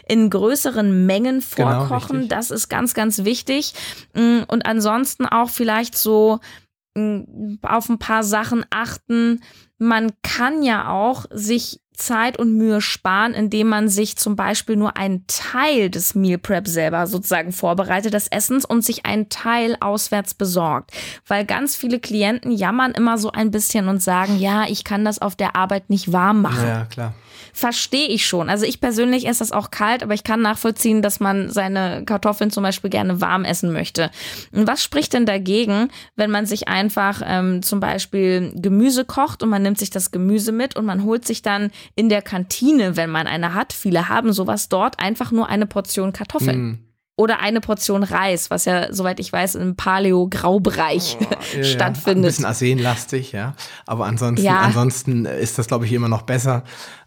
In 0.06 0.30
größeren 0.30 1.04
Mengen 1.04 1.42
genau, 1.56 1.86
vorkochen, 1.86 2.18
genau, 2.18 2.28
das 2.28 2.52
ist 2.52 2.68
ganz, 2.68 2.94
ganz 2.94 3.24
wichtig. 3.24 3.74
Mm, 4.14 4.42
und 4.46 4.64
ansonsten 4.64 5.26
auch 5.26 5.50
vielleicht 5.50 5.98
so 5.98 6.38
mm, 6.94 7.56
auf 7.62 7.88
ein 7.88 7.98
paar 7.98 8.22
Sachen 8.22 8.64
achten. 8.70 9.40
Man 9.78 10.12
kann 10.22 10.62
ja 10.62 10.88
auch 10.88 11.24
sich 11.32 11.81
Zeit 12.06 12.38
und 12.38 12.56
Mühe 12.56 12.80
sparen, 12.80 13.34
indem 13.34 13.68
man 13.68 13.88
sich 13.88 14.16
zum 14.16 14.36
Beispiel 14.36 14.76
nur 14.76 14.96
einen 14.96 15.24
Teil 15.26 15.90
des 15.90 16.14
Meal 16.14 16.38
Prep 16.38 16.68
selber 16.68 17.06
sozusagen 17.06 17.52
vorbereitet, 17.52 18.14
des 18.14 18.28
Essens 18.28 18.64
und 18.64 18.84
sich 18.84 19.06
einen 19.06 19.28
Teil 19.28 19.76
auswärts 19.80 20.34
besorgt. 20.34 20.90
Weil 21.26 21.44
ganz 21.44 21.76
viele 21.76 22.00
Klienten 22.00 22.52
jammern 22.52 22.92
immer 22.92 23.18
so 23.18 23.30
ein 23.30 23.50
bisschen 23.50 23.88
und 23.88 24.02
sagen, 24.02 24.38
ja, 24.38 24.64
ich 24.68 24.84
kann 24.84 25.04
das 25.04 25.20
auf 25.20 25.36
der 25.36 25.56
Arbeit 25.56 25.90
nicht 25.90 26.12
warm 26.12 26.42
machen. 26.42 26.66
Ja, 26.66 26.84
klar 26.86 27.14
verstehe 27.52 28.08
ich 28.08 28.26
schon. 28.26 28.48
Also 28.48 28.64
ich 28.64 28.80
persönlich 28.80 29.26
esse 29.26 29.40
das 29.40 29.52
auch 29.52 29.70
kalt, 29.70 30.02
aber 30.02 30.14
ich 30.14 30.24
kann 30.24 30.42
nachvollziehen, 30.42 31.02
dass 31.02 31.20
man 31.20 31.50
seine 31.50 32.04
Kartoffeln 32.04 32.50
zum 32.50 32.62
Beispiel 32.62 32.90
gerne 32.90 33.20
warm 33.20 33.44
essen 33.44 33.72
möchte. 33.72 34.10
Und 34.52 34.66
was 34.66 34.82
spricht 34.82 35.12
denn 35.12 35.26
dagegen, 35.26 35.88
wenn 36.16 36.30
man 36.30 36.46
sich 36.46 36.68
einfach 36.68 37.22
ähm, 37.24 37.62
zum 37.62 37.80
Beispiel 37.80 38.52
Gemüse 38.54 39.04
kocht 39.04 39.42
und 39.42 39.48
man 39.48 39.62
nimmt 39.62 39.78
sich 39.78 39.90
das 39.90 40.10
Gemüse 40.10 40.52
mit 40.52 40.76
und 40.76 40.84
man 40.84 41.04
holt 41.04 41.26
sich 41.26 41.42
dann 41.42 41.70
in 41.94 42.08
der 42.08 42.22
Kantine, 42.22 42.96
wenn 42.96 43.10
man 43.10 43.26
eine 43.26 43.54
hat, 43.54 43.72
viele 43.72 44.08
haben 44.08 44.32
sowas 44.32 44.68
dort, 44.68 45.00
einfach 45.00 45.32
nur 45.32 45.48
eine 45.48 45.66
Portion 45.66 46.12
Kartoffeln. 46.12 46.62
Mm 46.62 46.78
oder 47.16 47.40
eine 47.40 47.60
Portion 47.60 48.02
Reis, 48.02 48.50
was 48.50 48.64
ja, 48.64 48.92
soweit 48.92 49.20
ich 49.20 49.32
weiß, 49.32 49.56
im 49.56 49.76
Paleo-Graubereich 49.76 51.18
oh, 51.20 51.26
ja, 51.56 51.62
stattfindet. 51.64 52.06
Ja. 52.06 52.12
Ein 52.12 52.22
bisschen 52.22 52.44
arsenlastig, 52.46 53.32
ja. 53.32 53.54
Aber 53.86 54.06
ansonsten, 54.06 54.44
ja. 54.44 54.60
ansonsten 54.60 55.26
ist 55.26 55.58
das, 55.58 55.66
glaube 55.66 55.84
ich, 55.84 55.92
immer 55.92 56.08
noch 56.08 56.22
besser 56.22 56.64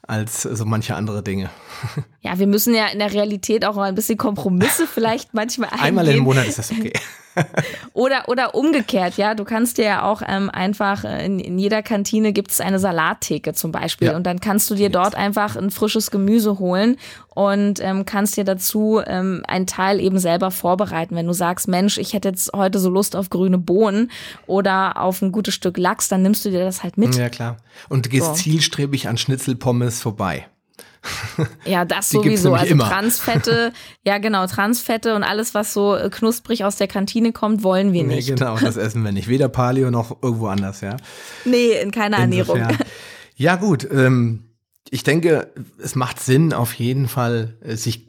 als 0.08 0.44
so 0.44 0.66
manche 0.66 0.96
andere 0.96 1.24
Dinge. 1.24 1.50
Ja, 2.26 2.40
wir 2.40 2.48
müssen 2.48 2.74
ja 2.74 2.88
in 2.88 2.98
der 2.98 3.14
Realität 3.14 3.66
auch 3.66 3.76
mal 3.76 3.84
ein 3.84 3.94
bisschen 3.94 4.18
Kompromisse 4.18 4.88
vielleicht 4.92 5.36
manchmal 5.36 5.70
eingehen. 5.70 5.86
Einmal 5.86 6.08
im 6.08 6.24
Monat 6.24 6.48
ist 6.48 6.58
das 6.58 6.72
okay. 6.72 6.92
oder, 7.94 8.28
oder 8.30 8.56
umgekehrt, 8.56 9.18
ja. 9.18 9.36
Du 9.36 9.44
kannst 9.44 9.78
dir 9.78 9.86
ja 9.86 10.04
auch 10.04 10.24
ähm, 10.28 10.50
einfach, 10.50 11.04
äh, 11.04 11.24
in, 11.24 11.38
in 11.38 11.60
jeder 11.60 11.84
Kantine 11.84 12.34
gibt 12.34 12.50
es 12.50 12.62
eine 12.62 12.80
Salattheke 12.80 13.54
zum 13.54 13.72
Beispiel. 13.72 14.08
Ja. 14.08 14.16
Und 14.16 14.24
dann 14.24 14.40
kannst 14.40 14.72
du 14.72 14.76
dir 14.76 14.90
dort 14.90 15.14
einfach 15.14 15.56
ein 15.56 15.70
frisches 15.70 16.10
Gemüse 16.10 16.58
holen 16.58 16.98
und 17.36 17.80
ähm, 17.80 18.06
kannst 18.06 18.38
dir 18.38 18.44
dazu 18.44 19.02
ähm, 19.06 19.44
einen 19.48 19.68
Teil 19.68 20.00
eben 20.00 20.18
selber 20.18 20.50
vorbereiten. 20.50 21.16
Wenn 21.16 21.28
du 21.28 21.34
sagst, 21.34 21.68
Mensch, 21.68 22.00
ich 22.00 22.14
hätte 22.14 22.30
jetzt 22.30 22.54
heute 22.56 22.80
so 22.80 22.90
Lust 22.90 23.16
auf 23.16 23.30
grüne 23.30 23.60
Bohnen 23.60 24.10
oder 24.48 25.00
auf 25.00 25.22
ein 25.22 25.32
gutes 25.32 25.54
Stück 25.54 25.78
Lachs, 25.78 26.08
dann 26.08 26.24
nimmst 26.24 26.44
du 26.44 26.50
dir 26.50 26.66
das 26.66 26.82
halt 26.82 26.98
mit. 26.98 27.16
Ja, 27.16 27.30
klar. 27.30 27.58
Und 27.88 28.08
du 28.08 28.10
gehst 28.10 28.26
so. 28.26 28.34
zielstrebig 28.34 29.08
an 29.10 29.18
Schnitzelpommes 29.18 30.02
vorbei. 30.02 30.48
Ja, 31.66 31.86
das 31.86 32.10
sowieso. 32.10 32.54
Also 32.54 32.72
immer. 32.72 32.88
Transfette, 32.90 33.74
ja 34.04 34.18
genau, 34.18 34.48
Transfette 34.48 35.16
und 35.16 35.24
alles, 35.24 35.54
was 35.54 35.74
so 35.74 35.96
äh, 35.96 36.10
knusprig 36.10 36.64
aus 36.64 36.76
der 36.78 36.88
Kantine 36.88 37.32
kommt, 37.32 37.64
wollen 37.64 37.94
wir 37.94 38.04
nicht. 38.04 38.30
Nee, 38.30 38.36
genau, 38.36 38.58
das 38.62 38.78
essen 38.78 39.04
wir 39.04 39.12
nicht. 39.12 39.28
Weder 39.28 39.50
Paleo 39.50 39.92
noch 39.92 40.22
irgendwo 40.22 40.48
anders, 40.48 40.82
ja. 40.82 40.98
Nee, 41.44 41.80
in 41.82 41.92
keiner 41.92 42.24
Insofern. 42.24 42.62
Ernährung. 42.62 42.86
Ja, 43.36 43.56
gut. 43.56 43.88
Ähm, 43.92 44.44
ich 44.90 45.04
denke, 45.04 45.52
es 45.82 45.96
macht 45.96 46.20
Sinn, 46.20 46.54
auf 46.54 46.74
jeden 46.74 47.08
Fall, 47.08 47.56
äh, 47.62 47.76
sich 47.76 48.08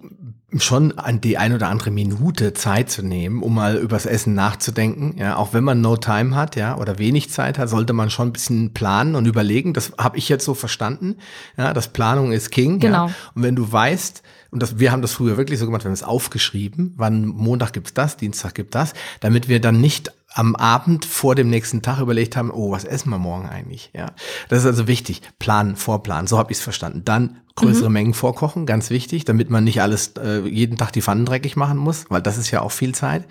schon 0.58 0.96
an 0.98 1.20
die 1.20 1.38
ein 1.38 1.52
oder 1.52 1.68
andere 1.68 1.90
Minute 1.90 2.54
Zeit 2.54 2.88
zu 2.88 3.02
nehmen, 3.02 3.42
um 3.42 3.54
mal 3.54 3.76
übers 3.76 4.06
Essen 4.06 4.34
nachzudenken. 4.34 5.16
Ja, 5.18 5.36
auch 5.36 5.52
wenn 5.52 5.64
man 5.64 5.80
no 5.80 5.96
time 5.96 6.34
hat, 6.34 6.56
ja, 6.56 6.76
oder 6.76 6.98
wenig 6.98 7.30
Zeit 7.30 7.58
hat, 7.58 7.68
sollte 7.68 7.92
man 7.92 8.10
schon 8.10 8.28
ein 8.28 8.32
bisschen 8.32 8.72
planen 8.72 9.16
und 9.16 9.26
überlegen. 9.26 9.72
Das 9.72 9.92
habe 9.98 10.18
ich 10.18 10.28
jetzt 10.28 10.44
so 10.44 10.54
verstanden. 10.54 11.16
Ja, 11.56 11.74
dass 11.74 11.88
Planung 11.88 12.32
ist 12.32 12.50
King. 12.50 12.78
Genau. 12.78 13.08
Ja. 13.08 13.14
Und 13.34 13.42
wenn 13.42 13.56
du 13.56 13.70
weißt, 13.70 14.22
und 14.50 14.62
das, 14.62 14.78
wir 14.78 14.92
haben 14.92 15.02
das 15.02 15.12
früher 15.12 15.36
wirklich 15.36 15.58
so 15.58 15.66
gemacht, 15.66 15.84
wir 15.84 15.88
haben 15.88 15.94
es 15.94 16.02
aufgeschrieben, 16.02 16.94
wann 16.96 17.26
Montag 17.26 17.72
gibt's 17.72 17.92
das, 17.92 18.16
Dienstag 18.16 18.54
gibt 18.54 18.74
das, 18.74 18.94
damit 19.20 19.48
wir 19.48 19.60
dann 19.60 19.80
nicht 19.80 20.12
am 20.36 20.54
Abend 20.54 21.06
vor 21.06 21.34
dem 21.34 21.48
nächsten 21.48 21.80
Tag 21.80 21.98
überlegt 21.98 22.36
haben, 22.36 22.50
oh, 22.50 22.70
was 22.70 22.84
essen 22.84 23.08
wir 23.08 23.18
morgen 23.18 23.48
eigentlich? 23.48 23.90
Ja, 23.94 24.12
das 24.50 24.60
ist 24.60 24.66
also 24.66 24.86
wichtig. 24.86 25.22
Planen, 25.38 25.76
vorplanen, 25.76 26.26
so 26.26 26.36
habe 26.36 26.52
ich 26.52 26.58
es 26.58 26.64
verstanden. 26.64 27.02
Dann 27.06 27.38
größere 27.54 27.88
mhm. 27.88 27.94
Mengen 27.94 28.14
vorkochen, 28.14 28.66
ganz 28.66 28.90
wichtig, 28.90 29.24
damit 29.24 29.48
man 29.48 29.64
nicht 29.64 29.80
alles 29.80 30.12
äh, 30.18 30.40
jeden 30.40 30.76
Tag 30.76 30.92
die 30.92 31.00
Pfannen 31.00 31.24
dreckig 31.24 31.56
machen 31.56 31.78
muss, 31.78 32.04
weil 32.10 32.20
das 32.20 32.36
ist 32.36 32.50
ja 32.50 32.60
auch 32.60 32.70
viel 32.70 32.94
Zeit. 32.94 33.24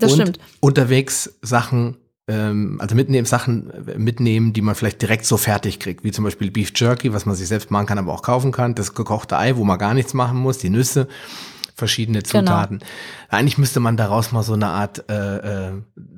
Das 0.00 0.12
Und 0.12 0.22
stimmt. 0.22 0.40
Unterwegs 0.58 1.38
Sachen 1.42 1.96
ähm, 2.28 2.78
also 2.80 2.96
mitnehmen, 2.96 3.24
Sachen 3.24 3.70
äh, 3.86 3.96
mitnehmen, 3.96 4.52
die 4.52 4.62
man 4.62 4.74
vielleicht 4.74 5.00
direkt 5.00 5.26
so 5.26 5.36
fertig 5.36 5.78
kriegt, 5.78 6.02
wie 6.02 6.10
zum 6.10 6.24
Beispiel 6.24 6.50
Beef 6.50 6.72
Jerky, 6.74 7.12
was 7.12 7.24
man 7.24 7.36
sich 7.36 7.46
selbst 7.46 7.70
machen 7.70 7.86
kann, 7.86 7.98
aber 7.98 8.12
auch 8.12 8.22
kaufen 8.22 8.50
kann, 8.50 8.74
das 8.74 8.94
gekochte 8.94 9.38
Ei, 9.38 9.56
wo 9.56 9.62
man 9.62 9.78
gar 9.78 9.94
nichts 9.94 10.12
machen 10.12 10.38
muss, 10.38 10.58
die 10.58 10.70
Nüsse 10.70 11.06
verschiedene 11.76 12.22
genau. 12.22 12.40
Zutaten. 12.40 12.78
Genau. 12.78 12.90
Eigentlich 13.28 13.58
müsste 13.58 13.80
man 13.80 13.96
daraus 13.96 14.32
mal 14.32 14.42
so 14.42 14.54
eine 14.54 14.68
Art 14.68 15.04
äh, 15.10 15.66
äh, 15.68 15.72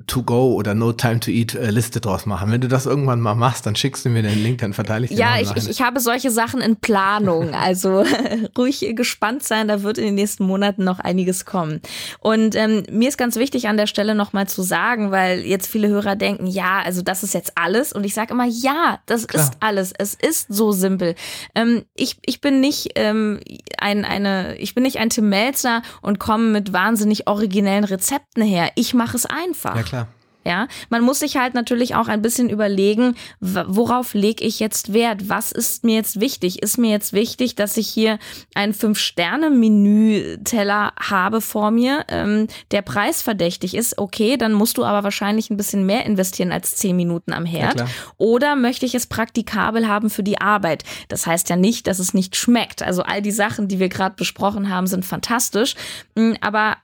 To-Go 0.07 0.53
oder 0.53 0.73
No 0.73 0.93
Time 0.93 1.19
to 1.19 1.31
Eat 1.31 1.53
äh, 1.53 1.69
Liste 1.69 1.99
draus 1.99 2.25
machen. 2.25 2.51
Wenn 2.51 2.61
du 2.61 2.67
das 2.67 2.85
irgendwann 2.85 3.19
mal 3.19 3.35
machst, 3.35 3.65
dann 3.65 3.75
schickst 3.75 4.05
du 4.05 4.09
mir 4.09 4.21
den 4.21 4.41
Link, 4.41 4.59
dann 4.59 4.73
verteile 4.73 5.05
ich 5.05 5.11
dir 5.11 5.17
Ja, 5.17 5.39
ich, 5.39 5.51
ich, 5.55 5.69
ich 5.69 5.81
habe 5.81 5.99
solche 5.99 6.31
Sachen 6.31 6.61
in 6.61 6.75
Planung. 6.77 7.53
Also 7.59 8.05
ruhig 8.57 8.93
gespannt 8.95 9.43
sein, 9.43 9.67
da 9.67 9.83
wird 9.83 9.97
in 9.97 10.05
den 10.05 10.15
nächsten 10.15 10.45
Monaten 10.45 10.83
noch 10.85 10.99
einiges 10.99 11.45
kommen. 11.45 11.81
Und 12.19 12.55
ähm, 12.55 12.83
mir 12.89 13.09
ist 13.09 13.17
ganz 13.17 13.35
wichtig 13.35 13.67
an 13.67 13.75
der 13.75 13.85
Stelle 13.85 14.15
nochmal 14.15 14.47
zu 14.47 14.61
sagen, 14.61 15.11
weil 15.11 15.41
jetzt 15.41 15.67
viele 15.67 15.89
Hörer 15.89 16.15
denken, 16.15 16.47
ja, 16.47 16.81
also 16.83 17.01
das 17.01 17.21
ist 17.21 17.33
jetzt 17.33 17.51
alles. 17.55 17.91
Und 17.91 18.05
ich 18.05 18.13
sage 18.13 18.33
immer, 18.33 18.45
ja, 18.45 18.99
das 19.07 19.27
Klar. 19.27 19.43
ist 19.43 19.53
alles. 19.59 19.93
Es 19.97 20.13
ist 20.13 20.47
so 20.49 20.71
simpel. 20.71 21.15
Ähm, 21.53 21.83
ich, 21.95 22.17
ich 22.25 22.39
bin 22.39 22.61
nicht 22.61 22.91
ähm, 22.95 23.41
ein, 23.77 24.05
eine, 24.05 24.55
ich 24.55 24.73
bin 24.73 24.83
nicht 24.83 24.99
ein 24.99 25.09
Tim 25.09 25.27
Melzer 25.49 25.81
und 26.01 26.19
komme 26.19 26.45
mit 26.45 26.73
wahnsinnig 26.73 27.27
originellen 27.27 27.83
Rezepten 27.83 28.43
her. 28.43 28.71
Ich 28.75 28.93
mache 28.93 29.17
es 29.17 29.25
einfach. 29.25 29.75
Ja, 29.75 29.83
klar. 29.83 30.07
Ja, 30.45 30.69
man 30.89 31.03
muss 31.03 31.19
sich 31.19 31.35
halt 31.35 31.53
natürlich 31.53 31.95
auch 31.95 32.07
ein 32.07 32.21
bisschen 32.21 32.49
überlegen, 32.49 33.15
worauf 33.41 34.13
lege 34.13 34.45
ich 34.45 34.61
jetzt 34.61 34.93
Wert? 34.93 35.27
Was 35.27 35.51
ist 35.51 35.83
mir 35.83 35.95
jetzt 35.95 36.21
wichtig? 36.21 36.63
Ist 36.63 36.77
mir 36.77 36.91
jetzt 36.91 37.11
wichtig, 37.11 37.55
dass 37.55 37.75
ich 37.75 37.89
hier 37.89 38.19
einen 38.55 38.73
Fünf-Sterne-Menü-Teller 38.73 40.93
habe 40.97 41.41
vor 41.41 41.71
mir, 41.71 42.05
ähm, 42.07 42.47
der 42.71 42.83
preisverdächtig 42.83 43.75
ist? 43.75 43.97
Okay, 43.97 44.37
dann 44.37 44.53
musst 44.53 44.77
du 44.77 44.85
aber 44.85 45.03
wahrscheinlich 45.03 45.49
ein 45.49 45.57
bisschen 45.57 45.85
mehr 45.85 46.05
investieren 46.05 46.53
als 46.53 46.77
zehn 46.77 46.95
Minuten 46.95 47.33
am 47.33 47.43
Herd. 47.45 47.81
Ja, 47.81 47.87
Oder 48.17 48.55
möchte 48.55 48.85
ich 48.85 48.95
es 48.95 49.07
praktikabel 49.07 49.89
haben 49.89 50.09
für 50.09 50.23
die 50.23 50.39
Arbeit? 50.39 50.85
Das 51.09 51.27
heißt 51.27 51.49
ja 51.49 51.57
nicht, 51.57 51.87
dass 51.87 51.99
es 51.99 52.13
nicht 52.13 52.37
schmeckt. 52.37 52.81
Also 52.81 53.03
all 53.03 53.21
die 53.21 53.31
Sachen, 53.31 53.67
die 53.67 53.79
wir 53.79 53.89
gerade 53.89 54.15
besprochen 54.15 54.69
haben, 54.69 54.87
sind 54.87 55.05
fantastisch. 55.05 55.75
Mm, 56.15 56.35
aber 56.39 56.77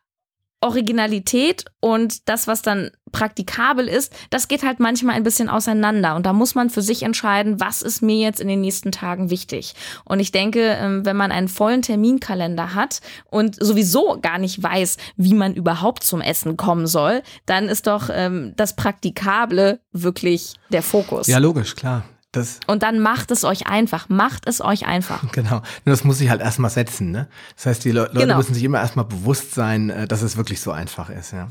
Originalität 0.65 1.65
und 1.80 2.28
das, 2.28 2.47
was 2.47 2.63
dann 2.63 2.89
praktikabel 3.12 3.88
ist, 3.88 4.12
das 4.32 4.47
geht 4.47 4.63
halt 4.63 4.80
manchmal 4.80 5.15
ein 5.15 5.23
bisschen 5.23 5.47
auseinander. 5.47 6.15
Und 6.15 6.25
da 6.25 6.34
muss 6.34 6.56
man 6.56 6.69
für 6.69 6.82
sich 6.82 7.04
entscheiden, 7.04 7.60
was 7.60 7.82
ist 7.82 8.01
mir 8.01 8.17
jetzt 8.17 8.41
in 8.41 8.47
den 8.47 8.62
nächsten 8.62 8.91
Tagen 8.91 9.30
wichtig. 9.30 9.75
Und 10.04 10.19
ich 10.19 10.32
denke, 10.32 10.75
ähm, 10.80 11.06
wenn 11.06 11.15
man 11.15 11.32
einen 11.32 11.47
vollen 11.47 11.84
Terminkalender 11.84 12.73
hat 12.73 13.01
und 13.30 13.56
sowieso 13.63 14.19
gar 14.19 14.39
nicht 14.39 14.62
weiß, 14.62 14.97
wie 15.15 15.36
man 15.36 15.54
überhaupt 15.54 16.04
zum 16.04 16.19
Essen 16.19 16.58
kommen 16.58 16.88
soll, 16.88 17.21
dann 17.45 17.69
ist 17.69 17.88
doch 17.88 18.10
ähm, 18.12 18.54
das 18.58 18.75
Praktikable 18.75 19.80
wirklich 19.91 20.56
der 20.69 20.81
Fokus. 20.81 21.27
Ja, 21.27 21.37
logisch, 21.37 21.75
klar. 21.75 22.04
Das 22.36 22.60
und 22.67 22.83
dann 22.83 23.00
macht 23.00 23.31
es 23.31 23.44
euch 23.44 23.67
einfach, 23.67 24.10
macht 24.10 24.48
es 24.48 24.62
euch 24.62 24.86
einfach. 24.86 25.23
Genau. 25.31 25.62
Nur 25.86 25.94
das 25.94 26.04
muss 26.04 26.19
sich 26.19 26.29
halt 26.29 26.42
erstmal 26.42 26.69
setzen, 26.69 27.12
ne? 27.12 27.27
Das 27.56 27.65
heißt, 27.65 27.86
die 27.86 27.92
Le 27.92 28.02
Leute 28.02 28.19
genau. 28.19 28.38
müssen 28.38 28.54
sich 28.54 28.63
immer 28.63 28.79
erstmal 28.79 29.06
bewusst 29.06 29.54
sein, 29.54 29.90
äh, 29.90 30.08
dass 30.08 30.21
es 30.21 30.38
wirklich 30.38 30.62
so 30.62 30.71
einfach 30.71 31.10
ist, 31.10 31.33
ja. 31.33 31.50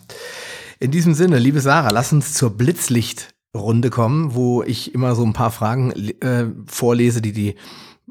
In 0.80 0.90
diesem 0.90 1.14
Sinne, 1.14 1.38
liebe 1.38 1.60
Sarah, 1.60 1.90
lass 1.90 2.12
uns 2.12 2.34
zur 2.34 2.56
Blitzlichtrunde 2.56 3.90
kommen, 3.90 4.34
wo 4.34 4.62
ich 4.62 4.94
immer 4.94 5.14
so 5.14 5.24
ein 5.24 5.32
paar 5.32 5.50
Fragen 5.50 5.92
äh, 5.92 6.46
vorlese, 6.66 7.20
die 7.20 7.32
die 7.32 7.56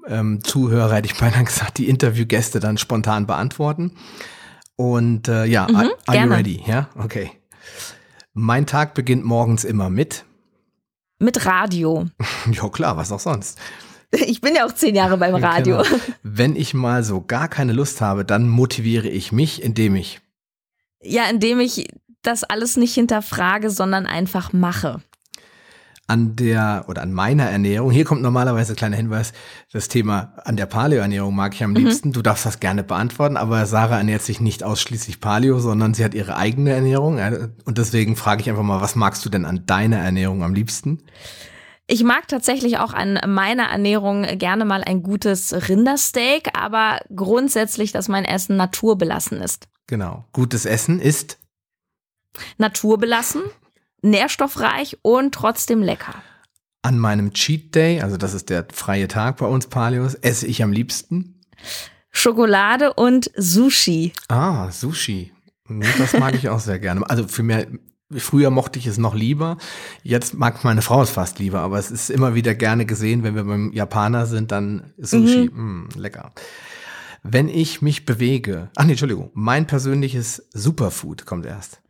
ähm, 0.08 0.44
Zuhörer, 0.44 0.96
hätte 0.96 1.08
ich 1.08 1.20
beinahe 1.20 1.44
gesagt, 1.44 1.78
die 1.78 1.90
Interviewgäste 1.90 2.60
dann 2.60 2.78
spontan 2.78 3.26
beantworten. 3.26 3.92
Und 4.76 5.28
äh, 5.28 5.46
ja, 5.46 5.68
mhm, 5.70 5.76
are, 5.76 5.92
are 6.08 6.18
you 6.18 6.30
ready? 6.30 6.64
Ja, 6.66 6.90
okay. 6.98 7.32
Mein 8.34 8.66
Tag 8.66 8.94
beginnt 8.96 9.24
morgens 9.24 9.64
immer 9.64 9.90
mit 9.90 10.26
mit 11.24 11.46
Radio. 11.46 12.08
Ja, 12.52 12.70
klar, 12.70 12.98
was 12.98 13.12
auch 13.12 13.20
sonst. 13.20 13.58
Ich 14.12 14.42
bin 14.42 14.56
ja 14.56 14.66
auch 14.66 14.74
zehn 14.74 14.96
Jahre 14.96 15.18
beim 15.18 15.36
Radio. 15.36 15.82
Genau. 15.82 16.02
Wenn 16.24 16.56
ich 16.56 16.74
mal 16.74 17.04
so 17.04 17.22
gar 17.22 17.48
keine 17.48 17.74
Lust 17.74 18.02
habe, 18.02 18.26
dann 18.26 18.48
motiviere 18.48 19.08
ich 19.08 19.32
mich, 19.32 19.64
indem 19.64 19.96
ich. 19.96 20.22
Ja, 21.02 21.30
indem 21.30 21.60
ich 21.60 21.88
das 22.22 22.44
alles 22.44 22.78
nicht 22.78 22.94
hinterfrage, 22.94 23.70
sondern 23.70 24.06
einfach 24.06 24.54
mache 24.54 25.02
an 26.08 26.36
der 26.36 26.86
oder 26.88 27.02
an 27.02 27.14
meiner 27.14 27.46
Ernährung. 27.46 27.90
Hier 27.90 28.04
kommt 28.04 28.22
normalerweise 28.22 28.74
ein 28.74 28.76
kleiner 28.76 28.98
Hinweis. 28.98 29.32
Das 29.72 29.88
Thema 29.88 30.34
an 30.44 30.58
der 30.58 30.66
Paleo-Ernährung 30.66 31.34
mag 31.34 31.54
ich 31.54 31.64
am 31.64 31.72
mhm. 31.72 31.78
liebsten. 31.78 32.12
Du 32.12 32.22
darfst 32.22 32.46
das 32.46 32.60
gerne 32.60 32.84
beantworten, 32.84 33.38
aber 33.38 33.66
Sarah 33.66 33.98
ernährt 33.98 34.22
sich 34.22 34.42
nicht 34.42 34.64
ausschließlich 34.64 35.22
Paleo, 35.22 35.60
sondern 35.60 35.94
sie 35.94 36.04
hat 36.04 36.14
ihre 36.14 36.36
eigene 36.36 36.72
Ernährung. 36.72 37.20
Und 37.64 37.78
deswegen 37.78 38.16
frage 38.16 38.42
ich 38.42 38.50
einfach 38.50 38.64
mal, 38.64 38.82
was 38.82 38.96
magst 38.96 39.26
du 39.26 39.30
denn 39.30 39.46
an 39.46 39.66
deiner 39.66 39.98
Ernährung 39.98 40.44
am 40.44 40.54
liebsten? 40.54 41.04
Ich 41.88 42.04
mag 42.04 42.28
tatsächlich 42.28 42.78
auch 42.78 42.94
an 42.94 43.20
meiner 43.28 43.66
Ernährung 43.66 44.24
gerne 44.38 44.66
mal 44.66 44.84
ein 44.84 45.04
gutes 45.04 45.70
Rindersteak, 45.70 46.50
aber 46.54 47.00
grundsätzlich, 47.14 47.92
dass 47.92 48.08
mein 48.08 48.26
Essen 48.26 48.56
naturbelassen 48.56 49.42
ist. 49.42 49.68
Genau. 49.88 50.26
Gutes 50.32 50.66
Essen 50.66 51.00
ist 51.00 51.40
naturbelassen, 52.58 53.42
nährstoffreich 54.04 54.98
und 55.02 55.34
trotzdem 55.34 55.82
lecker. 55.82 56.16
An 56.82 57.00
meinem 57.00 57.34
Cheat 57.34 57.74
Day, 57.74 58.02
also 58.02 58.18
das 58.18 58.34
ist 58.34 58.50
der 58.50 58.68
freie 58.72 59.08
Tag 59.08 59.38
bei 59.38 59.46
uns 59.46 59.68
Palios, 59.68 60.16
esse 60.16 60.48
ich 60.48 60.62
am 60.62 60.72
liebsten 60.72 61.40
Schokolade 62.12 62.94
und 62.94 63.32
Sushi. 63.36 64.14
Ah, 64.28 64.70
Sushi. 64.72 65.32
Das 65.98 66.14
mag 66.14 66.36
ich 66.36 66.50
auch 66.50 66.60
sehr 66.60 66.80
gerne. 66.80 67.10
Also 67.10 67.28
für 67.28 67.42
mehr, 67.42 67.68
früher 68.16 68.52
mochte 68.52 68.78
ich 68.78 68.86
es 68.86 68.98
noch 68.98 69.16
lieber. 69.16 69.58
Jetzt 70.04 70.34
mag 70.36 70.64
meine 70.64 70.82
Frau 70.82 71.02
es 71.02 71.10
fast 71.10 71.40
lieber, 71.40 71.62
aber 71.62 71.80
es 71.80 71.90
ist 71.90 72.10
immer 72.10 72.36
wieder 72.36 72.54
gerne 72.54 72.86
gesehen, 72.86 73.24
wenn 73.24 73.36
wir 73.36 73.46
beim 73.46 73.72
Japaner 73.74 74.26
sind, 74.28 74.52
dann 74.52 74.94
Sushi. 74.98 75.50
Mhm. 75.52 75.86
Mm, 75.86 75.90
lecker. 75.96 76.32
Wenn 77.24 77.48
ich 77.48 77.82
mich 77.82 78.06
bewege, 78.06 78.70
ach 78.76 78.84
nee, 78.84 78.92
Entschuldigung, 78.92 79.32
mein 79.34 79.66
persönliches 79.66 80.48
Superfood 80.52 81.26
kommt 81.26 81.46
erst. 81.46 81.83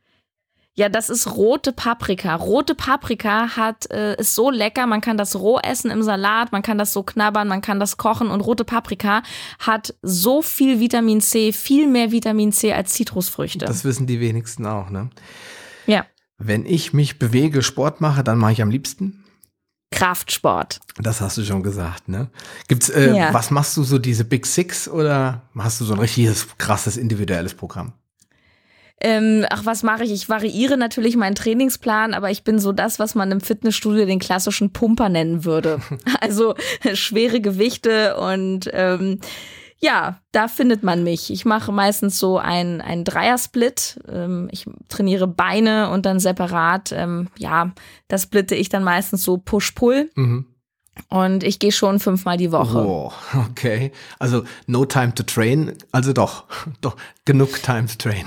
Ja, 0.75 0.89
das 0.89 1.11
ist 1.11 1.35
rote 1.35 1.71
Paprika. 1.71 2.35
Rote 2.35 2.73
Paprika 2.73 3.55
hat 3.55 3.91
äh, 3.91 4.15
ist 4.19 4.33
so 4.33 4.49
lecker, 4.49 4.87
man 4.87 5.01
kann 5.01 5.17
das 5.17 5.35
roh 5.35 5.59
essen 5.59 5.91
im 5.91 6.01
Salat, 6.01 6.51
man 6.51 6.63
kann 6.63 6.79
das 6.79 6.93
so 6.93 7.03
knabbern, 7.03 7.47
man 7.47 7.61
kann 7.61 7.79
das 7.79 7.97
kochen 7.97 8.31
und 8.31 8.41
rote 8.41 8.65
Paprika 8.65 9.21
hat 9.59 9.93
so 10.01 10.41
viel 10.41 10.79
Vitamin 10.79 11.21
C, 11.21 11.51
viel 11.51 11.87
mehr 11.87 12.11
Vitamin 12.11 12.51
C 12.51 12.73
als 12.73 12.93
Zitrusfrüchte. 12.93 13.65
Das 13.65 13.83
wissen 13.85 14.07
die 14.07 14.19
wenigsten 14.19 14.65
auch, 14.65 14.89
ne? 14.89 15.11
Ja. 15.85 16.07
Wenn 16.39 16.65
ich 16.65 16.91
mich 16.91 17.19
bewege, 17.19 17.61
Sport 17.61 18.01
mache, 18.01 18.23
dann 18.23 18.39
mache 18.39 18.53
ich 18.53 18.61
am 18.63 18.71
liebsten 18.71 19.23
Kraftsport. 19.91 20.79
Das 20.97 21.21
hast 21.21 21.37
du 21.37 21.43
schon 21.43 21.61
gesagt, 21.61 22.09
ne? 22.09 22.31
Gibt's 22.67 22.89
äh, 22.89 23.15
ja. 23.15 23.31
was 23.31 23.51
machst 23.51 23.77
du 23.77 23.83
so 23.83 23.99
diese 23.99 24.25
Big 24.25 24.47
Six 24.47 24.87
oder 24.87 25.43
hast 25.55 25.81
du 25.81 25.85
so 25.85 25.93
ein 25.93 25.99
richtiges 25.99 26.47
krasses 26.57 26.97
individuelles 26.97 27.53
Programm? 27.53 27.93
Ähm, 29.01 29.45
ach, 29.49 29.65
was 29.65 29.83
mache 29.83 30.03
ich? 30.03 30.11
Ich 30.11 30.29
variiere 30.29 30.77
natürlich 30.77 31.17
meinen 31.17 31.35
Trainingsplan, 31.35 32.13
aber 32.13 32.31
ich 32.31 32.43
bin 32.43 32.59
so 32.59 32.71
das, 32.71 32.99
was 32.99 33.15
man 33.15 33.31
im 33.31 33.41
Fitnessstudio 33.41 34.05
den 34.05 34.19
klassischen 34.19 34.71
Pumper 34.71 35.09
nennen 35.09 35.45
würde. 35.45 35.79
Also 36.21 36.55
schwere 36.93 37.41
Gewichte 37.41 38.15
und 38.15 38.69
ähm, 38.71 39.19
ja, 39.83 40.21
da 40.31 40.47
findet 40.47 40.81
man 40.81 41.03
mich. 41.03 41.29
Ich 41.29 41.43
mache 41.43 41.73
meistens 41.73 42.17
so 42.17 42.37
ein, 42.37 42.79
ein 42.79 43.03
Dreiersplit. 43.03 43.99
Ähm, 44.07 44.47
ich 44.51 44.65
trainiere 44.87 45.27
Beine 45.27 45.89
und 45.89 46.05
dann 46.05 46.21
separat, 46.21 46.93
ähm, 46.93 47.27
ja, 47.37 47.73
das 48.07 48.23
splitte 48.23 48.55
ich 48.55 48.69
dann 48.69 48.85
meistens 48.85 49.23
so 49.23 49.37
Push-Pull. 49.37 50.09
Mhm. 50.15 50.45
Und 51.09 51.43
ich 51.43 51.59
gehe 51.59 51.73
schon 51.73 51.99
fünfmal 51.99 52.37
die 52.37 52.53
Woche. 52.53 52.77
Oh, 52.77 53.11
okay. 53.49 53.91
Also 54.19 54.43
no 54.67 54.85
time 54.85 55.13
to 55.13 55.23
train. 55.23 55.73
Also 55.91 56.13
doch, 56.13 56.45
doch 56.81 56.95
genug 57.25 57.61
time 57.61 57.87
to 57.87 57.95
train. 57.97 58.25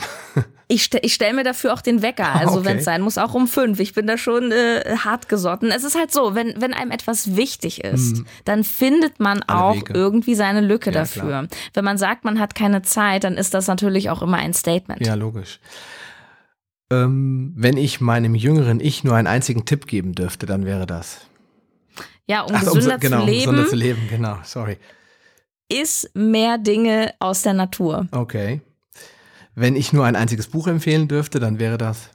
Ich, 0.68 0.92
ich 1.02 1.14
stelle 1.14 1.34
mir 1.34 1.44
dafür 1.44 1.72
auch 1.72 1.80
den 1.80 2.02
Wecker, 2.02 2.34
also 2.34 2.58
okay. 2.58 2.64
wenn 2.64 2.78
es 2.78 2.84
sein 2.84 3.00
muss, 3.00 3.18
auch 3.18 3.34
um 3.34 3.46
fünf. 3.46 3.78
Ich 3.78 3.94
bin 3.94 4.08
da 4.08 4.18
schon 4.18 4.50
äh, 4.50 4.96
hart 4.98 5.28
gesotten. 5.28 5.70
Es 5.70 5.84
ist 5.84 5.96
halt 5.96 6.12
so, 6.12 6.34
wenn, 6.34 6.60
wenn 6.60 6.74
einem 6.74 6.90
etwas 6.90 7.36
wichtig 7.36 7.84
ist, 7.84 8.16
hm. 8.16 8.26
dann 8.44 8.64
findet 8.64 9.20
man 9.20 9.42
Alle 9.44 9.62
auch 9.62 9.76
Wege. 9.76 9.92
irgendwie 9.94 10.34
seine 10.34 10.60
Lücke 10.60 10.90
ja, 10.90 11.00
dafür. 11.00 11.22
Klar. 11.22 11.46
Wenn 11.72 11.84
man 11.84 11.98
sagt, 11.98 12.24
man 12.24 12.40
hat 12.40 12.56
keine 12.56 12.82
Zeit, 12.82 13.22
dann 13.22 13.34
ist 13.34 13.54
das 13.54 13.68
natürlich 13.68 14.10
auch 14.10 14.22
immer 14.22 14.38
ein 14.38 14.54
Statement. 14.54 15.06
Ja, 15.06 15.14
logisch. 15.14 15.60
Ähm, 16.90 17.52
wenn 17.56 17.76
ich 17.76 18.00
meinem 18.00 18.34
jüngeren 18.34 18.80
Ich 18.80 19.04
nur 19.04 19.14
einen 19.14 19.26
einzigen 19.28 19.66
Tipp 19.66 19.86
geben 19.86 20.14
dürfte, 20.14 20.46
dann 20.46 20.64
wäre 20.64 20.86
das. 20.86 21.20
Ja, 22.28 22.42
um 22.42 22.52
Ach, 22.54 22.64
gesünder 22.64 22.94
um, 22.96 23.00
genau, 23.00 23.20
zu 23.20 23.26
leben. 23.26 23.50
Gesünder 23.50 23.68
zu 23.68 23.76
leben, 23.76 24.02
genau, 24.10 24.38
sorry. 24.42 24.78
Ist 25.68 26.10
mehr 26.14 26.58
Dinge 26.58 27.14
aus 27.20 27.42
der 27.42 27.54
Natur. 27.54 28.06
Okay. 28.10 28.60
Wenn 29.56 29.74
ich 29.74 29.92
nur 29.92 30.04
ein 30.04 30.16
einziges 30.16 30.48
Buch 30.48 30.68
empfehlen 30.68 31.08
dürfte, 31.08 31.40
dann 31.40 31.58
wäre 31.58 31.78
das. 31.78 32.10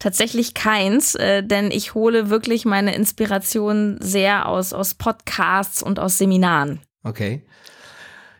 Tatsächlich 0.00 0.52
keins, 0.54 1.14
äh, 1.14 1.42
denn 1.42 1.70
ich 1.70 1.94
hole 1.94 2.28
wirklich 2.28 2.64
meine 2.64 2.94
Inspiration 2.94 3.98
sehr 4.00 4.48
aus, 4.48 4.72
aus 4.72 4.94
Podcasts 4.94 5.82
und 5.82 5.98
aus 5.98 6.18
Seminaren. 6.18 6.80
Okay. 7.04 7.44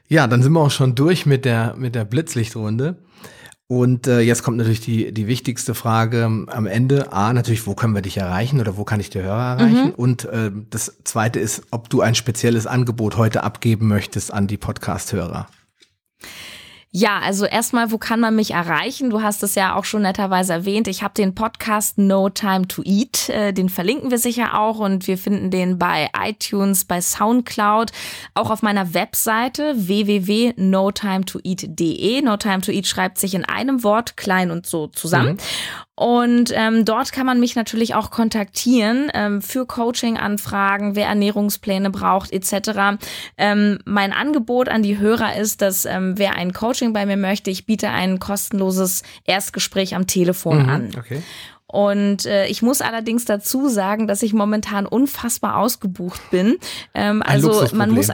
Ja, 0.08 0.26
dann 0.26 0.42
sind 0.42 0.52
wir 0.52 0.60
auch 0.60 0.70
schon 0.70 0.96
durch 0.96 1.24
mit 1.24 1.44
der, 1.44 1.76
mit 1.76 1.94
der 1.94 2.04
Blitzlichtrunde. 2.04 2.96
Und 3.68 4.08
äh, 4.08 4.18
jetzt 4.18 4.42
kommt 4.42 4.56
natürlich 4.56 4.80
die, 4.80 5.12
die 5.12 5.28
wichtigste 5.28 5.76
Frage 5.76 6.24
am 6.24 6.66
Ende. 6.66 7.12
A, 7.12 7.32
natürlich, 7.32 7.68
wo 7.68 7.76
können 7.76 7.94
wir 7.94 8.02
dich 8.02 8.16
erreichen 8.16 8.58
oder 8.58 8.76
wo 8.76 8.82
kann 8.82 8.98
ich 8.98 9.10
die 9.10 9.22
Hörer 9.22 9.60
erreichen? 9.60 9.84
Mhm. 9.84 9.94
Und 9.94 10.24
äh, 10.24 10.50
das 10.70 10.96
zweite 11.04 11.38
ist, 11.38 11.62
ob 11.70 11.88
du 11.88 12.00
ein 12.00 12.16
spezielles 12.16 12.66
Angebot 12.66 13.16
heute 13.16 13.44
abgeben 13.44 13.86
möchtest 13.86 14.32
an 14.32 14.48
die 14.48 14.56
Podcast-Hörer. 14.56 15.46
Ja, 16.92 17.20
also 17.20 17.46
erstmal, 17.46 17.92
wo 17.92 17.98
kann 17.98 18.18
man 18.18 18.34
mich 18.34 18.50
erreichen? 18.50 19.10
Du 19.10 19.22
hast 19.22 19.44
es 19.44 19.54
ja 19.54 19.76
auch 19.76 19.84
schon 19.84 20.02
netterweise 20.02 20.54
erwähnt. 20.54 20.88
Ich 20.88 21.04
habe 21.04 21.14
den 21.14 21.36
Podcast 21.36 21.98
No 21.98 22.30
Time 22.30 22.66
to 22.66 22.82
Eat. 22.84 23.28
Äh, 23.28 23.52
den 23.52 23.68
verlinken 23.68 24.10
wir 24.10 24.18
sicher 24.18 24.58
auch 24.58 24.80
und 24.80 25.06
wir 25.06 25.16
finden 25.16 25.52
den 25.52 25.78
bei 25.78 26.10
iTunes, 26.20 26.84
bei 26.84 27.00
Soundcloud, 27.00 27.92
auch 28.34 28.50
auf 28.50 28.62
meiner 28.62 28.92
Webseite 28.92 29.74
www.notimetoeat.de. 29.76 32.22
No 32.22 32.36
Time 32.36 32.60
to 32.60 32.72
Eat 32.72 32.88
schreibt 32.88 33.18
sich 33.18 33.36
in 33.36 33.44
einem 33.44 33.84
Wort, 33.84 34.16
klein 34.16 34.50
und 34.50 34.66
so 34.66 34.88
zusammen. 34.88 35.34
Mhm. 35.34 35.38
Und 36.00 36.50
ähm, 36.56 36.86
dort 36.86 37.12
kann 37.12 37.26
man 37.26 37.40
mich 37.40 37.56
natürlich 37.56 37.94
auch 37.94 38.10
kontaktieren 38.10 39.10
ähm, 39.12 39.42
für 39.42 39.66
Coaching-Anfragen, 39.66 40.96
wer 40.96 41.08
Ernährungspläne 41.08 41.90
braucht 41.90 42.32
etc. 42.32 42.98
Ähm, 43.36 43.80
mein 43.84 44.14
Angebot 44.14 44.70
an 44.70 44.82
die 44.82 44.96
Hörer 44.96 45.36
ist, 45.36 45.60
dass 45.60 45.84
ähm, 45.84 46.14
wer 46.16 46.36
ein 46.36 46.54
Coaching 46.54 46.94
bei 46.94 47.04
mir 47.04 47.18
möchte, 47.18 47.50
ich 47.50 47.66
biete 47.66 47.90
ein 47.90 48.18
kostenloses 48.18 49.02
Erstgespräch 49.26 49.94
am 49.94 50.06
Telefon 50.06 50.62
mhm, 50.62 50.68
an. 50.70 50.90
Okay. 50.98 51.22
Und 51.66 52.24
äh, 52.24 52.46
ich 52.46 52.62
muss 52.62 52.80
allerdings 52.80 53.26
dazu 53.26 53.68
sagen, 53.68 54.06
dass 54.06 54.22
ich 54.22 54.32
momentan 54.32 54.86
unfassbar 54.86 55.58
ausgebucht 55.58 56.30
bin. 56.30 56.56
Ähm, 56.94 57.22
also 57.22 57.66
man 57.74 57.90
muss 57.90 58.08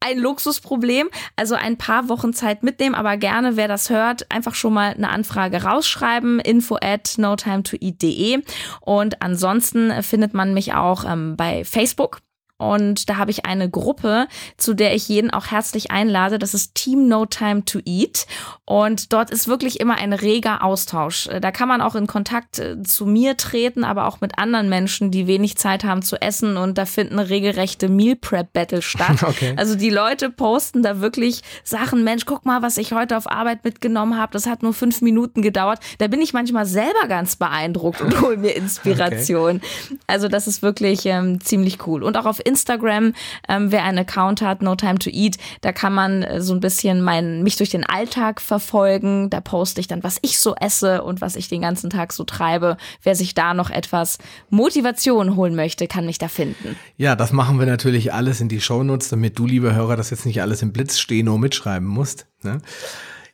ein 0.00 0.18
Luxusproblem. 0.18 1.08
Also 1.36 1.54
ein 1.54 1.76
paar 1.76 2.08
Wochen 2.08 2.32
Zeit 2.32 2.62
mitnehmen, 2.62 2.94
aber 2.94 3.16
gerne, 3.16 3.56
wer 3.56 3.68
das 3.68 3.90
hört, 3.90 4.30
einfach 4.30 4.54
schon 4.54 4.74
mal 4.74 4.92
eine 4.92 5.10
Anfrage 5.10 5.62
rausschreiben. 5.62 6.40
Info 6.40 6.76
at 6.80 7.14
notimetoeat.de. 7.16 8.42
Und 8.80 9.22
ansonsten 9.22 10.02
findet 10.02 10.34
man 10.34 10.54
mich 10.54 10.74
auch 10.74 11.04
ähm, 11.04 11.36
bei 11.36 11.64
Facebook. 11.64 12.20
Und 12.58 13.08
da 13.08 13.16
habe 13.16 13.30
ich 13.30 13.46
eine 13.46 13.70
Gruppe, 13.70 14.26
zu 14.56 14.74
der 14.74 14.94
ich 14.94 15.08
jeden 15.08 15.30
auch 15.30 15.46
herzlich 15.46 15.92
einlade. 15.92 16.40
Das 16.40 16.54
ist 16.54 16.74
Team 16.74 17.08
No 17.08 17.24
Time 17.24 17.64
to 17.64 17.78
Eat. 17.84 18.26
Und 18.64 19.12
dort 19.12 19.30
ist 19.30 19.46
wirklich 19.46 19.78
immer 19.78 19.94
ein 19.94 20.12
reger 20.12 20.62
Austausch. 20.64 21.28
Da 21.40 21.52
kann 21.52 21.68
man 21.68 21.80
auch 21.80 21.94
in 21.94 22.08
Kontakt 22.08 22.58
äh, 22.58 22.82
zu 22.82 23.06
mir 23.06 23.36
treten, 23.36 23.84
aber 23.84 24.06
auch 24.06 24.20
mit 24.20 24.38
anderen 24.38 24.68
Menschen, 24.68 25.10
die 25.12 25.28
wenig 25.28 25.56
Zeit 25.56 25.84
haben 25.84 26.02
zu 26.02 26.20
essen. 26.20 26.56
Und 26.56 26.78
da 26.78 26.84
finden 26.84 27.20
regelrechte 27.20 27.88
Meal 27.88 28.16
Prep 28.16 28.52
Battle 28.52 28.82
statt. 28.82 29.18
Okay. 29.28 29.54
Also 29.56 29.74
die 29.74 29.90
Leute 29.90 30.30
posten 30.30 30.82
da 30.82 31.00
wirklich 31.00 31.42
Sachen. 31.62 32.02
Mensch, 32.02 32.24
guck 32.24 32.46
mal, 32.46 32.62
was 32.62 32.78
ich 32.78 32.92
heute 32.92 33.16
auf 33.16 33.30
Arbeit 33.30 33.62
mitgenommen 33.62 34.16
habe. 34.18 34.32
Das 34.32 34.46
hat 34.46 34.62
nur 34.62 34.72
fünf 34.72 35.02
Minuten 35.02 35.42
gedauert. 35.42 35.80
Da 35.98 36.08
bin 36.08 36.22
ich 36.22 36.32
manchmal 36.32 36.64
selber 36.64 37.06
ganz 37.08 37.36
beeindruckt 37.36 38.00
und 38.00 38.20
hole 38.22 38.38
mir 38.38 38.50
Inspiration. 38.56 39.56
Okay. 39.56 39.98
Also 40.06 40.28
das 40.28 40.46
ist 40.46 40.62
wirklich 40.62 41.04
ähm, 41.04 41.40
ziemlich 41.40 41.86
cool. 41.86 42.02
Und 42.02 42.16
auch 42.16 42.24
auf 42.24 42.40
Instagram, 42.48 43.12
ähm, 43.48 43.70
wer 43.70 43.84
einen 43.84 43.98
Account 43.98 44.42
hat, 44.42 44.62
No 44.62 44.74
Time 44.74 44.98
to 44.98 45.10
Eat, 45.10 45.36
da 45.60 45.72
kann 45.72 45.94
man 45.94 46.22
äh, 46.22 46.40
so 46.40 46.54
ein 46.54 46.60
bisschen 46.60 47.02
mein, 47.02 47.42
mich 47.42 47.56
durch 47.56 47.70
den 47.70 47.84
Alltag 47.84 48.40
verfolgen. 48.40 49.30
Da 49.30 49.40
poste 49.40 49.80
ich 49.80 49.86
dann, 49.86 50.02
was 50.02 50.18
ich 50.22 50.38
so 50.38 50.54
esse 50.56 51.02
und 51.02 51.20
was 51.20 51.36
ich 51.36 51.48
den 51.48 51.60
ganzen 51.60 51.90
Tag 51.90 52.12
so 52.12 52.24
treibe. 52.24 52.76
Wer 53.02 53.14
sich 53.14 53.34
da 53.34 53.54
noch 53.54 53.70
etwas 53.70 54.18
Motivation 54.50 55.36
holen 55.36 55.54
möchte, 55.54 55.86
kann 55.86 56.06
mich 56.06 56.18
da 56.18 56.28
finden. 56.28 56.76
Ja, 56.96 57.14
das 57.14 57.32
machen 57.32 57.58
wir 57.58 57.66
natürlich 57.66 58.12
alles 58.12 58.40
in 58.40 58.48
die 58.48 58.60
Shownotes, 58.60 59.10
damit 59.10 59.38
du, 59.38 59.46
lieber 59.46 59.74
Hörer, 59.74 59.96
das 59.96 60.10
jetzt 60.10 60.26
nicht 60.26 60.42
alles 60.42 60.62
im 60.62 60.72
Blitzsteno 60.72 61.38
mitschreiben 61.38 61.86
musst. 61.86 62.26
Ne? 62.42 62.60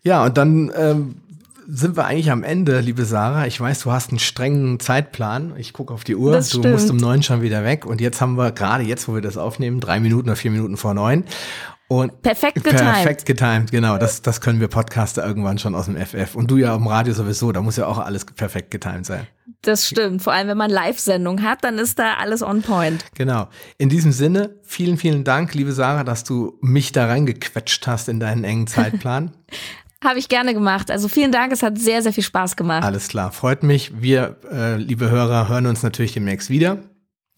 Ja, 0.02 0.24
und 0.24 0.36
dann 0.36 0.70
ähm, 0.76 1.16
sind 1.66 1.96
wir 1.96 2.04
eigentlich 2.04 2.30
am 2.30 2.42
Ende, 2.42 2.80
liebe 2.80 3.04
Sarah. 3.04 3.46
Ich 3.46 3.60
weiß, 3.60 3.80
du 3.80 3.92
hast 3.92 4.10
einen 4.10 4.18
strengen 4.18 4.80
Zeitplan. 4.80 5.54
Ich 5.56 5.72
gucke 5.72 5.92
auf 5.92 6.04
die 6.04 6.16
Uhr. 6.16 6.32
Das 6.32 6.50
du 6.50 6.58
stimmt. 6.58 6.74
musst 6.74 6.90
um 6.90 6.96
neun 6.96 7.22
schon 7.22 7.42
wieder 7.42 7.64
weg. 7.64 7.86
Und 7.86 8.00
jetzt 8.00 8.20
haben 8.20 8.36
wir 8.36 8.52
gerade 8.52 8.84
jetzt, 8.84 9.08
wo 9.08 9.14
wir 9.14 9.22
das 9.22 9.36
aufnehmen, 9.36 9.80
drei 9.80 10.00
Minuten 10.00 10.28
oder 10.28 10.36
vier 10.36 10.50
Minuten 10.50 10.76
vor 10.76 10.94
neun. 10.94 11.24
Und 11.86 12.22
Perfekt 12.22 12.64
getimed. 12.64 12.80
Perfekt 12.80 13.26
getimed, 13.26 13.70
genau. 13.70 13.98
Das, 13.98 14.22
das 14.22 14.40
können 14.40 14.58
wir 14.58 14.68
Podcaster 14.68 15.24
irgendwann 15.24 15.58
schon 15.58 15.74
aus 15.74 15.84
dem 15.84 15.96
FF. 15.96 16.34
Und 16.34 16.50
du 16.50 16.56
ja 16.56 16.74
im 16.74 16.86
Radio 16.86 17.12
sowieso, 17.12 17.52
da 17.52 17.60
muss 17.60 17.76
ja 17.76 17.86
auch 17.86 17.98
alles 17.98 18.24
perfekt 18.24 18.70
getimed 18.70 19.04
sein. 19.04 19.26
Das 19.60 19.86
stimmt. 19.86 20.22
Vor 20.22 20.32
allem, 20.32 20.48
wenn 20.48 20.56
man 20.56 20.70
Live-Sendung 20.70 21.42
hat, 21.42 21.62
dann 21.62 21.78
ist 21.78 21.98
da 21.98 22.14
alles 22.14 22.42
on 22.42 22.62
point. 22.62 23.04
Genau. 23.14 23.48
In 23.76 23.90
diesem 23.90 24.12
Sinne, 24.12 24.56
vielen, 24.62 24.96
vielen 24.96 25.24
Dank, 25.24 25.54
liebe 25.54 25.72
Sarah, 25.72 26.04
dass 26.04 26.24
du 26.24 26.58
mich 26.62 26.92
da 26.92 27.06
reingequetscht 27.06 27.86
hast 27.86 28.08
in 28.08 28.18
deinen 28.18 28.44
engen 28.44 28.66
Zeitplan. 28.66 29.32
Habe 30.04 30.18
ich 30.18 30.28
gerne 30.28 30.52
gemacht. 30.52 30.90
Also 30.90 31.08
vielen 31.08 31.32
Dank, 31.32 31.52
es 31.52 31.62
hat 31.62 31.78
sehr, 31.78 32.02
sehr 32.02 32.12
viel 32.12 32.22
Spaß 32.22 32.56
gemacht. 32.56 32.84
Alles 32.84 33.08
klar, 33.08 33.32
freut 33.32 33.62
mich. 33.62 34.02
Wir, 34.02 34.36
äh, 34.52 34.76
liebe 34.76 35.10
Hörer, 35.10 35.48
hören 35.48 35.66
uns 35.66 35.82
natürlich 35.82 36.12
demnächst 36.12 36.50
wieder. 36.50 36.78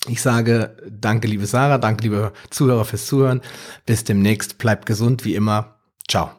Ich 0.09 0.21
sage 0.21 0.77
danke, 0.91 1.29
liebe 1.29 1.47
Sarah, 1.47 1.79
danke, 1.79 2.03
liebe 2.03 2.33
Zuhörer 2.51 2.85
fürs 2.85 3.07
Zuhören. 3.07 3.41
Bis 3.87 4.05
demnächst, 4.05 4.59
bleibt 4.59 4.87
gesund 4.87 5.25
wie 5.25 5.35
immer. 5.37 5.77
Ciao. 6.09 6.31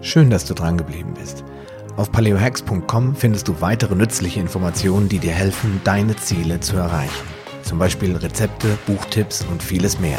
Schön, 0.00 0.30
dass 0.30 0.44
du 0.44 0.54
dran 0.54 0.76
geblieben 0.76 1.14
bist. 1.14 1.44
Auf 1.96 2.12
paleohacks.com 2.12 3.16
findest 3.16 3.48
du 3.48 3.60
weitere 3.60 3.96
nützliche 3.96 4.38
Informationen, 4.38 5.08
die 5.08 5.18
dir 5.18 5.32
helfen, 5.32 5.80
deine 5.82 6.14
Ziele 6.16 6.60
zu 6.60 6.76
erreichen. 6.76 7.26
Zum 7.62 7.78
Beispiel 7.78 8.14
Rezepte, 8.16 8.78
Buchtipps 8.86 9.44
und 9.50 9.62
vieles 9.62 9.98
mehr. 9.98 10.18